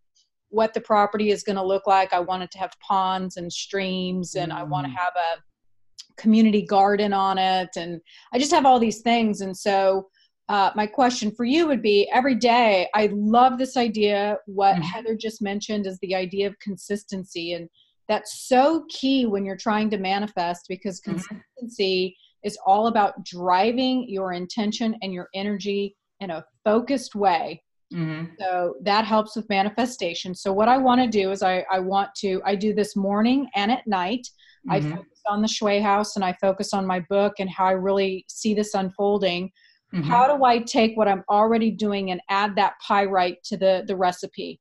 what 0.50 0.74
the 0.74 0.82
property 0.82 1.32
is 1.32 1.44
going 1.44 1.56
to 1.56 1.66
look 1.66 1.88
like. 1.88 2.14
I 2.14 2.20
want 2.20 2.44
it 2.44 2.52
to 2.52 2.60
have 2.60 2.72
ponds 2.80 3.38
and 3.38 3.52
streams, 3.52 4.36
and 4.36 4.52
mm. 4.52 4.56
I 4.56 4.64
want 4.64 4.86
to 4.86 4.94
have 4.94 5.14
a 5.16 6.22
community 6.22 6.62
garden 6.62 7.14
on 7.14 7.38
it, 7.38 7.70
and 7.76 8.00
I 8.32 8.38
just 8.38 8.52
have 8.52 8.66
all 8.66 8.80
these 8.80 9.02
things. 9.02 9.42
And 9.42 9.58
so 9.58 10.08
uh, 10.48 10.72
my 10.76 10.86
question 10.86 11.32
for 11.32 11.44
you 11.44 11.68
would 11.68 11.82
be 11.82 12.10
every 12.14 12.36
day 12.36 12.88
i 12.94 13.10
love 13.14 13.58
this 13.58 13.78
idea 13.78 14.38
what 14.46 14.74
mm-hmm. 14.74 14.84
heather 14.84 15.16
just 15.16 15.42
mentioned 15.42 15.88
is 15.88 15.98
the 16.00 16.16
idea 16.16 16.48
of 16.48 16.58
consistency 16.60 17.54
and 17.54 17.70
that's 18.08 18.48
so 18.48 18.86
key 18.90 19.26
when 19.26 19.46
you're 19.46 19.58
trying 19.58 19.90
to 19.90 19.98
manifest 19.98 20.66
because 20.70 21.02
mm-hmm. 21.02 21.12
consistency 21.12 22.10
mm-hmm. 22.10 22.48
is 22.48 22.58
all 22.66 22.88
about 22.88 23.24
driving 23.26 24.08
your 24.08 24.34
intention 24.34 24.96
and 25.02 25.14
your 25.14 25.30
energy 25.34 25.96
in 26.20 26.30
a 26.30 26.46
focused 26.64 27.16
way 27.16 27.62
mm-hmm. 27.94 28.26
so 28.40 28.76
that 28.82 29.06
helps 29.06 29.36
with 29.36 29.50
manifestation 29.50 30.36
so 30.36 30.54
what 30.54 30.70
i 30.70 30.78
want 30.78 31.02
to 31.02 31.08
do 31.08 31.32
is 31.32 31.42
I, 31.42 31.66
I 31.72 31.80
want 31.80 32.14
to 32.18 32.42
i 32.46 32.56
do 32.56 32.74
this 32.74 32.96
morning 32.96 33.48
and 33.56 33.72
at 33.72 33.86
night 33.88 34.28
i 34.70 34.80
mm-hmm. 34.80 34.92
focus 34.92 35.22
on 35.28 35.42
the 35.42 35.48
shui 35.48 35.80
house 35.80 36.16
and 36.16 36.24
i 36.24 36.34
focus 36.40 36.74
on 36.74 36.86
my 36.86 37.00
book 37.10 37.34
and 37.40 37.50
how 37.50 37.66
i 37.66 37.72
really 37.72 38.26
see 38.28 38.54
this 38.54 38.76
unfolding 38.76 39.52
Mm-hmm. 39.94 40.10
How 40.10 40.36
do 40.36 40.44
I 40.44 40.60
take 40.60 40.98
what 40.98 41.08
I'm 41.08 41.24
already 41.30 41.72
doing 41.72 42.12
and 42.12 42.22
add 42.30 42.56
that 42.56 42.74
pyrite 42.86 43.44
to 43.46 43.58
the 43.58 43.84
the 43.88 43.96
recipe? 43.96 44.60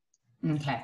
Okay. 0.48 0.82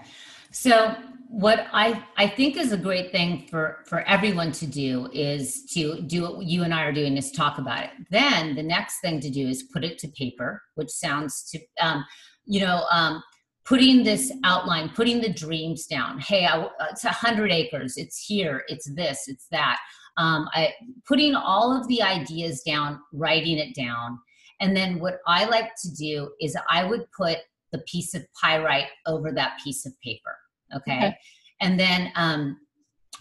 So 0.53 0.97
what 1.29 1.69
I 1.73 2.03
I 2.17 2.27
think 2.27 2.57
is 2.57 2.73
a 2.73 2.77
great 2.77 3.13
thing 3.13 3.47
for 3.49 3.85
for 3.87 4.01
everyone 4.01 4.51
to 4.53 4.67
do 4.67 5.09
is 5.13 5.65
to 5.75 6.03
do 6.03 6.23
what 6.23 6.45
you 6.45 6.65
and 6.65 6.75
I 6.75 6.83
are 6.83 6.93
doing 6.93 7.17
is 7.17 7.31
talk 7.31 7.59
about 7.59 7.85
it. 7.85 7.91
Then 8.11 8.57
the 8.57 8.63
next 8.63 9.01
thing 9.01 9.21
to 9.21 9.31
do 9.31 9.47
is 9.47 9.63
put 9.73 9.85
it 9.85 9.99
to 9.99 10.09
paper, 10.09 10.61
which 10.75 10.91
sounds 10.91 11.49
to 11.51 11.61
um, 11.81 12.05
you 12.47 12.61
know 12.61 12.85
um, 12.91 13.23
putting 13.65 14.03
this 14.03 14.33
outline, 14.43 14.89
putting 14.89 15.21
the 15.21 15.33
dreams 15.33 15.87
down. 15.87 16.19
Hey, 16.19 16.47
I, 16.47 16.67
it's 16.91 17.05
a 17.05 17.11
hundred 17.11 17.53
acres. 17.53 17.97
It's 17.97 18.19
here. 18.19 18.65
It's 18.67 18.93
this. 18.95 19.29
It's 19.29 19.47
that. 19.53 19.79
Um, 20.17 20.49
I 20.53 20.73
putting 21.07 21.37
all 21.37 21.73
of 21.77 21.87
the 21.87 22.03
ideas 22.03 22.63
down, 22.63 22.99
writing 23.13 23.59
it 23.59 23.77
down, 23.77 24.19
and 24.61 24.77
then 24.77 24.99
what 24.99 25.19
I 25.27 25.47
like 25.47 25.73
to 25.83 25.91
do 25.95 26.31
is 26.41 26.57
I 26.69 26.85
would 26.85 27.07
put 27.17 27.39
the 27.73 27.79
piece 27.91 28.15
of 28.15 28.25
pyrite 28.43 28.89
over 29.07 29.33
that 29.33 29.59
piece 29.65 29.87
of 29.87 29.93
paper. 30.03 30.37
Okay. 30.77 30.97
okay. 30.97 31.17
And 31.61 31.79
then 31.79 32.13
um, 32.17 32.59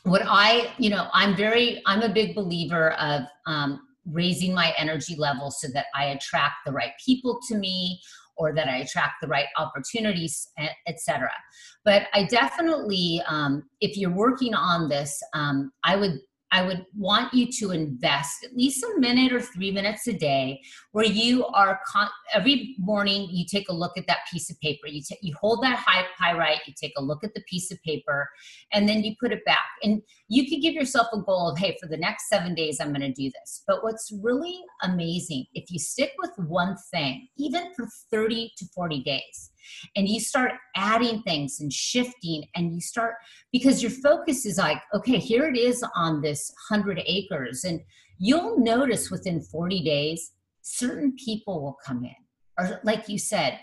what 0.04 0.22
I, 0.26 0.74
you 0.78 0.90
know, 0.90 1.08
I'm 1.14 1.36
very, 1.36 1.82
I'm 1.86 2.02
a 2.02 2.10
big 2.10 2.36
believer 2.36 2.92
of 2.94 3.24
um, 3.46 3.82
raising 4.06 4.54
my 4.54 4.74
energy 4.78 5.16
level 5.18 5.52
so 5.52 5.68
that 5.74 5.86
I 5.96 6.06
attract 6.06 6.56
the 6.66 6.72
right 6.72 6.92
people 7.04 7.40
to 7.48 7.56
me 7.56 8.00
or 8.38 8.56
that 8.56 8.68
I 8.68 8.78
attract 8.78 9.16
the 9.22 9.28
right 9.28 9.48
opportunities, 9.58 10.50
etc. 10.88 11.30
But 11.84 12.04
I 12.14 12.24
definitely, 12.24 13.22
um, 13.28 13.64
if 13.82 13.98
you're 13.98 14.16
working 14.16 14.54
on 14.54 14.88
this, 14.88 15.22
um, 15.34 15.72
I 15.84 15.98
would 15.98 16.20
I 16.52 16.64
would 16.64 16.86
want 16.98 17.34
you 17.34 17.48
to 17.60 17.72
invest 17.72 18.44
at 18.44 18.56
least 18.56 18.84
a 18.84 19.00
minute 19.00 19.32
or 19.32 19.42
three 19.42 19.72
minutes 19.72 20.08
a 20.08 20.14
day 20.14 20.62
where 20.92 21.06
you 21.06 21.46
are 21.48 21.80
con- 21.88 22.10
every 22.34 22.76
morning 22.80 23.28
you 23.32 23.46
take 23.46 23.70
a 23.70 23.74
look 23.74 23.98
at 23.98 24.08
that 24.08 24.20
piece 24.32 24.50
of 24.50 24.60
paper. 24.60 24.88
You, 24.88 25.02
t- 25.02 25.18
you 25.22 25.36
hold 25.40 25.64
that 25.64 25.78
high 25.78 26.06
pyrite, 26.20 26.62
you 26.66 26.74
take 26.80 26.94
a 26.98 27.04
look 27.04 27.24
at 27.24 27.34
the 27.36 27.44
piece 27.48 27.72
of 27.72 27.82
paper, 27.84 28.28
and 28.74 28.90
then 28.90 29.04
you 29.04 29.16
put 29.20 29.32
it 29.32 29.46
back. 29.46 29.68
And 29.84 30.02
you 30.28 30.50
could 30.50 30.62
give 30.62 30.74
yourself 30.74 31.08
a 31.14 31.20
goal 31.20 31.52
of, 31.52 31.60
hey, 31.60 31.78
for 31.80 31.88
the 31.88 31.98
next 31.98 32.30
seven 32.30 32.56
days, 32.56 32.80
I'm 32.80 32.90
going 32.90 33.02
to 33.02 33.12
do 33.12 33.30
this. 33.42 33.64
But 33.68 33.84
what's 33.84 34.12
really 34.24 34.60
amazing, 34.82 35.46
if 35.54 35.70
you 35.70 35.78
stick 35.78 36.14
with 36.18 36.32
one 36.48 36.76
thing, 36.92 37.28
even 37.38 37.74
for 37.76 37.88
30 38.12 38.52
to 38.58 38.66
40 38.74 39.04
days, 39.04 39.52
and 39.96 40.08
you 40.08 40.20
start 40.20 40.54
adding 40.76 41.22
things 41.24 41.60
and 41.60 41.72
shifting 41.72 42.46
and 42.56 42.74
you 42.74 42.82
start 42.82 43.16
because 43.52 43.82
your 43.82 43.92
focus 43.92 44.46
is 44.46 44.58
like 44.58 44.82
okay 44.94 45.18
here 45.18 45.46
it 45.46 45.58
is 45.58 45.84
on 45.96 46.22
this 46.22 46.52
100 46.70 47.02
acres. 47.06 47.64
And 47.64 47.82
you'll 48.18 48.60
notice 48.60 49.12
within 49.12 49.42
40 49.42 49.84
days 49.84 50.32
certain 50.62 51.16
people 51.24 51.62
will 51.62 51.78
come 51.86 52.04
in. 52.04 52.16
Or 52.58 52.80
like 52.84 53.08
you 53.08 53.18
said 53.18 53.60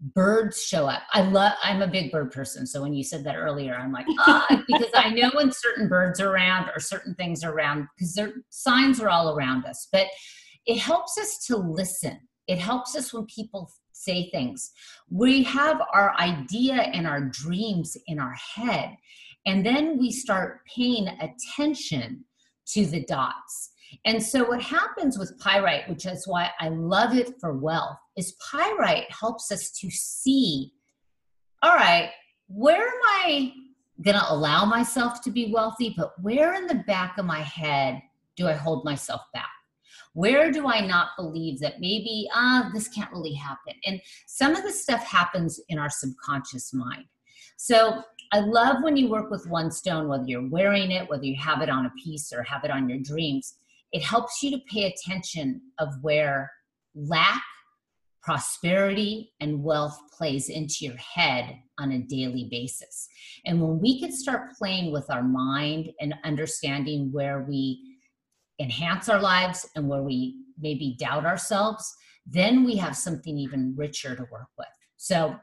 birds 0.00 0.62
show 0.62 0.86
up. 0.86 1.02
I 1.12 1.22
love 1.22 1.52
i'm 1.62 1.82
a 1.82 1.86
big 1.86 2.10
bird 2.10 2.32
person. 2.32 2.66
So 2.66 2.82
when 2.82 2.94
you 2.94 3.04
said 3.04 3.24
that 3.24 3.36
earlier 3.36 3.74
i'm 3.74 3.92
like 3.92 4.06
ah 4.20 4.46
because 4.66 4.90
i 4.94 5.10
know 5.10 5.30
when 5.34 5.52
certain 5.52 5.88
birds 5.88 6.20
are 6.20 6.30
around 6.30 6.68
or 6.74 6.80
certain 6.80 7.14
things 7.14 7.42
are 7.44 7.52
around 7.52 7.88
because 7.96 8.14
their 8.14 8.32
signs 8.50 9.00
are 9.00 9.08
all 9.08 9.36
around 9.36 9.64
us. 9.66 9.88
But 9.92 10.08
it 10.66 10.78
helps 10.78 11.18
us 11.18 11.44
to 11.46 11.56
listen. 11.56 12.18
It 12.46 12.58
helps 12.58 12.96
us 12.96 13.12
when 13.12 13.26
people 13.26 13.70
say 14.04 14.30
things. 14.30 14.72
We 15.10 15.42
have 15.44 15.80
our 15.92 16.14
idea 16.18 16.74
and 16.74 17.06
our 17.06 17.20
dreams 17.20 17.96
in 18.06 18.18
our 18.18 18.34
head, 18.54 18.96
and 19.46 19.64
then 19.64 19.98
we 19.98 20.10
start 20.10 20.60
paying 20.66 21.08
attention 21.08 22.24
to 22.68 22.86
the 22.86 23.04
dots. 23.04 23.70
And 24.04 24.22
so, 24.22 24.44
what 24.48 24.62
happens 24.62 25.18
with 25.18 25.38
pyrite, 25.38 25.88
which 25.88 26.06
is 26.06 26.26
why 26.26 26.50
I 26.60 26.68
love 26.68 27.14
it 27.14 27.34
for 27.40 27.52
wealth, 27.52 27.98
is 28.16 28.36
pyrite 28.50 29.10
helps 29.10 29.52
us 29.52 29.70
to 29.80 29.90
see 29.90 30.72
all 31.64 31.74
right, 31.74 32.10
where 32.48 32.86
am 32.86 33.00
I 33.24 33.52
going 34.02 34.18
to 34.18 34.32
allow 34.32 34.66
myself 34.66 35.22
to 35.22 35.30
be 35.30 35.50
wealthy? 35.50 35.94
But 35.96 36.12
where 36.20 36.52
in 36.52 36.66
the 36.66 36.84
back 36.86 37.16
of 37.16 37.24
my 37.24 37.40
head 37.40 38.02
do 38.36 38.46
I 38.46 38.52
hold 38.52 38.84
myself 38.84 39.22
back? 39.32 39.53
Where 40.14 40.50
do 40.50 40.66
i 40.66 40.80
not 40.80 41.08
believe 41.16 41.60
that 41.60 41.80
maybe 41.80 42.28
ah 42.34 42.70
this 42.72 42.88
can't 42.88 43.12
really 43.12 43.34
happen 43.34 43.74
and 43.84 44.00
some 44.26 44.56
of 44.56 44.62
the 44.62 44.72
stuff 44.72 45.04
happens 45.04 45.60
in 45.68 45.78
our 45.78 45.90
subconscious 45.90 46.72
mind 46.72 47.04
so 47.56 48.02
i 48.32 48.40
love 48.40 48.82
when 48.82 48.96
you 48.96 49.08
work 49.08 49.30
with 49.30 49.46
one 49.48 49.70
stone 49.70 50.08
whether 50.08 50.24
you're 50.26 50.48
wearing 50.48 50.90
it 50.90 51.08
whether 51.10 51.24
you 51.24 51.36
have 51.36 51.62
it 51.62 51.68
on 51.68 51.86
a 51.86 51.92
piece 52.02 52.32
or 52.32 52.42
have 52.42 52.64
it 52.64 52.70
on 52.70 52.88
your 52.88 52.98
dreams 52.98 53.58
it 53.92 54.02
helps 54.02 54.42
you 54.42 54.50
to 54.50 54.58
pay 54.70 54.84
attention 54.84 55.60
of 55.78 55.88
where 56.02 56.50
lack 56.94 57.42
prosperity 58.24 59.32
and 59.40 59.62
wealth 59.62 59.98
plays 60.10 60.48
into 60.48 60.86
your 60.86 60.96
head 60.96 61.58
on 61.78 61.92
a 61.92 61.98
daily 61.98 62.48
basis. 62.50 63.06
And 63.44 63.60
when 63.60 63.78
we 63.78 64.00
can 64.00 64.10
start 64.10 64.56
playing 64.58 64.92
with 64.92 65.10
our 65.10 65.22
mind 65.22 65.92
and 66.00 66.14
understanding 66.24 67.12
where 67.12 67.42
we 67.42 67.93
enhance 68.58 69.08
our 69.08 69.20
lives 69.20 69.68
and 69.74 69.88
where 69.88 70.02
we 70.02 70.36
maybe 70.58 70.96
doubt 70.98 71.26
ourselves, 71.26 71.94
then 72.26 72.64
we 72.64 72.76
have 72.76 72.96
something 72.96 73.36
even 73.38 73.74
richer 73.76 74.14
to 74.14 74.22
work 74.30 74.48
with. 74.56 74.68
So 74.96 75.36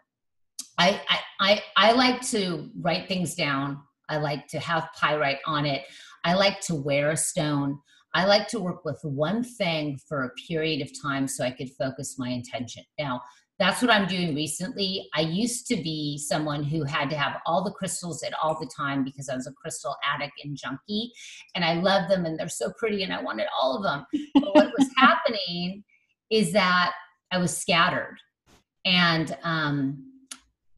I, 0.78 1.01
I, 1.09 1.20
I, 1.39 1.62
I 1.78 1.91
like 1.91 2.22
to 2.30 2.70
write 2.80 3.07
things 3.07 3.36
down. 3.36 3.80
I 4.09 4.18
like 4.18 4.47
to 4.47 4.59
have 4.59 4.89
pyrite 4.99 5.39
on 5.45 5.66
it. 5.66 5.84
I 6.24 6.34
like 6.34 6.59
to 6.62 6.76
wear 6.76 7.12
a 7.12 7.18
stone. 7.18 7.80
I 8.14 8.26
like 8.26 8.47
to 8.49 8.59
work 8.59 8.84
with 8.84 8.99
one 9.03 9.43
thing 9.43 9.99
for 10.07 10.24
a 10.24 10.34
period 10.47 10.82
of 10.82 10.91
time 11.01 11.28
so 11.28 11.45
I 11.45 11.51
could 11.51 11.70
focus 11.80 12.16
my 12.18 12.30
intention. 12.30 12.84
Now, 12.99 13.22
that's 13.62 13.80
what 13.80 13.91
I'm 13.91 14.07
doing 14.07 14.34
recently. 14.34 15.07
I 15.14 15.22
used 15.22 15.68
to 15.68 15.76
be 15.76 16.18
someone 16.18 16.64
who 16.64 16.84
had 16.84 17.12
to 17.12 17.16
have 17.16 17.39
all 17.45 17.64
the 17.64 17.70
crystals 17.70 18.24
at 18.24 18.34
all 18.41 18.59
the 18.59 18.70
time 18.76 19.03
because 19.03 19.30
I 19.30 19.36
was 19.36 19.45
a 19.45 19.51
crystal 19.51 19.95
addict 20.03 20.34
and 20.43 20.57
junkie, 20.57 21.12
and 21.53 21.64
I 21.64 21.76
love 21.76 22.09
them 22.09 22.26
and 22.26 22.39
they're 22.39 22.49
so 22.49 22.74
pretty 22.80 23.03
and 23.03 23.14
I 23.14 23.22
wanted 23.22 23.45
all 23.55 23.78
of 23.78 23.84
them. 23.84 24.05
But 24.34 24.55
what 24.55 24.72
was 24.80 24.89
happening 24.97 25.84
is 26.32 26.51
that 26.53 26.93
I 27.32 27.38
was 27.38 27.55
scattered 27.55 28.18
and 28.84 29.38
um, 29.43 30.12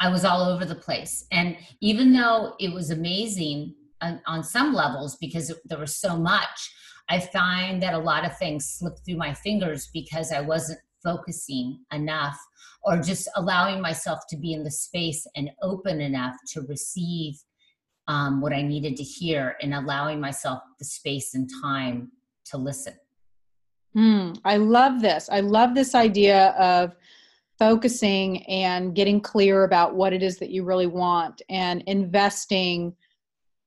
I 0.01 0.09
was 0.09 0.25
all 0.25 0.41
over 0.41 0.65
the 0.65 0.75
place. 0.75 1.25
And 1.31 1.55
even 1.79 2.11
though 2.11 2.55
it 2.59 2.73
was 2.73 2.91
amazing 2.91 3.75
on, 4.01 4.19
on 4.27 4.43
some 4.43 4.73
levels 4.73 5.15
because 5.21 5.53
there 5.63 5.79
was 5.79 5.95
so 5.95 6.17
much, 6.17 6.73
I 7.09 7.21
find 7.21 7.81
that 7.81 7.93
a 7.93 7.97
lot 7.99 8.25
of 8.25 8.37
things 8.37 8.65
slipped 8.65 9.05
through 9.05 9.15
my 9.15 9.33
fingers 9.33 9.89
because 9.93 10.33
I 10.33 10.41
wasn't 10.41 10.79
focusing 11.03 11.79
enough 11.91 12.39
or 12.83 12.97
just 12.97 13.29
allowing 13.35 13.81
myself 13.81 14.19
to 14.29 14.37
be 14.37 14.53
in 14.53 14.63
the 14.63 14.71
space 14.71 15.27
and 15.35 15.49
open 15.61 16.01
enough 16.01 16.35
to 16.53 16.61
receive 16.61 17.35
um, 18.07 18.41
what 18.41 18.53
I 18.53 18.61
needed 18.61 18.95
to 18.97 19.03
hear 19.03 19.55
and 19.61 19.73
allowing 19.73 20.19
myself 20.19 20.61
the 20.79 20.85
space 20.85 21.35
and 21.35 21.49
time 21.61 22.11
to 22.45 22.57
listen. 22.57 22.93
Hmm, 23.93 24.33
I 24.43 24.57
love 24.57 25.01
this. 25.01 25.29
I 25.31 25.39
love 25.39 25.75
this 25.75 25.95
idea 25.95 26.49
of 26.59 26.95
focusing 27.59 28.43
and 28.47 28.95
getting 28.95 29.21
clear 29.21 29.63
about 29.63 29.95
what 29.95 30.13
it 30.13 30.23
is 30.23 30.39
that 30.39 30.49
you 30.49 30.63
really 30.63 30.87
want 30.87 31.41
and 31.49 31.83
investing 31.83 32.95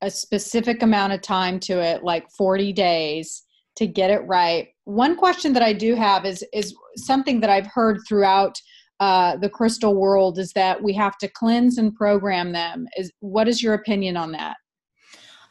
a 0.02 0.10
specific 0.10 0.82
amount 0.82 1.12
of 1.12 1.22
time 1.22 1.58
to 1.60 1.80
it, 1.80 2.02
like 2.02 2.30
40 2.30 2.72
days, 2.72 3.44
to 3.76 3.86
get 3.86 4.10
it 4.10 4.20
right. 4.26 4.68
One 4.86 5.16
question 5.16 5.52
that 5.54 5.64
I 5.64 5.72
do 5.72 5.96
have 5.96 6.24
is 6.24 6.44
is 6.52 6.74
something 6.96 7.40
that 7.40 7.50
I've 7.50 7.66
heard 7.66 7.98
throughout 8.08 8.56
uh, 9.00 9.36
the 9.36 9.50
crystal 9.50 9.96
world 9.96 10.38
is 10.38 10.52
that 10.52 10.80
we 10.80 10.92
have 10.94 11.18
to 11.18 11.28
cleanse 11.28 11.76
and 11.76 11.92
program 11.94 12.52
them. 12.52 12.86
Is 12.96 13.12
what 13.18 13.48
is 13.48 13.62
your 13.62 13.74
opinion 13.74 14.16
on 14.16 14.30
that? 14.32 14.56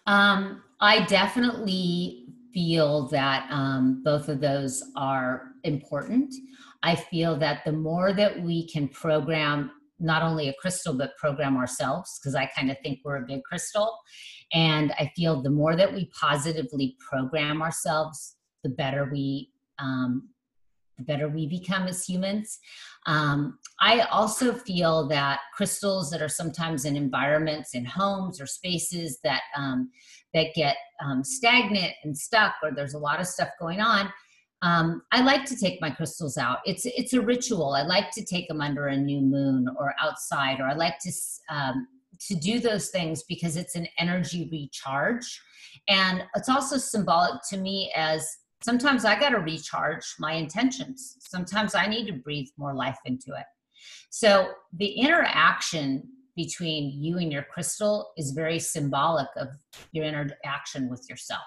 Um, 0.07 0.63
I 0.79 1.05
definitely 1.05 2.27
feel 2.53 3.09
that 3.09 3.45
um, 3.51 4.01
both 4.05 4.29
of 4.29 4.39
those 4.39 4.81
are 4.95 5.49
important. 5.65 6.33
I 6.81 6.95
feel 6.95 7.35
that 7.39 7.65
the 7.65 7.73
more 7.73 8.13
that 8.13 8.41
we 8.41 8.69
can 8.69 8.87
program 8.87 9.69
not 9.99 10.23
only 10.23 10.47
a 10.47 10.53
crystal 10.61 10.93
but 10.97 11.17
program 11.17 11.57
ourselves 11.57 12.19
because 12.19 12.35
I 12.35 12.45
kind 12.55 12.71
of 12.71 12.77
think 12.81 12.99
we're 13.03 13.23
a 13.23 13.25
big 13.27 13.43
crystal 13.43 13.97
and 14.53 14.93
I 14.93 15.11
feel 15.13 15.41
the 15.41 15.49
more 15.49 15.75
that 15.75 15.93
we 15.93 16.09
positively 16.19 16.95
program 17.09 17.61
ourselves 17.61 18.35
the 18.65 18.69
better 18.69 19.07
we 19.11 19.51
um, 19.77 20.29
the 20.97 21.03
better 21.03 21.27
we 21.27 21.45
become 21.45 21.87
as 21.87 22.05
humans. 22.05 22.59
Um, 23.05 23.59
I 23.79 24.01
also 24.01 24.53
feel 24.53 25.07
that 25.09 25.39
crystals 25.53 26.09
that 26.09 26.21
are 26.21 26.29
sometimes 26.29 26.85
in 26.85 26.95
environments, 26.95 27.75
in 27.75 27.85
homes 27.85 28.41
or 28.41 28.47
spaces 28.47 29.19
that 29.23 29.41
um, 29.55 29.91
that 30.33 30.47
get 30.55 30.77
um, 31.03 31.23
stagnant 31.23 31.93
and 32.03 32.17
stuck, 32.17 32.55
or 32.63 32.71
there's 32.71 32.95
a 32.95 32.99
lot 32.99 33.19
of 33.19 33.27
stuff 33.27 33.49
going 33.59 33.81
on. 33.81 34.11
Um, 34.61 35.03
I 35.11 35.21
like 35.21 35.45
to 35.45 35.55
take 35.55 35.79
my 35.79 35.91
crystals 35.91 36.37
out. 36.37 36.59
It's 36.65 36.85
it's 36.85 37.13
a 37.13 37.21
ritual. 37.21 37.73
I 37.73 37.83
like 37.83 38.09
to 38.11 38.25
take 38.25 38.47
them 38.47 38.61
under 38.61 38.87
a 38.87 38.97
new 38.97 39.21
moon 39.21 39.67
or 39.77 39.93
outside, 40.01 40.59
or 40.59 40.65
I 40.65 40.73
like 40.73 40.97
to 40.99 41.11
um, 41.49 41.87
to 42.27 42.35
do 42.35 42.59
those 42.59 42.89
things 42.89 43.23
because 43.23 43.57
it's 43.57 43.75
an 43.75 43.87
energy 43.99 44.49
recharge, 44.51 45.41
and 45.87 46.23
it's 46.35 46.49
also 46.49 46.77
symbolic 46.77 47.41
to 47.49 47.57
me 47.57 47.91
as 47.95 48.25
Sometimes 48.65 49.05
I 49.05 49.19
got 49.19 49.29
to 49.29 49.37
recharge 49.37 50.15
my 50.17 50.33
intentions. 50.33 51.17
Sometimes 51.19 51.75
I 51.75 51.85
need 51.85 52.07
to 52.07 52.13
breathe 52.13 52.47
more 52.57 52.73
life 52.73 52.97
into 53.05 53.27
it. 53.37 53.45
So 54.09 54.53
the 54.73 54.87
interaction 54.87 56.01
between 56.35 56.91
you 56.99 57.19
and 57.19 57.31
your 57.31 57.43
crystal 57.43 58.11
is 58.17 58.31
very 58.31 58.57
symbolic 58.57 59.27
of 59.37 59.49
your 59.91 60.05
interaction 60.05 60.89
with 60.89 61.05
yourself. 61.07 61.43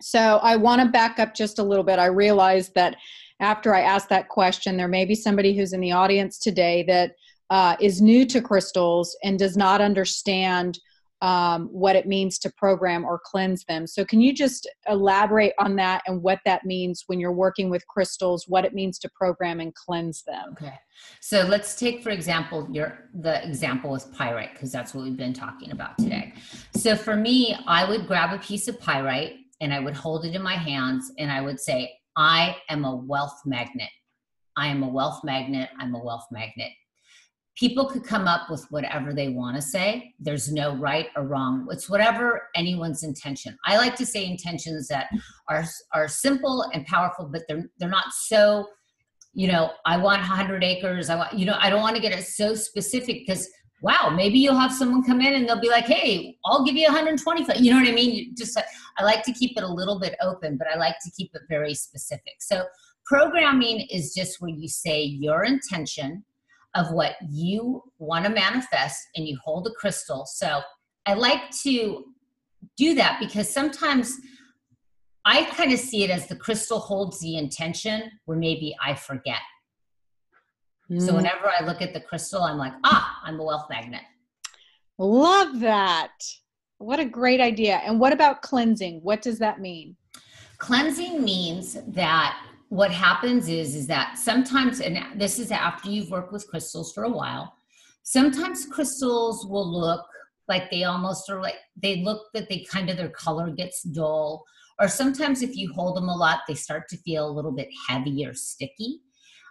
So 0.00 0.40
I 0.42 0.56
want 0.56 0.80
to 0.80 0.88
back 0.88 1.18
up 1.18 1.34
just 1.34 1.58
a 1.58 1.62
little 1.62 1.84
bit. 1.84 1.98
I 1.98 2.06
realized 2.06 2.74
that 2.74 2.96
after 3.40 3.74
I 3.74 3.82
asked 3.82 4.08
that 4.08 4.30
question, 4.30 4.78
there 4.78 4.88
may 4.88 5.04
be 5.04 5.14
somebody 5.14 5.54
who's 5.54 5.74
in 5.74 5.80
the 5.82 5.92
audience 5.92 6.38
today 6.38 6.84
that 6.84 7.16
uh, 7.50 7.76
is 7.82 8.00
new 8.00 8.24
to 8.24 8.40
crystals 8.40 9.14
and 9.22 9.38
does 9.38 9.58
not 9.58 9.82
understand 9.82 10.78
um, 11.20 11.68
what 11.72 11.96
it 11.96 12.06
means 12.06 12.38
to 12.38 12.52
program 12.56 13.04
or 13.04 13.20
cleanse 13.24 13.64
them. 13.64 13.86
So, 13.86 14.04
can 14.04 14.20
you 14.20 14.32
just 14.32 14.68
elaborate 14.88 15.52
on 15.58 15.76
that 15.76 16.02
and 16.06 16.22
what 16.22 16.38
that 16.44 16.64
means 16.64 17.04
when 17.06 17.18
you're 17.18 17.32
working 17.32 17.70
with 17.70 17.86
crystals, 17.88 18.44
what 18.46 18.64
it 18.64 18.74
means 18.74 18.98
to 19.00 19.10
program 19.10 19.60
and 19.60 19.74
cleanse 19.74 20.22
them? 20.22 20.52
Okay. 20.52 20.74
So, 21.20 21.42
let's 21.42 21.74
take, 21.74 22.02
for 22.02 22.10
example, 22.10 22.68
your 22.70 23.08
the 23.14 23.44
example 23.46 23.90
with 23.90 24.12
pyrite, 24.14 24.52
because 24.52 24.70
that's 24.70 24.94
what 24.94 25.04
we've 25.04 25.16
been 25.16 25.32
talking 25.32 25.72
about 25.72 25.98
today. 25.98 26.34
So, 26.74 26.94
for 26.94 27.16
me, 27.16 27.56
I 27.66 27.88
would 27.88 28.06
grab 28.06 28.32
a 28.32 28.42
piece 28.42 28.68
of 28.68 28.78
pyrite 28.78 29.34
and 29.60 29.74
I 29.74 29.80
would 29.80 29.96
hold 29.96 30.24
it 30.24 30.34
in 30.34 30.42
my 30.42 30.54
hands 30.54 31.10
and 31.18 31.32
I 31.32 31.40
would 31.40 31.58
say, 31.58 31.92
I 32.16 32.56
am 32.68 32.84
a 32.84 32.94
wealth 32.94 33.40
magnet. 33.44 33.90
I 34.56 34.68
am 34.68 34.82
a 34.82 34.88
wealth 34.88 35.20
magnet. 35.24 35.68
I'm 35.78 35.94
a 35.94 36.04
wealth 36.04 36.26
magnet 36.30 36.72
people 37.58 37.86
could 37.86 38.04
come 38.04 38.28
up 38.28 38.48
with 38.48 38.64
whatever 38.70 39.12
they 39.12 39.28
want 39.28 39.56
to 39.56 39.62
say. 39.62 40.14
There's 40.20 40.50
no 40.50 40.76
right 40.76 41.08
or 41.16 41.24
wrong. 41.24 41.66
It's 41.70 41.90
whatever 41.90 42.48
anyone's 42.54 43.02
intention. 43.02 43.58
I 43.66 43.76
like 43.76 43.96
to 43.96 44.06
say 44.06 44.24
intentions 44.24 44.88
that 44.88 45.08
are 45.48 45.64
are 45.92 46.08
simple 46.08 46.62
and 46.72 46.86
powerful, 46.86 47.26
but 47.26 47.42
they're 47.48 47.68
they're 47.78 47.88
not 47.88 48.12
so. 48.12 48.68
You 49.34 49.46
know, 49.46 49.70
I 49.86 49.98
want 49.98 50.20
100 50.20 50.64
acres. 50.64 51.10
I 51.10 51.16
want. 51.16 51.34
You 51.34 51.46
know, 51.46 51.56
I 51.60 51.70
don't 51.70 51.82
want 51.82 51.96
to 51.96 52.02
get 52.02 52.12
it 52.12 52.24
so 52.24 52.54
specific 52.54 53.26
because 53.26 53.48
wow, 53.80 54.12
maybe 54.14 54.38
you'll 54.38 54.58
have 54.58 54.72
someone 54.72 55.04
come 55.04 55.20
in 55.20 55.34
and 55.34 55.48
they'll 55.48 55.60
be 55.60 55.68
like, 55.68 55.84
hey, 55.84 56.36
I'll 56.44 56.64
give 56.64 56.74
you 56.74 56.86
125. 56.86 57.60
You 57.60 57.70
know 57.72 57.78
what 57.78 57.88
I 57.88 57.92
mean? 57.92 58.12
You 58.12 58.34
just 58.34 58.58
I 58.98 59.04
like 59.04 59.22
to 59.24 59.32
keep 59.32 59.56
it 59.56 59.62
a 59.62 59.68
little 59.68 60.00
bit 60.00 60.16
open, 60.22 60.56
but 60.56 60.66
I 60.72 60.76
like 60.76 60.96
to 61.04 61.10
keep 61.16 61.30
it 61.34 61.42
very 61.48 61.74
specific. 61.74 62.34
So 62.40 62.64
programming 63.06 63.86
is 63.90 64.14
just 64.14 64.40
where 64.40 64.50
you 64.50 64.68
say 64.68 65.02
your 65.02 65.44
intention 65.44 66.24
of 66.74 66.92
what 66.92 67.16
you 67.30 67.82
want 67.98 68.24
to 68.24 68.30
manifest 68.30 68.98
and 69.16 69.26
you 69.26 69.38
hold 69.42 69.66
a 69.66 69.70
crystal. 69.70 70.26
So 70.26 70.60
I 71.06 71.14
like 71.14 71.50
to 71.62 72.04
do 72.76 72.94
that 72.94 73.18
because 73.20 73.52
sometimes 73.52 74.16
I 75.24 75.44
kind 75.44 75.72
of 75.72 75.78
see 75.78 76.04
it 76.04 76.10
as 76.10 76.26
the 76.26 76.36
crystal 76.36 76.78
holds 76.78 77.20
the 77.20 77.36
intention 77.36 78.10
where 78.26 78.38
maybe 78.38 78.74
I 78.82 78.94
forget. 78.94 79.40
Mm. 80.90 81.04
So 81.04 81.14
whenever 81.14 81.50
I 81.58 81.64
look 81.64 81.82
at 81.82 81.92
the 81.92 82.00
crystal, 82.00 82.42
I'm 82.42 82.58
like, 82.58 82.72
ah, 82.84 83.20
I'm 83.24 83.38
a 83.40 83.44
wealth 83.44 83.66
magnet. 83.68 84.02
Love 84.98 85.60
that. 85.60 86.12
What 86.78 87.00
a 87.00 87.04
great 87.04 87.40
idea. 87.40 87.76
And 87.84 88.00
what 88.00 88.12
about 88.12 88.42
cleansing? 88.42 89.00
What 89.02 89.22
does 89.22 89.38
that 89.38 89.60
mean? 89.60 89.96
Cleansing 90.58 91.22
means 91.22 91.78
that 91.88 92.40
what 92.68 92.90
happens 92.90 93.48
is 93.48 93.74
is 93.74 93.86
that 93.86 94.18
sometimes 94.18 94.80
and 94.80 94.98
this 95.18 95.38
is 95.38 95.50
after 95.50 95.90
you've 95.90 96.10
worked 96.10 96.32
with 96.32 96.46
crystals 96.48 96.92
for 96.92 97.04
a 97.04 97.10
while 97.10 97.54
sometimes 98.02 98.66
crystals 98.66 99.46
will 99.46 99.70
look 99.70 100.04
like 100.48 100.70
they 100.70 100.84
almost 100.84 101.30
are 101.30 101.40
like 101.40 101.56
they 101.80 102.02
look 102.02 102.26
that 102.34 102.48
they 102.48 102.64
kind 102.70 102.90
of 102.90 102.96
their 102.96 103.10
color 103.10 103.50
gets 103.50 103.82
dull 103.82 104.44
or 104.80 104.88
sometimes 104.88 105.42
if 105.42 105.56
you 105.56 105.72
hold 105.72 105.96
them 105.96 106.08
a 106.08 106.16
lot 106.16 106.40
they 106.48 106.54
start 106.54 106.88
to 106.88 106.96
feel 106.98 107.28
a 107.28 107.30
little 107.30 107.52
bit 107.52 107.68
heavy 107.88 108.24
or 108.26 108.34
sticky. 108.34 109.00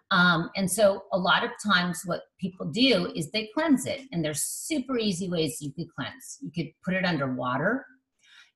Um, 0.10 0.50
and 0.56 0.72
so 0.72 1.04
a 1.12 1.18
lot 1.18 1.44
of 1.44 1.52
times 1.66 2.02
what 2.06 2.22
people 2.40 2.66
do 2.68 3.12
is 3.14 3.30
they 3.30 3.50
cleanse 3.54 3.86
it 3.86 4.04
and 4.14 4.24
there's 4.24 4.42
super 4.42 4.98
easy 4.98 5.28
ways 5.28 5.58
you 5.60 5.74
could 5.74 5.94
cleanse. 5.94 6.38
You 6.42 6.50
could 6.56 6.72
put 6.86 6.94
it 6.94 7.04
under 7.04 7.34
water. 7.34 7.86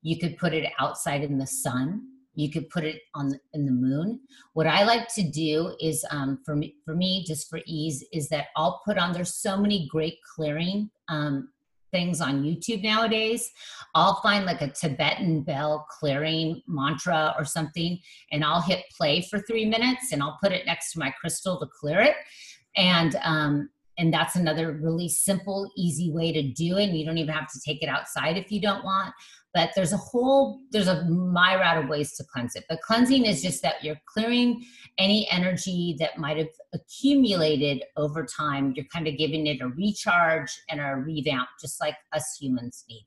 You 0.01 0.18
could 0.18 0.38
put 0.38 0.53
it 0.53 0.72
outside 0.80 1.24
in 1.24 1.38
the 1.38 1.45
sun 1.45 2.03
you 2.36 2.49
could 2.49 2.69
put 2.69 2.84
it 2.84 3.01
on 3.13 3.34
in 3.53 3.65
the 3.65 3.71
moon. 3.71 4.19
What 4.53 4.67
i 4.67 4.84
like 4.84 5.07
to 5.15 5.23
do 5.23 5.75
is 5.79 6.05
um, 6.11 6.39
for 6.45 6.55
me 6.55 6.75
for 6.86 6.95
me 6.95 7.23
just 7.27 7.49
for 7.49 7.59
ease 7.65 8.03
is 8.13 8.29
that 8.29 8.47
i'll 8.55 8.82
put 8.86 8.97
on 8.97 9.13
there's 9.13 9.36
so 9.36 9.57
many 9.57 9.88
great 9.89 10.17
clearing 10.36 10.89
um, 11.09 11.49
things 11.91 12.21
on 12.21 12.43
youtube 12.43 12.84
nowadays. 12.84 13.51
I'll 13.95 14.21
find 14.21 14.45
like 14.45 14.61
a 14.61 14.69
tibetan 14.69 15.43
bell 15.43 15.86
clearing 15.99 16.61
mantra 16.67 17.36
or 17.38 17.45
something 17.45 17.99
and 18.32 18.43
i'll 18.43 18.61
hit 18.61 18.86
play 18.97 19.21
for 19.29 19.39
three 19.39 19.65
minutes 19.65 20.11
and 20.11 20.23
i'll 20.23 20.39
put 20.41 20.51
it 20.51 20.65
next 20.65 20.93
to 20.93 20.99
my 20.99 21.11
crystal 21.19 21.59
to 21.59 21.67
clear 21.79 21.99
it. 21.99 22.15
And 22.77 23.15
um, 23.23 23.69
and 24.02 24.12
that's 24.12 24.36
another 24.36 24.72
really 24.82 25.08
simple, 25.08 25.72
easy 25.78 26.12
way 26.12 26.32
to 26.32 26.41
do 26.41 26.78
it. 26.78 26.86
And 26.86 26.97
you 26.97 27.06
don't 27.06 27.20
even 27.20 27.36
have 27.36 27.47
to 27.52 27.60
take 27.64 27.84
it 27.84 27.88
outside 27.88 28.36
if 28.36 28.52
you 28.52 28.60
don't 28.60 28.84
want. 28.84 29.14
But 29.54 29.72
there's 29.76 29.93
a 29.93 29.97
whole, 29.97 30.62
there's 30.72 30.88
a 30.88 31.06
myriad 31.06 31.84
of 31.84 31.88
ways 31.88 32.16
to 32.18 32.24
cleanse 32.34 32.56
it. 32.56 32.64
But 32.68 32.82
cleansing 32.82 33.26
is 33.26 33.43
just 33.43 33.62
that 33.62 33.84
you're 33.84 34.02
clearing 34.12 34.66
any 34.97 35.30
energy 35.30 35.95
that 35.99 36.18
might 36.18 36.38
have 36.38 36.49
accumulated 36.74 37.84
over 37.95 38.26
time. 38.26 38.74
You're 38.76 38.86
kind 38.91 39.08
of 39.08 39.18
giving 39.18 39.45
it 39.45 39.62
a 39.62 39.68
recharge 39.68 40.52
and 40.70 40.82
a 40.82 40.95
revamp, 40.95 41.49
just 41.62 41.80
like 41.80 41.95
us 42.12 42.38
humans 42.41 42.84
need. 42.89 43.06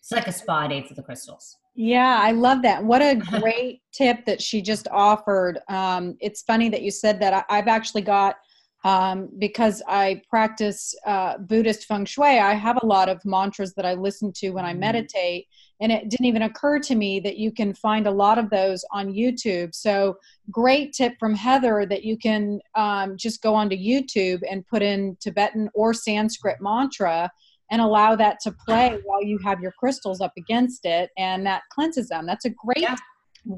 It's 0.00 0.10
like 0.10 0.26
a 0.26 0.32
spa 0.32 0.66
day 0.66 0.84
for 0.88 0.94
the 0.94 1.02
crystals. 1.02 1.56
Yeah, 1.76 2.18
I 2.20 2.32
love 2.32 2.62
that. 2.62 2.82
What 2.82 3.00
a 3.00 3.14
great 3.40 3.82
tip 3.92 4.24
that 4.26 4.42
she 4.42 4.60
just 4.60 4.88
offered. 4.88 5.60
Um, 5.68 6.16
it's 6.20 6.42
funny 6.42 6.68
that 6.70 6.82
you 6.82 6.90
said 6.90 7.20
that. 7.20 7.46
I, 7.48 7.56
have 7.56 7.68
actually 7.68 8.02
got, 8.02 8.36
um, 8.84 9.28
because 9.38 9.82
I 9.86 10.22
practice 10.30 10.94
uh, 11.06 11.38
Buddhist 11.38 11.84
feng 11.84 12.04
shui, 12.04 12.38
I 12.38 12.54
have 12.54 12.78
a 12.82 12.86
lot 12.86 13.08
of 13.08 13.20
mantras 13.24 13.74
that 13.74 13.84
I 13.84 13.94
listen 13.94 14.32
to 14.36 14.50
when 14.50 14.64
I 14.64 14.70
mm-hmm. 14.70 14.80
meditate. 14.80 15.48
And 15.82 15.90
it 15.90 16.08
didn't 16.08 16.26
even 16.26 16.42
occur 16.42 16.78
to 16.80 16.94
me 16.94 17.20
that 17.20 17.36
you 17.36 17.52
can 17.52 17.72
find 17.72 18.06
a 18.06 18.10
lot 18.10 18.38
of 18.38 18.50
those 18.50 18.84
on 18.92 19.12
YouTube. 19.12 19.74
So, 19.74 20.18
great 20.50 20.92
tip 20.92 21.14
from 21.18 21.34
Heather 21.34 21.86
that 21.86 22.04
you 22.04 22.18
can 22.18 22.60
um, 22.74 23.16
just 23.16 23.42
go 23.42 23.54
onto 23.54 23.76
YouTube 23.76 24.40
and 24.50 24.66
put 24.66 24.82
in 24.82 25.16
Tibetan 25.20 25.70
or 25.74 25.94
Sanskrit 25.94 26.58
mantra 26.60 27.30
and 27.70 27.80
allow 27.80 28.16
that 28.16 28.40
to 28.40 28.52
play 28.66 28.98
while 29.04 29.22
you 29.22 29.38
have 29.44 29.60
your 29.60 29.72
crystals 29.72 30.20
up 30.20 30.32
against 30.36 30.84
it 30.84 31.10
and 31.16 31.46
that 31.46 31.62
cleanses 31.70 32.08
them 32.08 32.26
that's 32.26 32.44
a 32.44 32.50
great 32.50 32.78
yeah. 32.80 32.96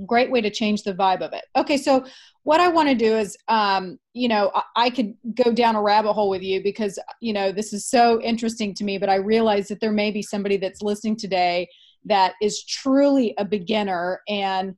Great 0.07 0.31
way 0.31 0.41
to 0.41 0.51
change 0.51 0.83
the 0.83 0.95
vibe 0.95 1.23
of 1.23 1.33
it. 1.33 1.45
Okay 1.57 1.77
so 1.77 2.05
what 2.45 2.61
i 2.61 2.69
want 2.69 2.89
to 2.89 2.95
do 2.95 3.17
is 3.17 3.37
um, 3.49 3.99
you 4.15 4.29
know 4.29 4.51
I, 4.55 4.63
I, 4.77 4.91
could 4.91 5.15
go 5.35 5.53
down 5.53 5.77
a 5.77 5.83
rabbit 5.83 6.13
hole 6.13 6.29
with 6.29 6.43
you 6.43 6.63
because 6.63 6.99
you 7.21 7.33
know 7.33 7.53
this 7.53 7.73
is 7.73 7.87
so 7.87 8.21
interesting 8.21 8.75
to 8.75 8.85
me 8.85 8.99
but 8.99 9.09
i 9.09 9.17
realize 9.17 9.69
that 9.69 9.81
there 9.81 9.93
may 9.93 10.11
be 10.11 10.23
somebody 10.23 10.57
that's 10.57 10.83
listening 10.83 11.17
today 11.17 11.69
that 12.05 12.35
is 12.43 12.65
truly 12.65 13.35
a 13.39 13.45
beginner 13.45 14.21
and 14.29 14.75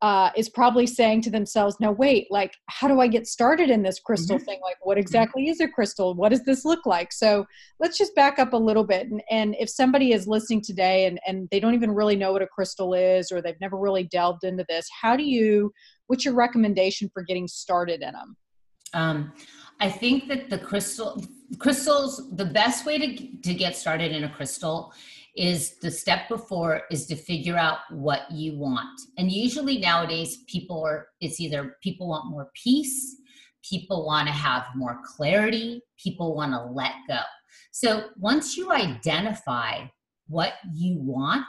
uh, 0.00 0.30
is 0.36 0.48
probably 0.48 0.86
saying 0.86 1.22
to 1.22 1.30
themselves, 1.30 1.76
no, 1.80 1.90
wait, 1.90 2.28
like, 2.30 2.52
how 2.68 2.86
do 2.86 3.00
I 3.00 3.08
get 3.08 3.26
started 3.26 3.68
in 3.68 3.82
this 3.82 3.98
crystal 3.98 4.36
mm-hmm. 4.36 4.44
thing? 4.44 4.60
Like, 4.62 4.76
what 4.82 4.94
mm-hmm. 4.94 5.00
exactly 5.00 5.48
is 5.48 5.60
a 5.60 5.66
crystal? 5.66 6.14
What 6.14 6.28
does 6.28 6.44
this 6.44 6.64
look 6.64 6.86
like? 6.86 7.12
So 7.12 7.44
let's 7.80 7.98
just 7.98 8.14
back 8.14 8.38
up 8.38 8.52
a 8.52 8.56
little 8.56 8.84
bit. 8.84 9.08
And, 9.08 9.22
and 9.30 9.56
if 9.58 9.68
somebody 9.68 10.12
is 10.12 10.28
listening 10.28 10.62
today 10.62 11.06
and, 11.06 11.18
and 11.26 11.48
they 11.50 11.58
don't 11.58 11.74
even 11.74 11.90
really 11.90 12.14
know 12.14 12.32
what 12.32 12.42
a 12.42 12.46
crystal 12.46 12.94
is 12.94 13.32
or 13.32 13.42
they've 13.42 13.60
never 13.60 13.76
really 13.76 14.04
delved 14.04 14.44
into 14.44 14.64
this, 14.68 14.86
how 15.02 15.16
do 15.16 15.24
you, 15.24 15.72
what's 16.06 16.24
your 16.24 16.34
recommendation 16.34 17.10
for 17.12 17.22
getting 17.22 17.48
started 17.48 18.02
in 18.02 18.12
them? 18.12 18.36
Um, 18.94 19.32
I 19.80 19.90
think 19.90 20.28
that 20.28 20.48
the 20.48 20.58
crystal, 20.58 21.22
crystals, 21.58 22.30
the 22.36 22.44
best 22.44 22.86
way 22.86 22.98
to, 22.98 23.36
to 23.42 23.54
get 23.54 23.76
started 23.76 24.12
in 24.12 24.24
a 24.24 24.28
crystal 24.28 24.92
is 25.36 25.78
the 25.78 25.90
step 25.90 26.28
before 26.28 26.82
is 26.90 27.06
to 27.06 27.16
figure 27.16 27.56
out 27.56 27.78
what 27.90 28.30
you 28.30 28.56
want. 28.56 29.00
And 29.16 29.30
usually 29.30 29.78
nowadays 29.78 30.38
people 30.48 30.84
are 30.84 31.08
it's 31.20 31.40
either 31.40 31.76
people 31.82 32.08
want 32.08 32.30
more 32.30 32.50
peace, 32.54 33.16
people 33.62 34.06
want 34.06 34.26
to 34.26 34.32
have 34.32 34.66
more 34.74 35.00
clarity, 35.04 35.82
people 36.02 36.34
want 36.34 36.52
to 36.52 36.62
let 36.62 36.92
go. 37.06 37.20
So 37.70 38.08
once 38.18 38.56
you 38.56 38.72
identify 38.72 39.86
what 40.26 40.54
you 40.74 40.98
want, 40.98 41.46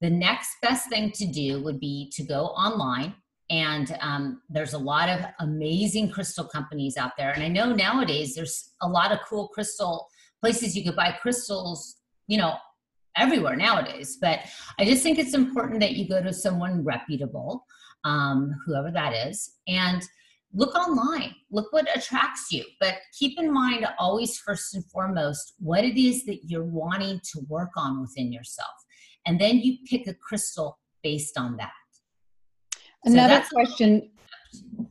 the 0.00 0.10
next 0.10 0.50
best 0.62 0.88
thing 0.88 1.10
to 1.12 1.26
do 1.26 1.62
would 1.62 1.80
be 1.80 2.10
to 2.14 2.22
go 2.22 2.46
online 2.46 3.14
and 3.50 3.96
um, 4.00 4.42
there's 4.50 4.74
a 4.74 4.78
lot 4.78 5.08
of 5.08 5.24
amazing 5.40 6.10
crystal 6.10 6.44
companies 6.44 6.96
out 6.96 7.12
there 7.16 7.32
and 7.32 7.42
i 7.42 7.48
know 7.48 7.72
nowadays 7.72 8.34
there's 8.34 8.74
a 8.82 8.88
lot 8.88 9.10
of 9.10 9.18
cool 9.26 9.48
crystal 9.48 10.06
places 10.40 10.76
you 10.76 10.84
could 10.84 10.96
buy 10.96 11.16
crystals 11.22 11.96
you 12.26 12.38
know 12.38 12.54
everywhere 13.18 13.56
nowadays. 13.56 14.18
But 14.20 14.40
I 14.78 14.84
just 14.84 15.02
think 15.02 15.18
it's 15.18 15.34
important 15.34 15.80
that 15.80 15.92
you 15.92 16.08
go 16.08 16.22
to 16.22 16.32
someone 16.32 16.84
reputable, 16.84 17.64
um, 18.04 18.54
whoever 18.64 18.90
that 18.90 19.14
is, 19.28 19.56
and 19.66 20.02
look 20.54 20.74
online. 20.74 21.34
Look 21.50 21.72
what 21.72 21.88
attracts 21.94 22.50
you. 22.50 22.64
But 22.80 22.94
keep 23.18 23.38
in 23.38 23.52
mind 23.52 23.86
always, 23.98 24.38
first 24.38 24.74
and 24.74 24.84
foremost, 24.86 25.54
what 25.58 25.84
it 25.84 26.00
is 26.00 26.24
that 26.24 26.40
you're 26.44 26.64
wanting 26.64 27.20
to 27.32 27.40
work 27.48 27.70
on 27.76 28.00
within 28.00 28.32
yourself. 28.32 28.74
And 29.26 29.40
then 29.40 29.58
you 29.58 29.78
pick 29.88 30.06
a 30.06 30.14
crystal 30.14 30.78
based 31.02 31.38
on 31.38 31.56
that. 31.58 31.70
Another 33.04 33.42
so 33.44 33.50
question 33.50 34.10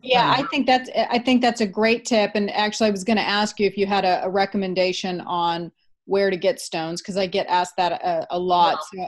yeah 0.01 0.33
i 0.37 0.43
think 0.43 0.67
that's 0.67 0.89
i 1.09 1.17
think 1.17 1.41
that's 1.41 1.61
a 1.61 1.65
great 1.65 2.05
tip 2.05 2.31
and 2.35 2.51
actually 2.51 2.87
i 2.87 2.91
was 2.91 3.03
going 3.03 3.17
to 3.17 3.27
ask 3.27 3.59
you 3.59 3.65
if 3.65 3.77
you 3.77 3.85
had 3.85 4.05
a, 4.05 4.23
a 4.23 4.29
recommendation 4.29 5.21
on 5.21 5.71
where 6.07 6.29
to 6.29 6.37
get 6.37 6.59
stones 6.59 7.01
because 7.01 7.17
I 7.17 7.27
get 7.27 7.45
asked 7.47 7.75
that 7.77 7.91
a, 7.91 8.25
a 8.31 8.39
lot. 8.39 8.79
Well, 8.93 9.07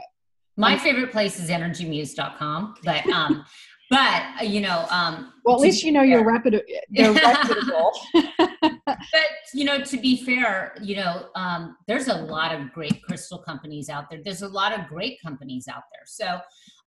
my 0.56 0.74
um, 0.74 0.78
favorite 0.78 1.10
place 1.10 1.40
is 1.40 1.50
energymuse.com, 1.50 2.74
but 2.84 3.06
um, 3.08 3.44
but 3.90 4.22
uh, 4.40 4.44
you 4.44 4.60
know, 4.60 4.86
um, 4.90 5.32
well, 5.44 5.56
at 5.56 5.60
least 5.60 5.82
you 5.82 5.90
know 5.90 6.02
you're 6.02 6.24
reputable. 6.24 6.64
Reputable. 6.96 7.92
but 8.86 9.26
you 9.52 9.64
know, 9.64 9.82
to 9.82 9.96
be 9.96 10.24
fair, 10.24 10.76
you 10.80 10.96
know, 10.96 11.26
um, 11.34 11.76
there's 11.88 12.06
a 12.06 12.14
lot 12.14 12.54
of 12.54 12.72
great 12.72 13.02
crystal 13.02 13.38
companies 13.38 13.88
out 13.88 14.08
there. 14.08 14.20
There's 14.22 14.42
a 14.42 14.48
lot 14.48 14.78
of 14.78 14.86
great 14.86 15.20
companies 15.20 15.66
out 15.66 15.82
there. 15.92 16.04
So 16.06 16.38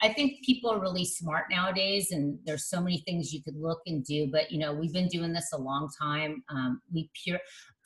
I 0.01 0.13
think 0.13 0.43
people 0.45 0.71
are 0.71 0.79
really 0.79 1.03
smart 1.03 1.45
nowadays, 1.49 2.11
and 2.11 2.39
there's 2.45 2.65
so 2.65 2.79
many 2.79 2.99
things 3.05 3.33
you 3.33 3.43
could 3.43 3.57
look 3.57 3.81
and 3.85 4.03
do. 4.05 4.29
But 4.31 4.51
you 4.51 4.59
know, 4.59 4.73
we've 4.73 4.93
been 4.93 5.09
doing 5.09 5.33
this 5.33 5.51
a 5.53 5.57
long 5.57 5.89
time. 6.01 6.41
Um, 6.49 6.81
we 6.93 7.09
pure 7.21 7.39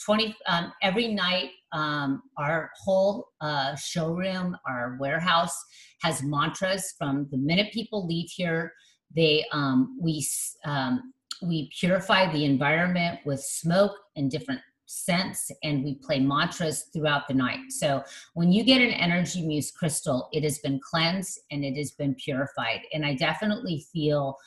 20 0.05 0.35
um, 0.47 0.71
every 0.81 1.07
night 1.07 1.51
um, 1.71 2.23
our 2.37 2.71
whole 2.83 3.29
uh, 3.41 3.75
showroom 3.75 4.55
our 4.67 4.97
warehouse 4.99 5.57
has 6.01 6.23
mantras 6.23 6.93
from 6.97 7.27
the 7.31 7.37
minute 7.37 7.73
people 7.73 8.05
leave 8.05 8.29
here. 8.29 8.73
They 9.15 9.45
um, 9.51 9.97
we 9.99 10.25
um, 10.65 11.13
we 11.41 11.69
purify 11.79 12.31
the 12.31 12.45
environment 12.45 13.19
with 13.25 13.41
smoke 13.41 13.95
and 14.15 14.29
different 14.31 14.61
scents 14.89 15.51
and 15.63 15.83
we 15.83 15.95
play 15.95 16.19
mantras 16.19 16.85
throughout 16.93 17.27
the 17.27 17.33
night. 17.33 17.59
So 17.69 18.03
when 18.35 18.53
you 18.53 18.63
get 18.63 18.81
an 18.81 18.91
energy 18.91 19.45
muse 19.45 19.69
crystal 19.71 20.29
it 20.31 20.43
has 20.43 20.59
been 20.59 20.79
cleansed 20.79 21.39
and 21.51 21.65
it 21.65 21.75
has 21.75 21.91
been 21.91 22.15
purified. 22.15 22.81
And 22.93 23.05
i 23.05 23.13
definitely 23.13 23.85
feel 23.91 24.37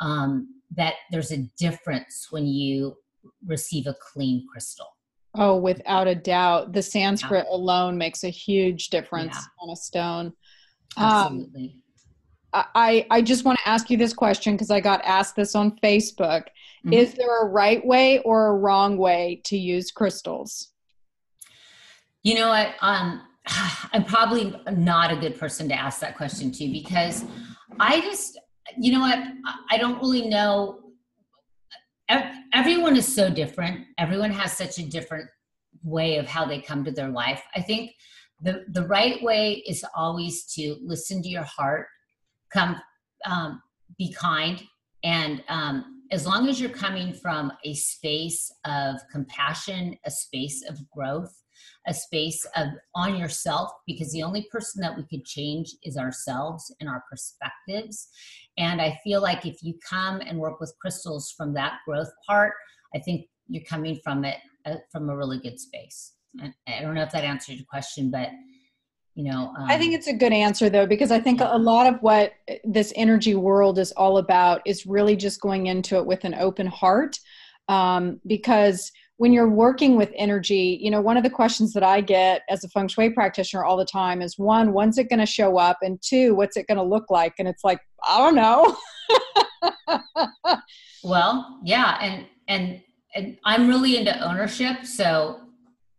um, 0.00 0.48
that 0.76 0.94
there's 1.10 1.32
a 1.32 1.48
difference 1.58 2.28
when 2.30 2.46
you 2.46 2.96
receive 3.46 3.86
a 3.86 3.96
clean 4.12 4.46
crystal 4.50 4.95
Oh, 5.36 5.56
without 5.56 6.08
a 6.08 6.14
doubt. 6.14 6.72
The 6.72 6.82
Sanskrit 6.82 7.44
yeah. 7.48 7.56
alone 7.56 7.98
makes 7.98 8.24
a 8.24 8.28
huge 8.28 8.88
difference 8.88 9.34
yeah. 9.34 9.62
on 9.62 9.70
a 9.70 9.76
stone. 9.76 10.32
Absolutely. 10.96 11.76
Um, 11.76 11.82
I, 12.74 13.06
I 13.10 13.20
just 13.20 13.44
want 13.44 13.58
to 13.58 13.68
ask 13.68 13.90
you 13.90 13.98
this 13.98 14.14
question 14.14 14.54
because 14.54 14.70
I 14.70 14.80
got 14.80 15.04
asked 15.04 15.36
this 15.36 15.54
on 15.54 15.76
Facebook. 15.82 16.44
Mm-hmm. 16.86 16.92
Is 16.92 17.14
there 17.14 17.42
a 17.42 17.46
right 17.46 17.84
way 17.84 18.20
or 18.20 18.46
a 18.46 18.54
wrong 18.54 18.96
way 18.96 19.42
to 19.44 19.58
use 19.58 19.90
crystals? 19.90 20.68
You 22.22 22.34
know 22.36 22.48
what? 22.48 22.74
Um, 22.80 23.22
I'm 23.92 24.04
probably 24.04 24.58
not 24.72 25.12
a 25.12 25.16
good 25.16 25.38
person 25.38 25.68
to 25.68 25.74
ask 25.74 26.00
that 26.00 26.16
question 26.16 26.50
to 26.52 26.68
because 26.68 27.24
I 27.78 28.00
just, 28.00 28.38
you 28.78 28.92
know 28.92 29.00
what? 29.00 29.18
I 29.70 29.76
don't 29.76 29.98
really 29.98 30.26
know 30.28 30.80
everyone 32.52 32.96
is 32.96 33.12
so 33.12 33.30
different. 33.30 33.84
Everyone 33.98 34.30
has 34.30 34.52
such 34.52 34.78
a 34.78 34.82
different 34.82 35.28
way 35.82 36.16
of 36.18 36.26
how 36.26 36.44
they 36.44 36.60
come 36.60 36.84
to 36.84 36.90
their 36.90 37.08
life. 37.08 37.42
I 37.54 37.60
think 37.60 37.92
the 38.40 38.64
the 38.68 38.86
right 38.86 39.22
way 39.22 39.62
is 39.66 39.84
always 39.94 40.44
to 40.54 40.76
listen 40.82 41.22
to 41.22 41.28
your 41.28 41.44
heart, 41.44 41.86
come, 42.52 42.80
um, 43.24 43.62
be 43.98 44.12
kind, 44.12 44.62
and 45.02 45.42
um, 45.48 46.02
as 46.10 46.26
long 46.26 46.48
as 46.48 46.60
you're 46.60 46.70
coming 46.70 47.12
from 47.12 47.52
a 47.64 47.74
space 47.74 48.52
of 48.64 48.96
compassion, 49.10 49.96
a 50.04 50.10
space 50.10 50.62
of 50.68 50.78
growth, 50.90 51.42
a 51.86 51.94
space 51.94 52.44
of 52.56 52.68
on 52.94 53.16
yourself, 53.16 53.70
because 53.86 54.12
the 54.12 54.22
only 54.22 54.46
person 54.50 54.80
that 54.82 54.96
we 54.96 55.04
could 55.04 55.24
change 55.24 55.74
is 55.82 55.96
ourselves 55.96 56.74
and 56.80 56.88
our 56.88 57.02
perspectives. 57.10 58.08
And 58.58 58.80
I 58.80 58.98
feel 59.04 59.20
like 59.20 59.46
if 59.46 59.62
you 59.62 59.74
come 59.88 60.20
and 60.20 60.38
work 60.38 60.60
with 60.60 60.74
crystals 60.80 61.32
from 61.36 61.54
that 61.54 61.78
growth 61.86 62.10
part, 62.26 62.54
I 62.94 62.98
think 62.98 63.26
you're 63.48 63.64
coming 63.64 63.98
from 64.02 64.24
it 64.24 64.38
uh, 64.64 64.76
from 64.90 65.10
a 65.10 65.16
really 65.16 65.38
good 65.38 65.60
space. 65.60 66.14
I, 66.40 66.52
I 66.66 66.80
don't 66.82 66.94
know 66.94 67.02
if 67.02 67.12
that 67.12 67.24
answered 67.24 67.56
your 67.56 67.66
question, 67.66 68.10
but 68.10 68.30
you 69.16 69.24
know 69.24 69.52
um, 69.58 69.64
i 69.66 69.76
think 69.78 69.94
it's 69.94 70.06
a 70.06 70.12
good 70.12 70.32
answer 70.32 70.68
though 70.68 70.86
because 70.86 71.10
i 71.10 71.18
think 71.18 71.40
a 71.40 71.58
lot 71.58 71.86
of 71.86 72.00
what 72.02 72.34
this 72.64 72.92
energy 72.96 73.34
world 73.34 73.78
is 73.78 73.90
all 73.92 74.18
about 74.18 74.60
is 74.66 74.86
really 74.86 75.16
just 75.16 75.40
going 75.40 75.66
into 75.66 75.96
it 75.96 76.06
with 76.06 76.24
an 76.24 76.34
open 76.34 76.66
heart 76.66 77.18
um, 77.68 78.20
because 78.26 78.92
when 79.18 79.32
you're 79.32 79.48
working 79.48 79.96
with 79.96 80.12
energy, 80.14 80.78
you 80.80 80.90
know, 80.90 81.00
one 81.00 81.16
of 81.16 81.22
the 81.22 81.30
questions 81.30 81.72
that 81.72 81.82
I 81.82 82.00
get 82.02 82.42
as 82.50 82.64
a 82.64 82.68
feng 82.68 82.88
shui 82.88 83.10
practitioner 83.10 83.64
all 83.64 83.76
the 83.76 83.84
time 83.84 84.20
is 84.20 84.38
one, 84.38 84.72
when's 84.72 84.98
it 84.98 85.08
going 85.08 85.20
to 85.20 85.26
show 85.26 85.56
up? 85.56 85.78
And 85.82 85.98
two, 86.02 86.34
what's 86.34 86.56
it 86.56 86.66
going 86.66 86.76
to 86.76 86.84
look 86.84 87.10
like? 87.10 87.34
And 87.38 87.48
it's 87.48 87.64
like, 87.64 87.80
I 88.06 88.18
don't 88.18 88.34
know. 88.34 88.76
well, 91.04 91.60
yeah. 91.64 91.98
And, 92.02 92.26
and, 92.48 92.82
and 93.14 93.38
I'm 93.44 93.68
really 93.68 93.96
into 93.96 94.18
ownership. 94.20 94.84
So 94.84 95.40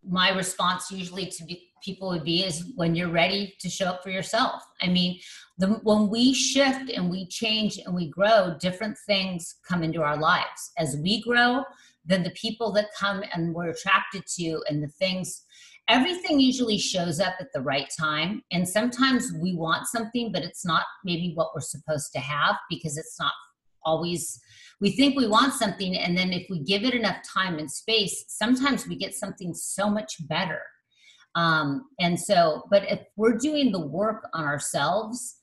my 0.08 0.30
response 0.30 0.92
usually 0.92 1.26
to 1.26 1.44
be, 1.44 1.72
people 1.84 2.10
would 2.10 2.24
be 2.24 2.44
is 2.44 2.72
when 2.76 2.94
you're 2.94 3.10
ready 3.10 3.56
to 3.60 3.70
show 3.70 3.88
up 3.88 4.04
for 4.04 4.12
yourself. 4.12 4.62
I 4.82 4.90
mean, 4.90 5.20
the, 5.58 5.68
when 5.82 6.10
we 6.10 6.36
shift 6.36 6.92
and 6.92 7.10
we 7.10 7.28
change 7.28 7.80
and 7.84 7.96
we 7.96 8.10
grow, 8.10 8.56
different 8.60 8.96
things 9.08 9.56
come 9.68 9.82
into 9.82 10.04
our 10.04 10.18
lives. 10.18 10.72
As 10.78 10.98
we 10.98 11.22
grow, 11.24 11.64
then 12.08 12.24
the 12.24 12.32
people 12.32 12.72
that 12.72 12.88
come 12.98 13.24
and 13.34 13.54
we're 13.54 13.70
attracted 13.70 14.24
to 14.38 14.64
and 14.70 14.82
the 14.82 14.88
things 14.88 15.44
everything 15.90 16.40
usually 16.40 16.78
shows 16.78 17.20
up 17.20 17.36
at 17.40 17.48
the 17.54 17.62
right 17.62 17.88
time. 17.98 18.42
And 18.52 18.68
sometimes 18.68 19.32
we 19.42 19.56
want 19.56 19.88
something 19.88 20.32
but 20.32 20.44
it's 20.44 20.66
not 20.66 20.84
maybe 21.06 21.34
what 21.36 21.52
we're 21.54 21.62
supposed 21.62 22.12
to 22.14 22.20
have 22.20 22.56
because 22.70 22.98
it's 22.98 23.20
not 23.20 23.34
always 23.86 24.40
we 24.82 24.92
think 24.92 25.16
we 25.16 25.28
want 25.28 25.54
something 25.54 25.96
and 25.96 26.18
then 26.18 26.34
if 26.34 26.46
we 26.50 26.60
give 26.60 26.84
it 26.84 26.94
enough 26.94 27.18
time 27.34 27.58
and 27.58 27.72
space 27.72 28.26
sometimes 28.28 28.86
we 28.88 28.96
get 28.96 29.14
something 29.14 29.54
so 29.54 29.90
much 29.90 30.16
better. 30.28 30.62
Um, 31.36 31.86
and 32.00 32.20
so 32.20 32.64
but 32.72 32.84
if 32.90 33.02
we're 33.16 33.38
doing 33.38 33.72
the 33.72 33.86
work 33.88 34.28
on 34.34 34.44
ourselves 34.44 35.37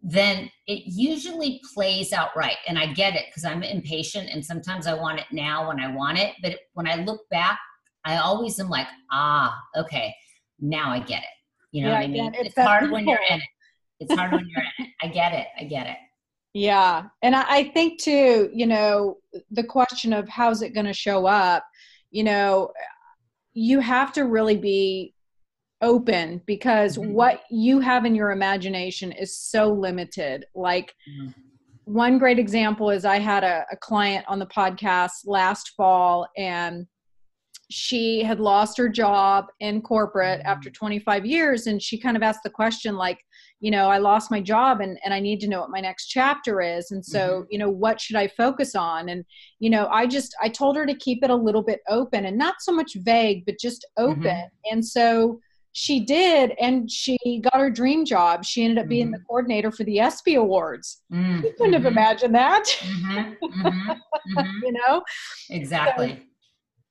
then 0.00 0.48
it 0.66 0.82
usually 0.86 1.60
plays 1.74 2.12
out 2.12 2.28
right 2.36 2.58
and 2.68 2.78
i 2.78 2.86
get 2.92 3.14
it 3.14 3.24
because 3.26 3.44
i'm 3.44 3.62
impatient 3.62 4.28
and 4.30 4.44
sometimes 4.44 4.86
i 4.86 4.94
want 4.94 5.18
it 5.18 5.26
now 5.32 5.66
when 5.66 5.80
i 5.80 5.92
want 5.92 6.16
it 6.16 6.34
but 6.42 6.56
when 6.74 6.86
i 6.86 6.94
look 6.96 7.28
back 7.30 7.58
I 8.08 8.16
always 8.16 8.58
am 8.58 8.70
like, 8.70 8.86
ah, 9.10 9.54
okay, 9.76 10.14
now 10.60 10.90
I 10.90 11.00
get 11.00 11.22
it. 11.22 11.28
You 11.72 11.82
know 11.82 11.88
yeah, 11.88 11.98
what 11.98 12.04
I 12.04 12.08
mean? 12.08 12.34
It's, 12.34 12.46
it's 12.48 12.58
hard 12.58 12.90
when 12.90 13.06
you're 13.06 13.20
in 13.28 13.38
it. 13.38 13.48
It's 14.00 14.14
hard 14.14 14.32
when 14.32 14.48
you're 14.48 14.64
in 14.78 14.86
it. 14.86 14.92
I 15.02 15.08
get 15.08 15.34
it. 15.34 15.46
I 15.58 15.64
get 15.64 15.86
it. 15.86 15.96
Yeah. 16.54 17.04
And 17.22 17.36
I 17.36 17.64
think 17.64 18.00
too, 18.00 18.48
you 18.52 18.66
know, 18.66 19.18
the 19.50 19.62
question 19.62 20.14
of 20.14 20.26
how's 20.28 20.62
it 20.62 20.74
going 20.74 20.86
to 20.86 20.94
show 20.94 21.26
up, 21.26 21.64
you 22.10 22.24
know, 22.24 22.72
you 23.52 23.80
have 23.80 24.12
to 24.14 24.24
really 24.24 24.56
be 24.56 25.14
open 25.80 26.42
because 26.46 26.96
mm-hmm. 26.96 27.12
what 27.12 27.42
you 27.50 27.80
have 27.80 28.04
in 28.04 28.14
your 28.14 28.30
imagination 28.30 29.12
is 29.12 29.36
so 29.36 29.72
limited. 29.72 30.44
Like, 30.54 30.94
mm-hmm. 31.08 31.30
one 31.84 32.18
great 32.18 32.38
example 32.38 32.90
is 32.90 33.04
I 33.04 33.18
had 33.18 33.44
a, 33.44 33.64
a 33.70 33.76
client 33.76 34.24
on 34.28 34.38
the 34.38 34.46
podcast 34.46 35.26
last 35.26 35.72
fall 35.76 36.28
and 36.36 36.86
she 37.70 38.22
had 38.22 38.40
lost 38.40 38.78
her 38.78 38.88
job 38.88 39.46
in 39.60 39.82
corporate 39.82 40.40
mm-hmm. 40.40 40.48
after 40.48 40.70
25 40.70 41.26
years 41.26 41.66
and 41.66 41.82
she 41.82 41.98
kind 41.98 42.16
of 42.16 42.22
asked 42.22 42.42
the 42.42 42.50
question 42.50 42.96
like 42.96 43.18
you 43.60 43.70
know 43.70 43.88
i 43.88 43.98
lost 43.98 44.30
my 44.30 44.40
job 44.40 44.80
and, 44.80 44.98
and 45.04 45.12
i 45.12 45.20
need 45.20 45.38
to 45.40 45.48
know 45.48 45.60
what 45.60 45.70
my 45.70 45.80
next 45.80 46.06
chapter 46.06 46.62
is 46.62 46.90
and 46.90 47.04
so 47.04 47.18
mm-hmm. 47.18 47.46
you 47.50 47.58
know 47.58 47.68
what 47.68 48.00
should 48.00 48.16
i 48.16 48.26
focus 48.26 48.74
on 48.74 49.10
and 49.10 49.24
you 49.58 49.68
know 49.68 49.86
i 49.88 50.06
just 50.06 50.34
i 50.42 50.48
told 50.48 50.76
her 50.76 50.86
to 50.86 50.94
keep 50.94 51.22
it 51.22 51.30
a 51.30 51.36
little 51.36 51.62
bit 51.62 51.80
open 51.88 52.24
and 52.24 52.38
not 52.38 52.54
so 52.60 52.72
much 52.72 52.96
vague 53.00 53.44
but 53.44 53.58
just 53.60 53.86
open 53.98 54.22
mm-hmm. 54.22 54.72
and 54.72 54.84
so 54.84 55.38
she 55.78 56.00
did 56.00 56.54
and 56.60 56.90
she 56.90 57.16
got 57.40 57.54
her 57.54 57.70
dream 57.70 58.04
job. 58.04 58.44
She 58.44 58.64
ended 58.64 58.78
up 58.78 58.88
being 58.88 59.12
the 59.12 59.18
mm-hmm. 59.18 59.26
coordinator 59.26 59.70
for 59.70 59.84
the 59.84 60.00
espy 60.00 60.34
awards. 60.34 61.02
Mm 61.12 61.42
couldn't 61.56 61.72
have 61.72 61.82
mm-hmm. 61.82 61.98
imagined 61.98 62.34
that. 62.34 62.64
You 64.62 64.72
know? 64.72 65.02
exactly. 65.50 66.08
So, 66.08 66.16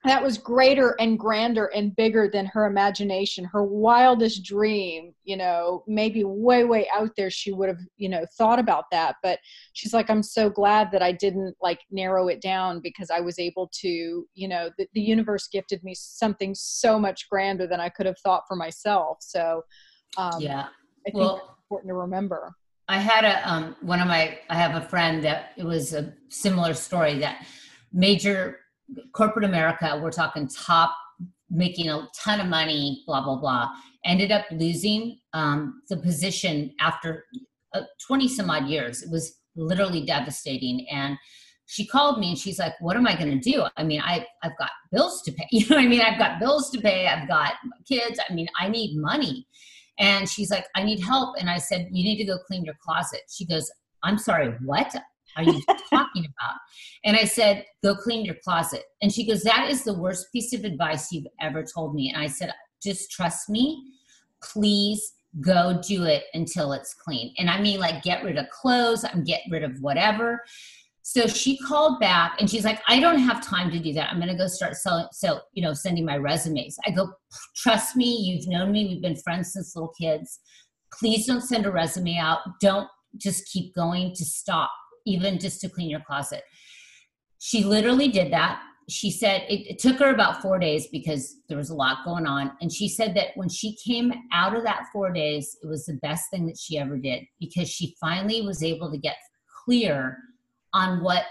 that 0.09 0.23
was 0.23 0.37
greater 0.37 0.95
and 0.99 1.17
grander 1.17 1.65
and 1.67 1.95
bigger 1.95 2.29
than 2.31 2.45
her 2.47 2.65
imagination. 2.65 3.45
Her 3.45 3.63
wildest 3.63 4.43
dream 4.43 5.13
you 5.27 5.35
know 5.35 5.83
maybe 5.87 6.23
way 6.23 6.63
way 6.63 6.87
out 6.95 7.11
there 7.17 7.29
she 7.29 7.51
would 7.51 7.67
have 7.67 7.81
you 7.97 8.09
know 8.09 8.25
thought 8.37 8.59
about 8.59 8.85
that. 8.91 9.17
But 9.21 9.39
she's 9.73 9.93
like 9.93 10.09
i'm 10.09 10.23
so 10.23 10.49
glad 10.49 10.89
that 10.91 11.03
i 11.03 11.11
didn't 11.11 11.55
like 11.61 11.81
narrow 11.91 12.29
it 12.29 12.41
down 12.41 12.79
because 12.79 13.11
i 13.11 13.19
was 13.19 13.37
able 13.37 13.69
to 13.81 14.25
you 14.33 14.47
know 14.47 14.69
the, 14.77 14.87
the 14.93 15.01
universe 15.01 15.47
gifted 15.47 15.83
me 15.83 15.93
something 15.93 16.55
so 16.55 16.97
much 16.97 17.29
grander 17.29 17.67
than 17.67 17.79
i 17.79 17.89
could 17.89 18.05
have 18.05 18.17
thought 18.23 18.43
for 18.47 18.55
myself. 18.55 19.17
So 19.19 19.63
um, 20.17 20.39
yeah. 20.39 20.67
I 21.05 21.11
think 21.11 21.15
well, 21.15 21.57
important 21.65 21.89
to 21.89 21.95
remember. 21.95 22.53
I 22.87 22.97
had 22.97 23.25
a 23.25 23.49
um, 23.49 23.75
one 23.81 23.99
of 23.99 24.07
my 24.07 24.39
i 24.49 24.55
have 24.55 24.81
a 24.81 24.87
friend 24.87 25.23
that 25.25 25.51
it 25.57 25.65
was 25.65 25.93
a 25.93 26.13
similar 26.29 26.73
story 26.73 27.19
that 27.19 27.45
major 27.91 28.59
corporate 29.13 29.45
America, 29.45 29.99
we're 30.01 30.11
talking 30.11 30.47
top, 30.47 30.95
making 31.49 31.89
a 31.89 32.07
ton 32.15 32.39
of 32.39 32.47
money, 32.47 33.03
blah, 33.05 33.23
blah, 33.23 33.35
blah, 33.35 33.69
ended 34.05 34.31
up 34.31 34.45
losing 34.51 35.19
um, 35.33 35.81
the 35.89 35.97
position 35.97 36.73
after 36.79 37.25
uh, 37.73 37.81
20 38.05 38.27
some 38.27 38.49
odd 38.49 38.67
years. 38.67 39.01
It 39.01 39.11
was 39.11 39.37
literally 39.55 40.05
devastating. 40.05 40.87
And 40.91 41.17
she 41.65 41.85
called 41.85 42.19
me 42.19 42.29
and 42.29 42.37
she's 42.37 42.59
like, 42.59 42.73
what 42.79 42.95
am 42.95 43.07
I 43.07 43.15
going 43.15 43.39
to 43.39 43.51
do? 43.51 43.65
I 43.75 43.83
mean, 43.83 44.01
I, 44.01 44.25
I've 44.43 44.57
got 44.57 44.69
bills 44.91 45.21
to 45.23 45.31
pay. 45.31 45.45
You 45.51 45.67
know 45.69 45.75
what 45.75 45.85
I 45.85 45.87
mean? 45.87 46.01
I've 46.01 46.19
got 46.19 46.39
bills 46.39 46.69
to 46.71 46.81
pay. 46.81 47.07
I've 47.07 47.27
got 47.27 47.53
kids. 47.87 48.19
I 48.29 48.33
mean, 48.33 48.47
I 48.59 48.69
need 48.69 48.97
money. 48.97 49.45
And 49.99 50.29
she's 50.29 50.51
like, 50.51 50.65
I 50.75 50.83
need 50.83 51.01
help. 51.01 51.35
And 51.39 51.49
I 51.49 51.57
said, 51.57 51.87
you 51.91 52.03
need 52.03 52.17
to 52.17 52.25
go 52.25 52.37
clean 52.47 52.63
your 52.63 52.75
closet. 52.81 53.21
She 53.29 53.45
goes, 53.45 53.69
I'm 54.03 54.17
sorry, 54.17 54.53
what? 54.63 54.95
Are 55.37 55.43
you 55.43 55.61
talking 55.89 56.25
about? 56.25 56.55
And 57.05 57.15
I 57.15 57.23
said, 57.23 57.65
go 57.83 57.95
clean 57.95 58.25
your 58.25 58.35
closet. 58.43 58.83
And 59.01 59.11
she 59.11 59.25
goes, 59.25 59.43
that 59.43 59.69
is 59.69 59.83
the 59.83 59.97
worst 59.97 60.31
piece 60.31 60.53
of 60.53 60.63
advice 60.63 61.11
you've 61.11 61.27
ever 61.39 61.63
told 61.63 61.95
me. 61.95 62.11
And 62.13 62.21
I 62.21 62.27
said, 62.27 62.51
just 62.83 63.11
trust 63.11 63.49
me. 63.49 63.83
Please 64.43 65.13
go 65.41 65.79
do 65.87 66.03
it 66.03 66.23
until 66.33 66.73
it's 66.73 66.93
clean. 66.93 67.33
And 67.37 67.49
I 67.49 67.61
mean, 67.61 67.79
like, 67.79 68.03
get 68.03 68.23
rid 68.23 68.37
of 68.37 68.49
clothes, 68.49 69.05
I'm 69.05 69.23
get 69.23 69.41
rid 69.51 69.63
of 69.63 69.77
whatever. 69.81 70.43
So 71.03 71.25
she 71.25 71.57
called 71.59 72.01
back 72.01 72.35
and 72.39 72.49
she's 72.49 72.65
like, 72.65 72.81
I 72.87 72.99
don't 72.99 73.19
have 73.19 73.41
time 73.41 73.71
to 73.71 73.79
do 73.79 73.93
that. 73.93 74.09
I'm 74.09 74.17
going 74.17 74.27
to 74.27 74.37
go 74.37 74.47
start 74.47 74.75
selling, 74.75 75.07
so, 75.13 75.39
you 75.53 75.63
know, 75.63 75.71
sending 75.73 76.03
my 76.03 76.17
resumes. 76.17 76.77
I 76.85 76.91
go, 76.91 77.09
trust 77.55 77.95
me, 77.95 78.13
you've 78.13 78.47
known 78.47 78.73
me. 78.73 78.87
We've 78.87 79.01
been 79.01 79.15
friends 79.15 79.53
since 79.53 79.73
little 79.75 79.93
kids. 79.99 80.39
Please 80.99 81.25
don't 81.25 81.41
send 81.41 81.65
a 81.65 81.71
resume 81.71 82.17
out. 82.17 82.39
Don't 82.59 82.89
just 83.15 83.49
keep 83.49 83.73
going 83.73 84.13
to 84.15 84.25
stop 84.25 84.69
even 85.07 85.39
just 85.39 85.61
to 85.61 85.69
clean 85.69 85.89
your 85.89 86.01
closet. 86.01 86.43
She 87.39 87.63
literally 87.63 88.09
did 88.09 88.31
that. 88.33 88.61
She 88.89 89.11
said 89.11 89.43
it, 89.49 89.67
it, 89.71 89.79
took 89.79 89.99
her 89.99 90.11
about 90.11 90.41
four 90.41 90.59
days 90.59 90.87
because 90.87 91.37
there 91.49 91.57
was 91.57 91.69
a 91.69 91.75
lot 91.75 92.05
going 92.05 92.25
on. 92.25 92.51
And 92.61 92.71
she 92.71 92.87
said 92.87 93.15
that 93.15 93.29
when 93.35 93.49
she 93.49 93.75
came 93.75 94.13
out 94.31 94.55
of 94.55 94.63
that 94.63 94.85
four 94.93 95.11
days, 95.11 95.57
it 95.61 95.67
was 95.67 95.85
the 95.85 95.99
best 96.01 96.29
thing 96.31 96.45
that 96.47 96.57
she 96.57 96.77
ever 96.77 96.97
did 96.97 97.23
because 97.39 97.69
she 97.69 97.95
finally 97.99 98.41
was 98.41 98.63
able 98.63 98.89
to 98.91 98.97
get 98.97 99.17
clear 99.65 100.17
on 100.73 101.03
what 101.03 101.25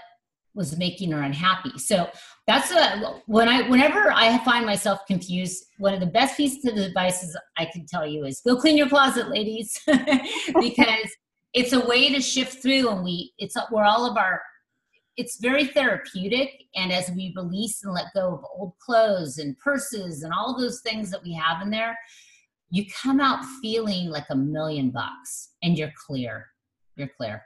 was 0.55 0.77
making 0.79 1.13
her 1.13 1.23
unhappy. 1.23 1.79
So 1.79 2.11
that's 2.47 2.71
a, 2.73 3.21
when 3.27 3.49
I 3.49 3.69
whenever 3.69 4.11
I 4.11 4.39
find 4.45 4.65
myself 4.67 5.01
confused, 5.07 5.67
one 5.79 5.95
of 5.95 6.01
the 6.01 6.07
best 6.07 6.37
pieces 6.37 6.65
of 6.65 6.77
advice 6.77 7.37
I 7.57 7.67
can 7.67 7.87
tell 7.87 8.07
you 8.07 8.25
is 8.25 8.41
go 8.41 8.57
clean 8.57 8.77
your 8.77 8.89
closet, 8.89 9.29
ladies, 9.29 9.81
because 9.87 11.11
it's 11.57 11.73
a 11.73 11.87
way 11.87 12.13
to 12.13 12.21
shift 12.21 12.63
through 12.63 12.89
and 12.89 13.03
we 13.03 13.33
it's 13.39 13.57
where 13.71 13.85
all 13.85 14.09
of 14.09 14.17
our 14.17 14.41
it's 15.17 15.41
very 15.41 15.65
therapeutic 15.65 16.65
and 16.75 16.93
as 16.93 17.11
we 17.11 17.33
release 17.35 17.83
and 17.83 17.95
let 17.95 18.05
go 18.15 18.35
of 18.35 18.45
old 18.55 18.75
clothes 18.79 19.39
and 19.39 19.59
purses 19.59 20.23
and 20.23 20.33
all 20.33 20.59
those 20.59 20.81
things 20.83 21.11
that 21.11 21.23
we 21.25 21.33
have 21.33 21.63
in 21.63 21.71
there 21.71 21.99
you 22.71 22.85
come 23.03 23.21
out 23.21 23.45
feeling 23.63 24.11
like 24.11 24.27
a 24.31 24.37
million 24.37 24.91
bucks 24.91 25.55
and 25.63 25.79
you're 25.79 25.93
clear 26.07 26.47
you're 26.97 27.11
clear. 27.17 27.43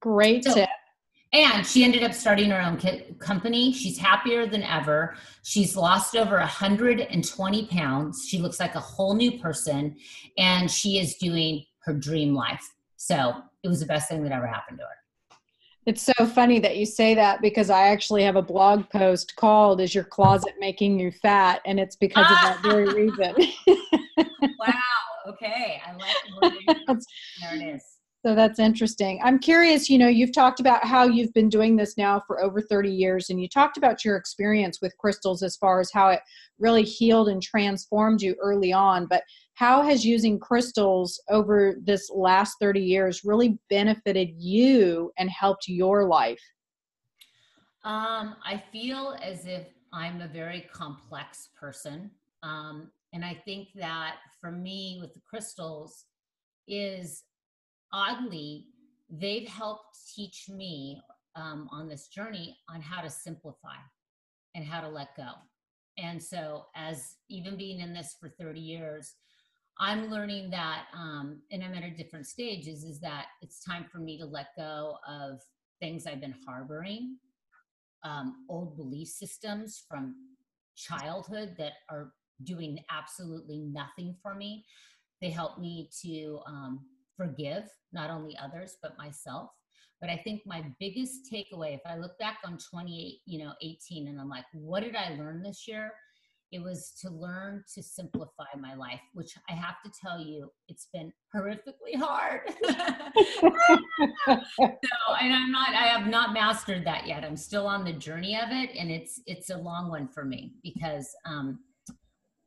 Great 0.00 0.44
so, 0.44 0.54
tip. 0.54 0.68
and 1.32 1.64
she 1.64 1.84
ended 1.84 2.02
up 2.02 2.12
starting 2.12 2.50
her 2.50 2.60
own 2.60 2.78
company. 3.18 3.72
She's 3.72 3.98
happier 3.98 4.46
than 4.46 4.62
ever. 4.62 5.14
She's 5.44 5.76
lost 5.76 6.16
over 6.16 6.38
120 6.38 7.66
pounds. 7.66 8.26
She 8.26 8.38
looks 8.38 8.58
like 8.58 8.74
a 8.74 8.80
whole 8.80 9.14
new 9.14 9.38
person 9.38 9.96
and 10.38 10.70
she 10.70 10.98
is 10.98 11.16
doing 11.16 11.64
her 11.84 11.92
dream 11.92 12.34
life 12.34 12.66
so 13.02 13.34
it 13.64 13.68
was 13.68 13.80
the 13.80 13.86
best 13.86 14.08
thing 14.08 14.22
that 14.22 14.30
ever 14.30 14.46
happened 14.46 14.78
to 14.78 14.84
her. 14.84 15.36
It's 15.86 16.02
so 16.02 16.24
funny 16.24 16.60
that 16.60 16.76
you 16.76 16.86
say 16.86 17.16
that 17.16 17.42
because 17.42 17.68
I 17.68 17.88
actually 17.88 18.22
have 18.22 18.36
a 18.36 18.42
blog 18.42 18.88
post 18.90 19.34
called 19.34 19.80
Is 19.80 19.92
Your 19.92 20.04
Closet 20.04 20.54
Making 20.60 21.00
You 21.00 21.10
Fat? 21.10 21.60
And 21.66 21.80
it's 21.80 21.96
because 21.96 22.30
of 22.30 22.36
that 22.42 22.60
very 22.62 22.84
reason. 22.94 23.34
wow. 24.60 24.72
Okay. 25.28 25.82
I 25.84 25.92
like 25.94 26.46
there 27.40 27.56
it 27.56 27.74
is. 27.74 27.82
So 28.24 28.36
that's 28.36 28.60
interesting. 28.60 29.20
I'm 29.24 29.40
curious, 29.40 29.90
you 29.90 29.98
know, 29.98 30.06
you've 30.06 30.32
talked 30.32 30.60
about 30.60 30.84
how 30.84 31.02
you've 31.02 31.34
been 31.34 31.48
doing 31.48 31.74
this 31.74 31.98
now 31.98 32.22
for 32.24 32.40
over 32.40 32.60
30 32.60 32.88
years, 32.88 33.30
and 33.30 33.42
you 33.42 33.48
talked 33.48 33.76
about 33.76 34.04
your 34.04 34.14
experience 34.14 34.80
with 34.80 34.96
crystals 34.98 35.42
as 35.42 35.56
far 35.56 35.80
as 35.80 35.90
how 35.90 36.10
it 36.10 36.20
really 36.60 36.84
healed 36.84 37.28
and 37.28 37.42
transformed 37.42 38.22
you 38.22 38.36
early 38.40 38.72
on. 38.72 39.06
But 39.06 39.24
how 39.62 39.80
has 39.80 40.04
using 40.04 40.40
crystals 40.40 41.22
over 41.30 41.76
this 41.84 42.10
last 42.10 42.56
30 42.60 42.80
years 42.80 43.22
really 43.22 43.60
benefited 43.70 44.30
you 44.36 45.12
and 45.18 45.30
helped 45.30 45.68
your 45.68 46.08
life? 46.08 46.42
Um, 47.84 48.34
I 48.44 48.60
feel 48.72 49.16
as 49.22 49.46
if 49.46 49.68
I'm 49.92 50.20
a 50.20 50.26
very 50.26 50.66
complex 50.72 51.50
person. 51.54 52.10
Um, 52.42 52.90
and 53.12 53.24
I 53.24 53.40
think 53.44 53.68
that 53.76 54.16
for 54.40 54.50
me 54.50 54.98
with 55.00 55.14
the 55.14 55.20
crystals 55.20 56.06
is 56.66 57.22
oddly, 57.92 58.66
they've 59.10 59.46
helped 59.46 59.96
teach 60.12 60.48
me 60.48 61.00
um, 61.36 61.68
on 61.70 61.88
this 61.88 62.08
journey 62.08 62.58
on 62.68 62.80
how 62.80 63.00
to 63.00 63.08
simplify 63.08 63.76
and 64.56 64.64
how 64.64 64.80
to 64.80 64.88
let 64.88 65.16
go. 65.16 65.30
and 65.98 66.20
so 66.20 66.64
as 66.74 67.14
even 67.28 67.56
being 67.56 67.78
in 67.78 67.92
this 67.92 68.16
for 68.18 68.28
30 68.28 68.58
years 68.58 69.14
i'm 69.78 70.10
learning 70.10 70.50
that 70.50 70.84
um, 70.94 71.40
and 71.50 71.62
i'm 71.62 71.74
at 71.74 71.82
a 71.82 71.90
different 71.90 72.26
stage 72.26 72.68
is, 72.68 72.84
is 72.84 73.00
that 73.00 73.26
it's 73.40 73.62
time 73.64 73.84
for 73.90 73.98
me 73.98 74.18
to 74.18 74.24
let 74.24 74.48
go 74.56 74.96
of 75.08 75.40
things 75.80 76.06
i've 76.06 76.20
been 76.20 76.34
harboring 76.46 77.16
um, 78.04 78.44
old 78.48 78.76
belief 78.76 79.08
systems 79.08 79.84
from 79.88 80.14
childhood 80.76 81.54
that 81.58 81.72
are 81.88 82.12
doing 82.44 82.78
absolutely 82.90 83.58
nothing 83.60 84.16
for 84.22 84.34
me. 84.34 84.64
They 85.20 85.30
help 85.30 85.58
me 85.58 85.88
to 86.02 86.40
um, 86.46 86.80
forgive 87.16 87.64
not 87.92 88.10
only 88.10 88.36
others 88.38 88.76
but 88.82 88.98
myself. 88.98 89.50
But 90.00 90.10
i 90.10 90.16
think 90.16 90.42
my 90.44 90.64
biggest 90.80 91.30
takeaway 91.32 91.74
if 91.74 91.80
i 91.86 91.96
look 91.96 92.18
back 92.18 92.38
on 92.44 92.58
28 92.58 93.20
you 93.24 93.38
know 93.38 93.52
18 93.62 94.08
and 94.08 94.20
i'm 94.20 94.28
like 94.28 94.46
what 94.52 94.82
did 94.82 94.96
i 94.96 95.14
learn 95.14 95.44
this 95.44 95.68
year 95.68 95.92
it 96.52 96.62
was 96.62 96.92
to 97.00 97.10
learn 97.10 97.64
to 97.74 97.82
simplify 97.82 98.44
my 98.60 98.74
life 98.74 99.00
which 99.14 99.34
i 99.48 99.52
have 99.52 99.76
to 99.84 99.90
tell 100.00 100.20
you 100.20 100.50
it's 100.68 100.88
been 100.92 101.12
horrifically 101.34 101.96
hard. 101.96 102.42
So 104.28 105.14
and 105.20 105.32
i'm 105.32 105.50
not 105.50 105.70
i 105.70 105.86
have 105.86 106.06
not 106.06 106.32
mastered 106.32 106.86
that 106.86 107.06
yet. 107.06 107.24
I'm 107.24 107.36
still 107.36 107.66
on 107.66 107.84
the 107.84 107.92
journey 107.92 108.36
of 108.36 108.50
it 108.50 108.70
and 108.76 108.90
it's 108.90 109.20
it's 109.26 109.50
a 109.50 109.56
long 109.56 109.88
one 109.88 110.08
for 110.08 110.24
me 110.24 110.52
because 110.62 111.08
um 111.26 111.58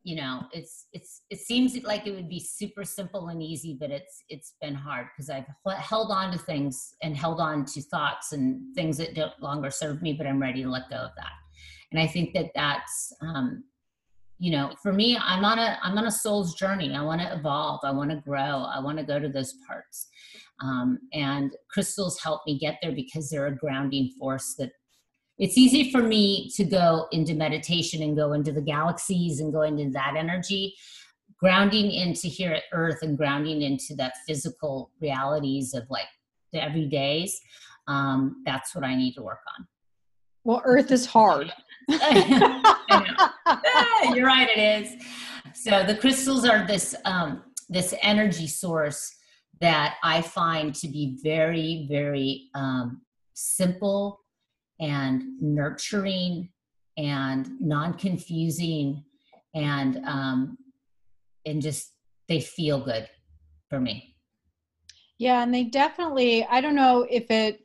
you 0.03 0.15
know 0.15 0.43
it's 0.53 0.85
it's 0.93 1.23
it 1.29 1.39
seems 1.39 1.75
like 1.83 2.05
it 2.07 2.11
would 2.11 2.29
be 2.29 2.39
super 2.39 2.83
simple 2.83 3.29
and 3.29 3.41
easy 3.41 3.75
but 3.79 3.89
it's 3.89 4.23
it's 4.29 4.53
been 4.61 4.75
hard 4.75 5.07
because 5.15 5.29
i've 5.29 5.45
held 5.79 6.11
on 6.11 6.31
to 6.31 6.37
things 6.37 6.93
and 7.01 7.17
held 7.17 7.39
on 7.39 7.65
to 7.65 7.81
thoughts 7.81 8.31
and 8.31 8.73
things 8.75 8.97
that 8.97 9.15
don't 9.15 9.41
longer 9.41 9.71
serve 9.71 10.01
me 10.01 10.13
but 10.13 10.27
i'm 10.27 10.41
ready 10.41 10.63
to 10.63 10.69
let 10.69 10.89
go 10.89 10.97
of 10.97 11.11
that. 11.17 11.33
And 11.91 11.99
i 11.99 12.07
think 12.07 12.33
that 12.33 12.51
that's 12.55 13.11
um 13.21 13.63
you 14.45 14.51
know 14.51 14.71
for 14.83 14.93
me 14.93 15.17
i'm 15.19 15.43
on 15.43 15.57
a 15.57 15.79
i'm 15.81 15.97
on 15.97 16.05
a 16.05 16.11
soul's 16.11 16.53
journey. 16.53 16.93
I 16.93 17.01
want 17.01 17.19
to 17.21 17.33
evolve. 17.33 17.79
I 17.83 17.91
want 17.91 18.11
to 18.11 18.17
grow. 18.17 18.55
I 18.75 18.79
want 18.79 18.99
to 18.99 19.03
go 19.03 19.17
to 19.17 19.27
those 19.27 19.55
parts. 19.67 20.07
Um, 20.61 20.99
and 21.13 21.51
crystals 21.71 22.19
help 22.19 22.41
me 22.45 22.59
get 22.59 22.77
there 22.81 22.91
because 22.91 23.29
they're 23.29 23.47
a 23.47 23.55
grounding 23.55 24.11
force 24.19 24.53
that 24.59 24.71
it's 25.39 25.57
easy 25.57 25.91
for 25.91 26.03
me 26.03 26.51
to 26.57 26.63
go 26.63 27.07
into 27.11 27.33
meditation 27.33 28.03
and 28.03 28.15
go 28.15 28.33
into 28.33 28.51
the 28.51 28.61
galaxies 28.61 29.39
and 29.39 29.51
go 29.51 29.63
into 29.63 29.89
that 29.89 30.13
energy 30.15 30.75
grounding 31.39 31.91
into 31.91 32.27
here 32.27 32.51
at 32.51 32.63
earth 32.71 32.99
and 33.01 33.17
grounding 33.17 33.63
into 33.63 33.95
that 33.97 34.13
physical 34.27 34.91
realities 35.01 35.73
of 35.73 35.83
like 35.89 36.11
the 36.53 36.59
everydays. 36.59 37.31
Um, 37.87 38.43
that's 38.45 38.75
what 38.75 38.83
i 38.83 38.95
need 38.95 39.13
to 39.15 39.23
work 39.23 39.41
on. 39.57 39.65
Well 40.43 40.61
earth 40.65 40.91
is 40.91 41.07
hard 41.07 41.51
you're 44.15 44.27
right 44.27 44.49
it 44.55 44.59
is. 44.59 44.95
So 45.53 45.83
the 45.83 45.95
crystals 45.95 46.45
are 46.45 46.65
this 46.65 46.95
um, 47.05 47.43
this 47.69 47.93
energy 48.01 48.47
source 48.47 49.15
that 49.61 49.95
i 50.03 50.21
find 50.21 50.75
to 50.75 50.88
be 50.88 51.17
very 51.23 51.88
very 51.89 52.49
um, 52.53 53.01
simple 53.33 54.19
and 54.79 55.23
nurturing 55.41 56.49
and 56.97 57.49
non-confusing 57.59 59.03
and 59.53 59.97
um 60.05 60.57
and 61.45 61.61
just 61.61 61.93
they 62.27 62.41
feel 62.41 62.79
good 62.79 63.07
for 63.69 63.79
me. 63.79 64.15
Yeah 65.17 65.43
and 65.43 65.53
they 65.53 65.63
definitely 65.63 66.45
i 66.45 66.59
don't 66.59 66.75
know 66.75 67.07
if 67.09 67.31
it 67.31 67.64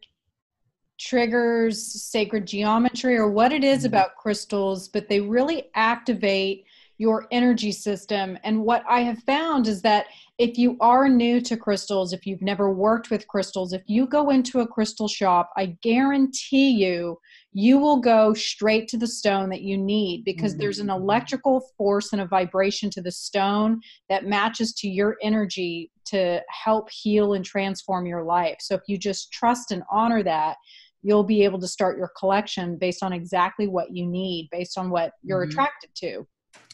triggers 1.01 2.03
sacred 2.03 2.47
geometry 2.47 3.17
or 3.17 3.31
what 3.31 3.53
it 3.53 3.65
is 3.65 3.79
mm-hmm. 3.79 3.87
about 3.87 4.17
crystals 4.17 4.89
but 4.89 5.09
they 5.09 5.21
really 5.21 5.71
activate 5.75 6.67
your 6.99 7.27
energy 7.31 7.73
system 7.73 8.39
and 8.45 8.63
what 8.63 8.85
i 8.89 9.01
have 9.01 9.19
found 9.23 9.67
is 9.67 9.81
that 9.81 10.07
if 10.41 10.57
you 10.57 10.79
are 10.81 11.07
new 11.07 11.39
to 11.39 11.55
crystals, 11.55 12.15
if 12.15 12.27
you've 12.27 12.41
never 12.41 12.73
worked 12.73 13.11
with 13.11 13.29
crystals, 13.29 13.75
if 13.75 13.83
you 13.85 14.07
go 14.07 14.31
into 14.31 14.61
a 14.61 14.67
crystal 14.67 15.07
shop, 15.07 15.51
I 15.55 15.77
guarantee 15.83 16.71
you, 16.71 17.21
you 17.53 17.77
will 17.77 17.99
go 17.99 18.33
straight 18.33 18.89
to 18.89 18.97
the 18.97 19.07
stone 19.07 19.51
that 19.51 19.61
you 19.61 19.77
need 19.77 20.25
because 20.25 20.53
mm-hmm. 20.53 20.63
there's 20.63 20.79
an 20.79 20.89
electrical 20.89 21.61
force 21.77 22.15
and 22.15 22.23
a 22.23 22.27
vibration 22.27 22.89
to 22.89 23.03
the 23.03 23.13
stone 23.13 23.83
that 24.09 24.25
matches 24.25 24.73
to 24.77 24.89
your 24.89 25.19
energy 25.21 25.91
to 26.07 26.41
help 26.49 26.89
heal 26.91 27.35
and 27.35 27.45
transform 27.45 28.07
your 28.07 28.23
life. 28.23 28.57
So 28.61 28.75
if 28.75 28.83
you 28.87 28.97
just 28.97 29.31
trust 29.31 29.73
and 29.73 29.83
honor 29.93 30.23
that, 30.23 30.57
you'll 31.03 31.25
be 31.25 31.45
able 31.45 31.59
to 31.61 31.69
start 31.69 31.97
your 31.97 32.11
collection 32.19 32.77
based 32.77 33.03
on 33.03 33.13
exactly 33.13 33.67
what 33.67 33.95
you 33.95 34.07
need, 34.07 34.49
based 34.51 34.77
on 34.79 34.91
what 34.91 35.13
you're 35.23 35.43
mm-hmm. 35.43 35.51
attracted 35.51 35.91
to. 35.97 36.27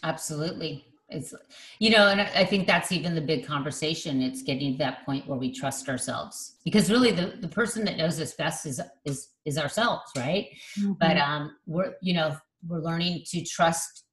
Absolutely. 0.03 0.85
It's 1.09 1.33
you 1.79 1.91
know 1.91 2.09
and 2.09 2.21
i 2.21 2.45
think 2.45 2.67
that's 2.67 2.91
even 2.91 3.15
the 3.15 3.21
big 3.21 3.47
conversation. 3.47 4.21
It's 4.21 4.43
getting 4.43 4.73
to 4.73 4.79
that 4.79 5.07
point 5.07 5.27
where 5.29 5.39
we 5.39 5.53
trust 5.53 5.89
ourselves. 5.89 6.57
Because 6.65 6.91
really 6.91 7.13
the, 7.13 7.35
the 7.41 7.49
person 7.49 7.85
that 7.85 7.97
knows 7.97 8.21
us 8.21 8.35
best 8.35 8.67
is 8.67 8.81
is 9.05 9.29
is 9.45 9.57
ourselves 9.57 10.03
right? 10.17 10.49
Mm-hmm. 10.79 10.95
but 10.99 11.17
um 11.17 11.57
we're 11.67 11.95
you 12.03 12.15
know 12.15 12.37
we're 12.67 12.81
learning 12.81 13.23
to 13.27 13.45
trust 13.45 14.05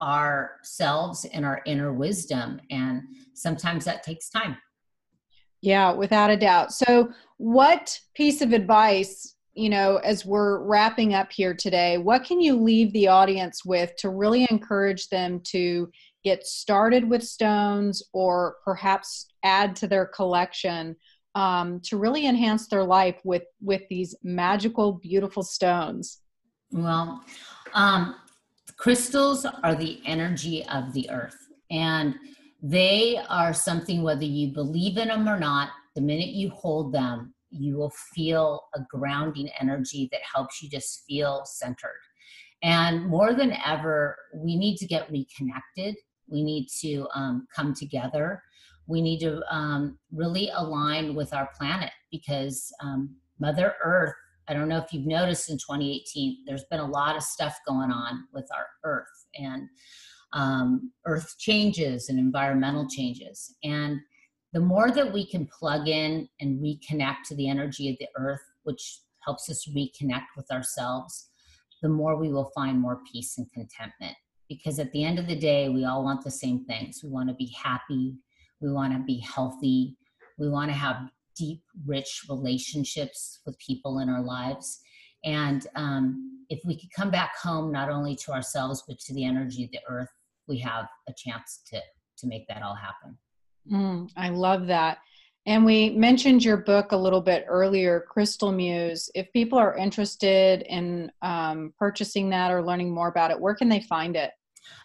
ourselves 0.00 1.26
and 1.26 1.44
our 1.44 1.60
inner 1.66 1.92
wisdom. 1.92 2.58
And 2.70 3.02
sometimes 3.34 3.84
that 3.84 4.02
takes 4.02 4.30
time. 4.30 4.56
Yeah 5.60 5.92
without 5.92 6.30
a 6.30 6.38
doubt. 6.38 6.72
So 6.72 7.10
what 7.36 8.00
piece 8.14 8.40
of 8.40 8.54
advice 8.54 9.34
you 9.60 9.68
know 9.68 9.96
as 9.96 10.24
we're 10.24 10.60
wrapping 10.60 11.12
up 11.12 11.30
here 11.30 11.52
today 11.52 11.98
what 11.98 12.24
can 12.24 12.40
you 12.40 12.56
leave 12.56 12.90
the 12.94 13.06
audience 13.06 13.62
with 13.64 13.94
to 13.96 14.08
really 14.08 14.46
encourage 14.50 15.08
them 15.08 15.38
to 15.44 15.90
get 16.24 16.46
started 16.46 17.08
with 17.08 17.22
stones 17.22 18.02
or 18.14 18.56
perhaps 18.64 19.26
add 19.44 19.76
to 19.76 19.86
their 19.86 20.06
collection 20.06 20.96
um, 21.34 21.80
to 21.84 21.98
really 21.98 22.26
enhance 22.26 22.68
their 22.68 22.82
life 22.82 23.20
with 23.22 23.42
with 23.60 23.82
these 23.90 24.14
magical 24.22 24.94
beautiful 24.94 25.42
stones? 25.42 26.20
Well 26.72 27.22
um, 27.74 28.16
crystals 28.78 29.44
are 29.44 29.74
the 29.74 30.00
energy 30.06 30.64
of 30.66 30.92
the 30.94 31.08
earth 31.10 31.36
and 31.70 32.14
they 32.62 33.20
are 33.28 33.52
something 33.52 34.02
whether 34.02 34.24
you 34.24 34.48
believe 34.54 34.96
in 34.96 35.08
them 35.08 35.28
or 35.28 35.38
not 35.38 35.68
the 35.94 36.00
minute 36.00 36.28
you 36.28 36.48
hold 36.50 36.92
them 36.92 37.34
you 37.50 37.76
will 37.76 37.92
feel 38.14 38.62
a 38.74 38.80
grounding 38.90 39.48
energy 39.60 40.08
that 40.12 40.20
helps 40.22 40.62
you 40.62 40.68
just 40.68 41.04
feel 41.08 41.42
centered 41.44 42.00
and 42.62 43.06
more 43.06 43.34
than 43.34 43.52
ever 43.64 44.16
we 44.34 44.56
need 44.56 44.76
to 44.76 44.86
get 44.86 45.10
reconnected 45.10 45.96
we 46.30 46.42
need 46.42 46.68
to 46.80 47.06
um, 47.14 47.46
come 47.54 47.74
together. 47.74 48.42
We 48.86 49.02
need 49.02 49.20
to 49.20 49.42
um, 49.50 49.98
really 50.12 50.50
align 50.54 51.14
with 51.14 51.34
our 51.34 51.50
planet 51.58 51.90
because 52.10 52.72
um, 52.82 53.16
Mother 53.38 53.74
Earth, 53.84 54.14
I 54.48 54.54
don't 54.54 54.68
know 54.68 54.78
if 54.78 54.92
you've 54.92 55.06
noticed 55.06 55.50
in 55.50 55.56
2018, 55.56 56.44
there's 56.46 56.64
been 56.70 56.80
a 56.80 56.86
lot 56.86 57.16
of 57.16 57.22
stuff 57.22 57.58
going 57.66 57.90
on 57.90 58.24
with 58.32 58.48
our 58.56 58.66
Earth 58.84 59.26
and 59.34 59.68
um, 60.32 60.92
Earth 61.06 61.36
changes 61.38 62.08
and 62.08 62.18
environmental 62.18 62.88
changes. 62.88 63.54
And 63.62 64.00
the 64.52 64.60
more 64.60 64.90
that 64.90 65.12
we 65.12 65.26
can 65.26 65.46
plug 65.46 65.88
in 65.88 66.28
and 66.40 66.60
reconnect 66.60 67.22
to 67.28 67.36
the 67.36 67.48
energy 67.48 67.90
of 67.90 67.96
the 67.98 68.08
Earth, 68.16 68.42
which 68.64 69.00
helps 69.24 69.48
us 69.50 69.68
reconnect 69.68 70.26
with 70.36 70.50
ourselves, 70.50 71.28
the 71.82 71.88
more 71.88 72.16
we 72.16 72.32
will 72.32 72.50
find 72.54 72.80
more 72.80 73.00
peace 73.10 73.38
and 73.38 73.50
contentment 73.52 74.16
because 74.50 74.80
at 74.80 74.90
the 74.90 75.04
end 75.04 75.18
of 75.20 75.28
the 75.28 75.36
day, 75.36 75.68
we 75.68 75.84
all 75.84 76.02
want 76.02 76.24
the 76.24 76.30
same 76.30 76.64
things. 76.64 77.02
We 77.04 77.08
want 77.08 77.28
to 77.28 77.34
be 77.36 77.54
happy, 77.56 78.16
we 78.60 78.70
want 78.70 78.92
to 78.92 78.98
be 78.98 79.20
healthy, 79.20 79.96
we 80.38 80.50
want 80.50 80.70
to 80.70 80.76
have 80.76 81.08
deep, 81.36 81.62
rich 81.86 82.26
relationships 82.28 83.40
with 83.46 83.56
people 83.60 84.00
in 84.00 84.08
our 84.08 84.20
lives. 84.20 84.80
And 85.24 85.66
um, 85.76 86.44
if 86.48 86.60
we 86.64 86.78
could 86.78 86.90
come 86.90 87.12
back 87.12 87.36
home, 87.40 87.70
not 87.70 87.90
only 87.90 88.16
to 88.16 88.32
ourselves, 88.32 88.82
but 88.88 88.98
to 88.98 89.14
the 89.14 89.24
energy 89.24 89.62
of 89.62 89.70
the 89.70 89.78
earth, 89.88 90.08
we 90.48 90.58
have 90.58 90.86
a 91.08 91.12
chance 91.16 91.62
to, 91.68 91.80
to 92.18 92.26
make 92.26 92.48
that 92.48 92.62
all 92.62 92.74
happen. 92.74 93.16
Mm, 93.70 94.10
I 94.16 94.30
love 94.30 94.66
that. 94.66 94.98
And 95.46 95.64
we 95.64 95.90
mentioned 95.90 96.44
your 96.44 96.58
book 96.58 96.92
a 96.92 96.96
little 96.96 97.22
bit 97.22 97.46
earlier, 97.48 98.04
Crystal 98.08 98.52
Muse. 98.52 99.10
If 99.14 99.32
people 99.32 99.58
are 99.58 99.76
interested 99.76 100.62
in 100.62 101.10
um, 101.22 101.72
purchasing 101.78 102.30
that 102.30 102.50
or 102.50 102.62
learning 102.62 102.92
more 102.92 103.08
about 103.08 103.30
it, 103.30 103.40
where 103.40 103.54
can 103.54 103.68
they 103.68 103.80
find 103.80 104.16
it? 104.16 104.32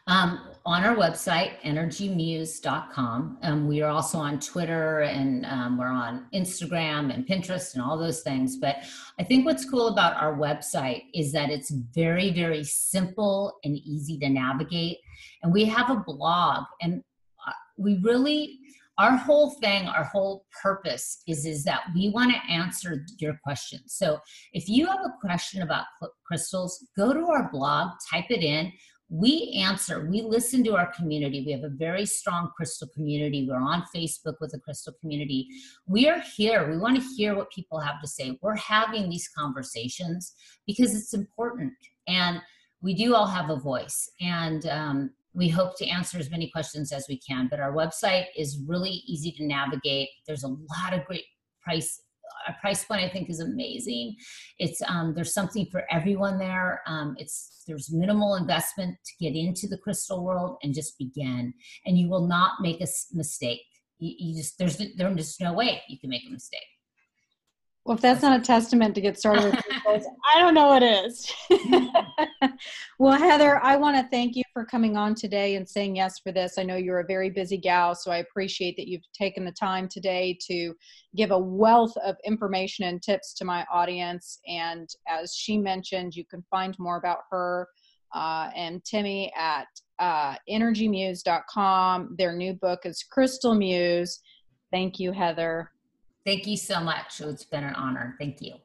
Um, 0.08 0.40
on 0.66 0.84
our 0.84 0.96
website, 0.96 1.60
energymuse.com. 1.62 3.38
Um, 3.42 3.68
we 3.68 3.82
are 3.82 3.90
also 3.90 4.20
on 4.20 4.40
Twitter 4.40 5.02
and 5.02 5.46
um, 5.48 5.78
we're 5.78 5.88
on 5.88 6.28
Instagram 6.34 7.14
and 7.14 7.28
Pinterest 7.28 7.74
and 7.74 7.84
all 7.84 7.98
those 7.98 8.22
things. 8.22 8.58
But 8.58 8.78
I 9.20 9.24
think 9.24 9.46
what's 9.46 9.70
cool 9.70 9.88
about 9.88 10.16
our 10.16 10.36
website 10.36 11.04
is 11.14 11.32
that 11.34 11.50
it's 11.50 11.72
very, 11.72 12.32
very 12.32 12.64
simple 12.64 13.60
and 13.64 13.76
easy 13.78 14.18
to 14.20 14.30
navigate. 14.30 15.00
And 15.44 15.52
we 15.52 15.66
have 15.66 15.90
a 15.90 15.96
blog, 15.96 16.66
and 16.82 17.04
uh, 17.46 17.52
we 17.78 17.98
really 17.98 18.60
our 18.98 19.18
whole 19.18 19.52
thing 19.62 19.88
our 19.88 20.06
whole 20.06 20.46
purpose 20.62 21.22
is 21.28 21.46
is 21.46 21.64
that 21.64 21.82
we 21.93 22.10
want 22.10 22.32
to 22.32 22.52
answer 22.52 23.06
your 23.20 23.38
questions. 23.43 23.93
So 23.98 24.20
if 24.54 24.70
you 24.70 24.88
have 24.88 25.00
a 25.00 25.14
question 25.22 25.62
about 25.62 25.86
crystals 26.26 26.86
go 26.98 27.14
to 27.14 27.28
our 27.28 27.50
blog 27.52 27.91
type 28.12 28.26
it 28.30 28.43
in. 28.43 28.72
We 29.08 29.62
answer 29.64 30.10
we 30.10 30.24
listen 30.24 30.64
to 30.64 30.76
our 30.76 30.91
community. 30.93 31.43
We 31.46 31.52
have 31.52 31.64
a 31.64 31.70
very 31.70 32.08
strong 32.08 32.50
crystal 32.58 32.88
community. 32.96 33.48
We're 33.48 33.58
on 33.58 33.84
facebook 33.96 34.36
with 34.41 34.52
the 34.52 34.60
crystal 34.60 34.93
community. 35.00 35.48
We 35.86 36.10
are 36.10 36.22
here. 36.36 36.72
We 36.72 36.78
want 36.78 37.00
to 37.00 37.08
hear 37.16 37.36
what 37.36 37.52
people 37.52 37.80
have 37.80 38.02
to 38.02 38.08
say. 38.08 38.39
We're 38.41 38.56
having 38.56 39.10
these 39.10 39.30
conversations 39.38 40.34
because 40.66 40.96
it's 40.96 41.14
important. 41.14 41.74
And 42.08 42.41
we 42.82 42.96
do 42.96 43.14
all 43.14 43.28
have 43.28 43.52
a 43.52 43.60
voice. 43.60 44.10
And 44.22 44.66
um, 44.68 45.12
we 45.36 45.50
hope 45.50 45.78
to 45.78 45.88
answer 45.88 46.18
as 46.18 46.32
many 46.32 46.50
questions 46.52 46.92
as 46.92 47.06
we 47.08 47.20
can 47.20 47.48
but 47.50 47.60
our 47.60 47.74
website 47.74 48.26
is 48.38 48.62
really 48.68 49.04
easy 49.08 49.32
to 49.32 49.46
navigate 49.46 50.10
there's 50.28 50.44
a 50.44 50.48
lot 50.48 50.94
of 50.94 51.06
great 51.06 51.26
price 51.64 52.02
a 52.48 52.54
price 52.62 52.84
point 52.84 53.04
I 53.04 53.10
think 53.10 53.30
is 53.30 53.40
amazing. 53.40 54.16
It's 54.60 54.82
um, 54.88 55.14
there's 55.16 55.34
something 55.34 55.68
for 55.72 55.84
everyone 55.92 56.38
there. 56.38 56.82
Um, 56.88 57.16
it's 57.18 57.64
there's 57.68 57.92
minimal 57.92 58.36
investment 58.36 58.98
to 59.06 59.26
get 59.26 59.36
into 59.36 59.68
the 59.68 59.78
crystal 59.78 60.24
world 60.24 60.58
and 60.64 60.74
just 60.74 60.98
begin, 60.98 61.54
and 61.86 61.98
you 61.98 62.10
will 62.10 62.28
not 62.28 62.54
make 62.62 62.82
a 62.82 62.88
mistake. 63.14 63.62
You, 64.00 64.14
you 64.18 64.42
just 64.42 64.58
there's 64.58 64.82
there's 64.98 65.40
no 65.40 65.54
way 65.54 65.82
you 65.90 66.00
can 66.00 66.10
make 66.10 66.24
a 66.28 66.32
mistake. 66.32 66.62
Well, 67.86 67.96
if 67.96 68.02
that's 68.02 68.24
not 68.24 68.40
a 68.40 68.44
testament 68.44 68.96
to 68.96 69.02
get 69.02 69.20
started 69.20 69.54
with 69.86 70.06
I 70.36 70.40
don't 70.40 70.56
know 70.56 70.68
what 70.68 70.82
is. 70.82 71.32
well, 73.00 73.14
Heather, 73.14 73.64
I 73.64 73.76
want 73.76 73.96
to 73.96 74.10
thank 74.10 74.36
you 74.36 74.42
for 74.52 74.66
coming 74.66 74.98
on 74.98 75.14
today 75.14 75.56
and 75.56 75.70
saying 75.70 75.96
yes 75.96 76.18
for 76.18 76.32
this. 76.32 76.58
I 76.58 76.64
know 76.64 76.78
you're 76.78 77.02
a 77.02 77.06
very 77.06 77.30
busy 77.30 77.58
gal, 77.58 77.94
so 77.94 78.10
I 78.10 78.18
appreciate 78.18 78.76
that 78.78 78.88
you've 78.88 79.04
taken 79.14 79.46
the 79.46 79.52
time 79.52 79.88
today 79.88 80.36
to 80.48 80.74
give 81.16 81.30
a 81.30 81.38
wealth 81.38 81.96
of 82.04 82.16
information 82.26 82.86
and 82.86 83.04
tips 83.04 83.36
to 83.36 83.46
my 83.46 83.64
audience. 83.72 84.40
And 84.48 84.90
as 85.08 85.36
she 85.36 85.60
mentioned, 85.60 86.16
you 86.16 86.26
can 86.26 86.44
find 86.50 86.76
more 86.80 86.98
about 86.98 87.20
her 87.30 87.68
uh, 88.16 88.50
and 88.56 88.84
Timmi 88.84 89.30
at 89.38 89.68
uh, 90.00 90.36
energymuse.com. 90.50 92.16
Their 92.18 92.36
new 92.36 92.54
book 92.54 92.80
is 92.86 93.06
Crystal 93.12 93.54
Muse. 93.54 94.22
Thank 94.72 95.00
you, 95.00 95.12
Heather. 95.12 95.70
Thank 96.26 96.48
you 96.48 96.58
so 96.58 96.80
much. 96.80 97.22
It's 97.22 97.44
been 97.44 97.64
an 97.64 97.76
honor. 97.76 98.16
Thank 98.20 98.42
you. 98.42 98.56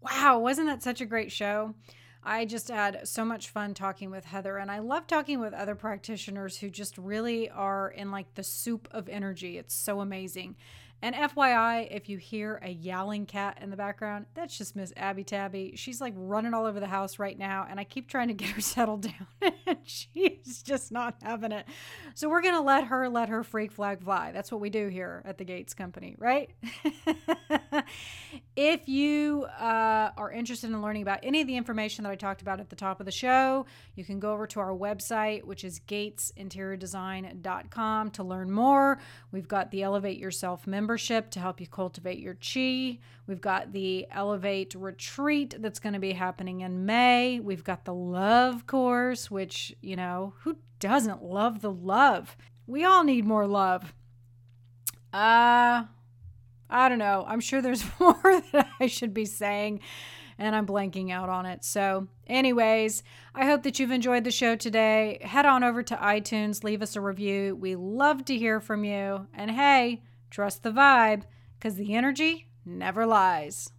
Wow, 0.00 0.38
wasn't 0.38 0.68
that 0.68 0.82
such 0.82 1.00
a 1.00 1.06
great 1.06 1.32
show? 1.32 1.74
I 2.22 2.44
just 2.44 2.68
had 2.68 3.06
so 3.08 3.24
much 3.24 3.48
fun 3.50 3.74
talking 3.74 4.10
with 4.10 4.24
Heather, 4.24 4.56
and 4.56 4.70
I 4.70 4.78
love 4.78 5.06
talking 5.06 5.40
with 5.40 5.52
other 5.52 5.74
practitioners 5.74 6.58
who 6.58 6.70
just 6.70 6.96
really 6.98 7.50
are 7.50 7.88
in 7.88 8.10
like 8.10 8.34
the 8.34 8.42
soup 8.42 8.88
of 8.90 9.08
energy. 9.08 9.58
It's 9.58 9.74
so 9.74 10.00
amazing. 10.00 10.56
And 11.06 11.14
FYI, 11.14 11.86
if 11.92 12.08
you 12.08 12.18
hear 12.18 12.58
a 12.64 12.68
yowling 12.68 13.26
cat 13.26 13.58
in 13.60 13.70
the 13.70 13.76
background, 13.76 14.26
that's 14.34 14.58
just 14.58 14.74
Miss 14.74 14.92
Abby 14.96 15.22
Tabby. 15.22 15.74
She's 15.76 16.00
like 16.00 16.14
running 16.16 16.52
all 16.52 16.66
over 16.66 16.80
the 16.80 16.88
house 16.88 17.20
right 17.20 17.38
now, 17.38 17.64
and 17.70 17.78
I 17.78 17.84
keep 17.84 18.08
trying 18.08 18.26
to 18.26 18.34
get 18.34 18.48
her 18.48 18.60
settled 18.60 19.02
down, 19.02 19.28
and 19.66 19.78
she's 19.84 20.64
just 20.64 20.90
not 20.90 21.14
having 21.22 21.52
it. 21.52 21.64
So 22.16 22.28
we're 22.28 22.42
gonna 22.42 22.60
let 22.60 22.88
her 22.88 23.08
let 23.08 23.28
her 23.28 23.44
freak 23.44 23.70
flag 23.70 24.02
fly. 24.02 24.32
That's 24.32 24.50
what 24.50 24.60
we 24.60 24.68
do 24.68 24.88
here 24.88 25.22
at 25.24 25.38
the 25.38 25.44
Gates 25.44 25.74
Company, 25.74 26.16
right? 26.18 26.50
if 28.56 28.88
you 28.88 29.46
uh, 29.60 30.10
are 30.16 30.32
interested 30.32 30.70
in 30.70 30.82
learning 30.82 31.02
about 31.02 31.20
any 31.22 31.40
of 31.40 31.46
the 31.46 31.56
information 31.56 32.02
that 32.02 32.10
I 32.10 32.16
talked 32.16 32.42
about 32.42 32.58
at 32.58 32.68
the 32.68 32.74
top 32.74 32.98
of 32.98 33.06
the 33.06 33.12
show, 33.12 33.64
you 33.94 34.04
can 34.04 34.18
go 34.18 34.32
over 34.32 34.48
to 34.48 34.58
our 34.58 34.74
website, 34.74 35.44
which 35.44 35.62
is 35.62 35.78
gatesinteriordesign.com, 35.86 38.10
to 38.10 38.24
learn 38.24 38.50
more. 38.50 38.98
We've 39.30 39.46
got 39.46 39.70
the 39.70 39.84
Elevate 39.84 40.18
Yourself 40.18 40.66
membership 40.66 40.95
membership 40.96 41.30
to 41.30 41.40
help 41.40 41.60
you 41.60 41.66
cultivate 41.66 42.18
your 42.18 42.34
chi. 42.34 42.98
We've 43.26 43.40
got 43.40 43.72
the 43.72 44.06
Elevate 44.10 44.74
retreat 44.74 45.54
that's 45.58 45.78
going 45.78 45.92
to 45.92 45.98
be 45.98 46.12
happening 46.12 46.62
in 46.62 46.86
May. 46.86 47.38
We've 47.38 47.62
got 47.62 47.84
the 47.84 47.92
love 47.92 48.66
course, 48.66 49.30
which, 49.30 49.76
you 49.82 49.94
know, 49.94 50.32
who 50.38 50.56
doesn't 50.80 51.22
love 51.22 51.60
the 51.60 51.70
love? 51.70 52.34
We 52.66 52.82
all 52.86 53.04
need 53.04 53.26
more 53.26 53.46
love. 53.46 53.92
Uh, 55.12 55.84
I 56.70 56.88
don't 56.88 56.98
know. 56.98 57.26
I'm 57.28 57.40
sure 57.40 57.60
there's 57.60 57.84
more 58.00 58.40
that 58.52 58.70
I 58.80 58.86
should 58.86 59.12
be 59.12 59.26
saying 59.26 59.80
and 60.38 60.56
I'm 60.56 60.66
blanking 60.66 61.10
out 61.10 61.28
on 61.28 61.44
it. 61.44 61.62
So, 61.62 62.08
anyways, 62.26 63.02
I 63.34 63.44
hope 63.44 63.64
that 63.64 63.78
you've 63.78 63.90
enjoyed 63.90 64.24
the 64.24 64.30
show 64.30 64.56
today. 64.56 65.18
Head 65.20 65.44
on 65.44 65.62
over 65.62 65.82
to 65.82 65.96
iTunes, 65.96 66.64
leave 66.64 66.80
us 66.80 66.96
a 66.96 67.02
review. 67.02 67.54
We 67.54 67.76
love 67.76 68.24
to 68.26 68.36
hear 68.36 68.60
from 68.60 68.84
you. 68.84 69.26
And 69.34 69.50
hey, 69.50 70.00
Trust 70.36 70.64
the 70.64 70.70
vibe, 70.70 71.22
because 71.58 71.76
the 71.76 71.94
energy 71.94 72.46
never 72.66 73.06
lies. 73.06 73.72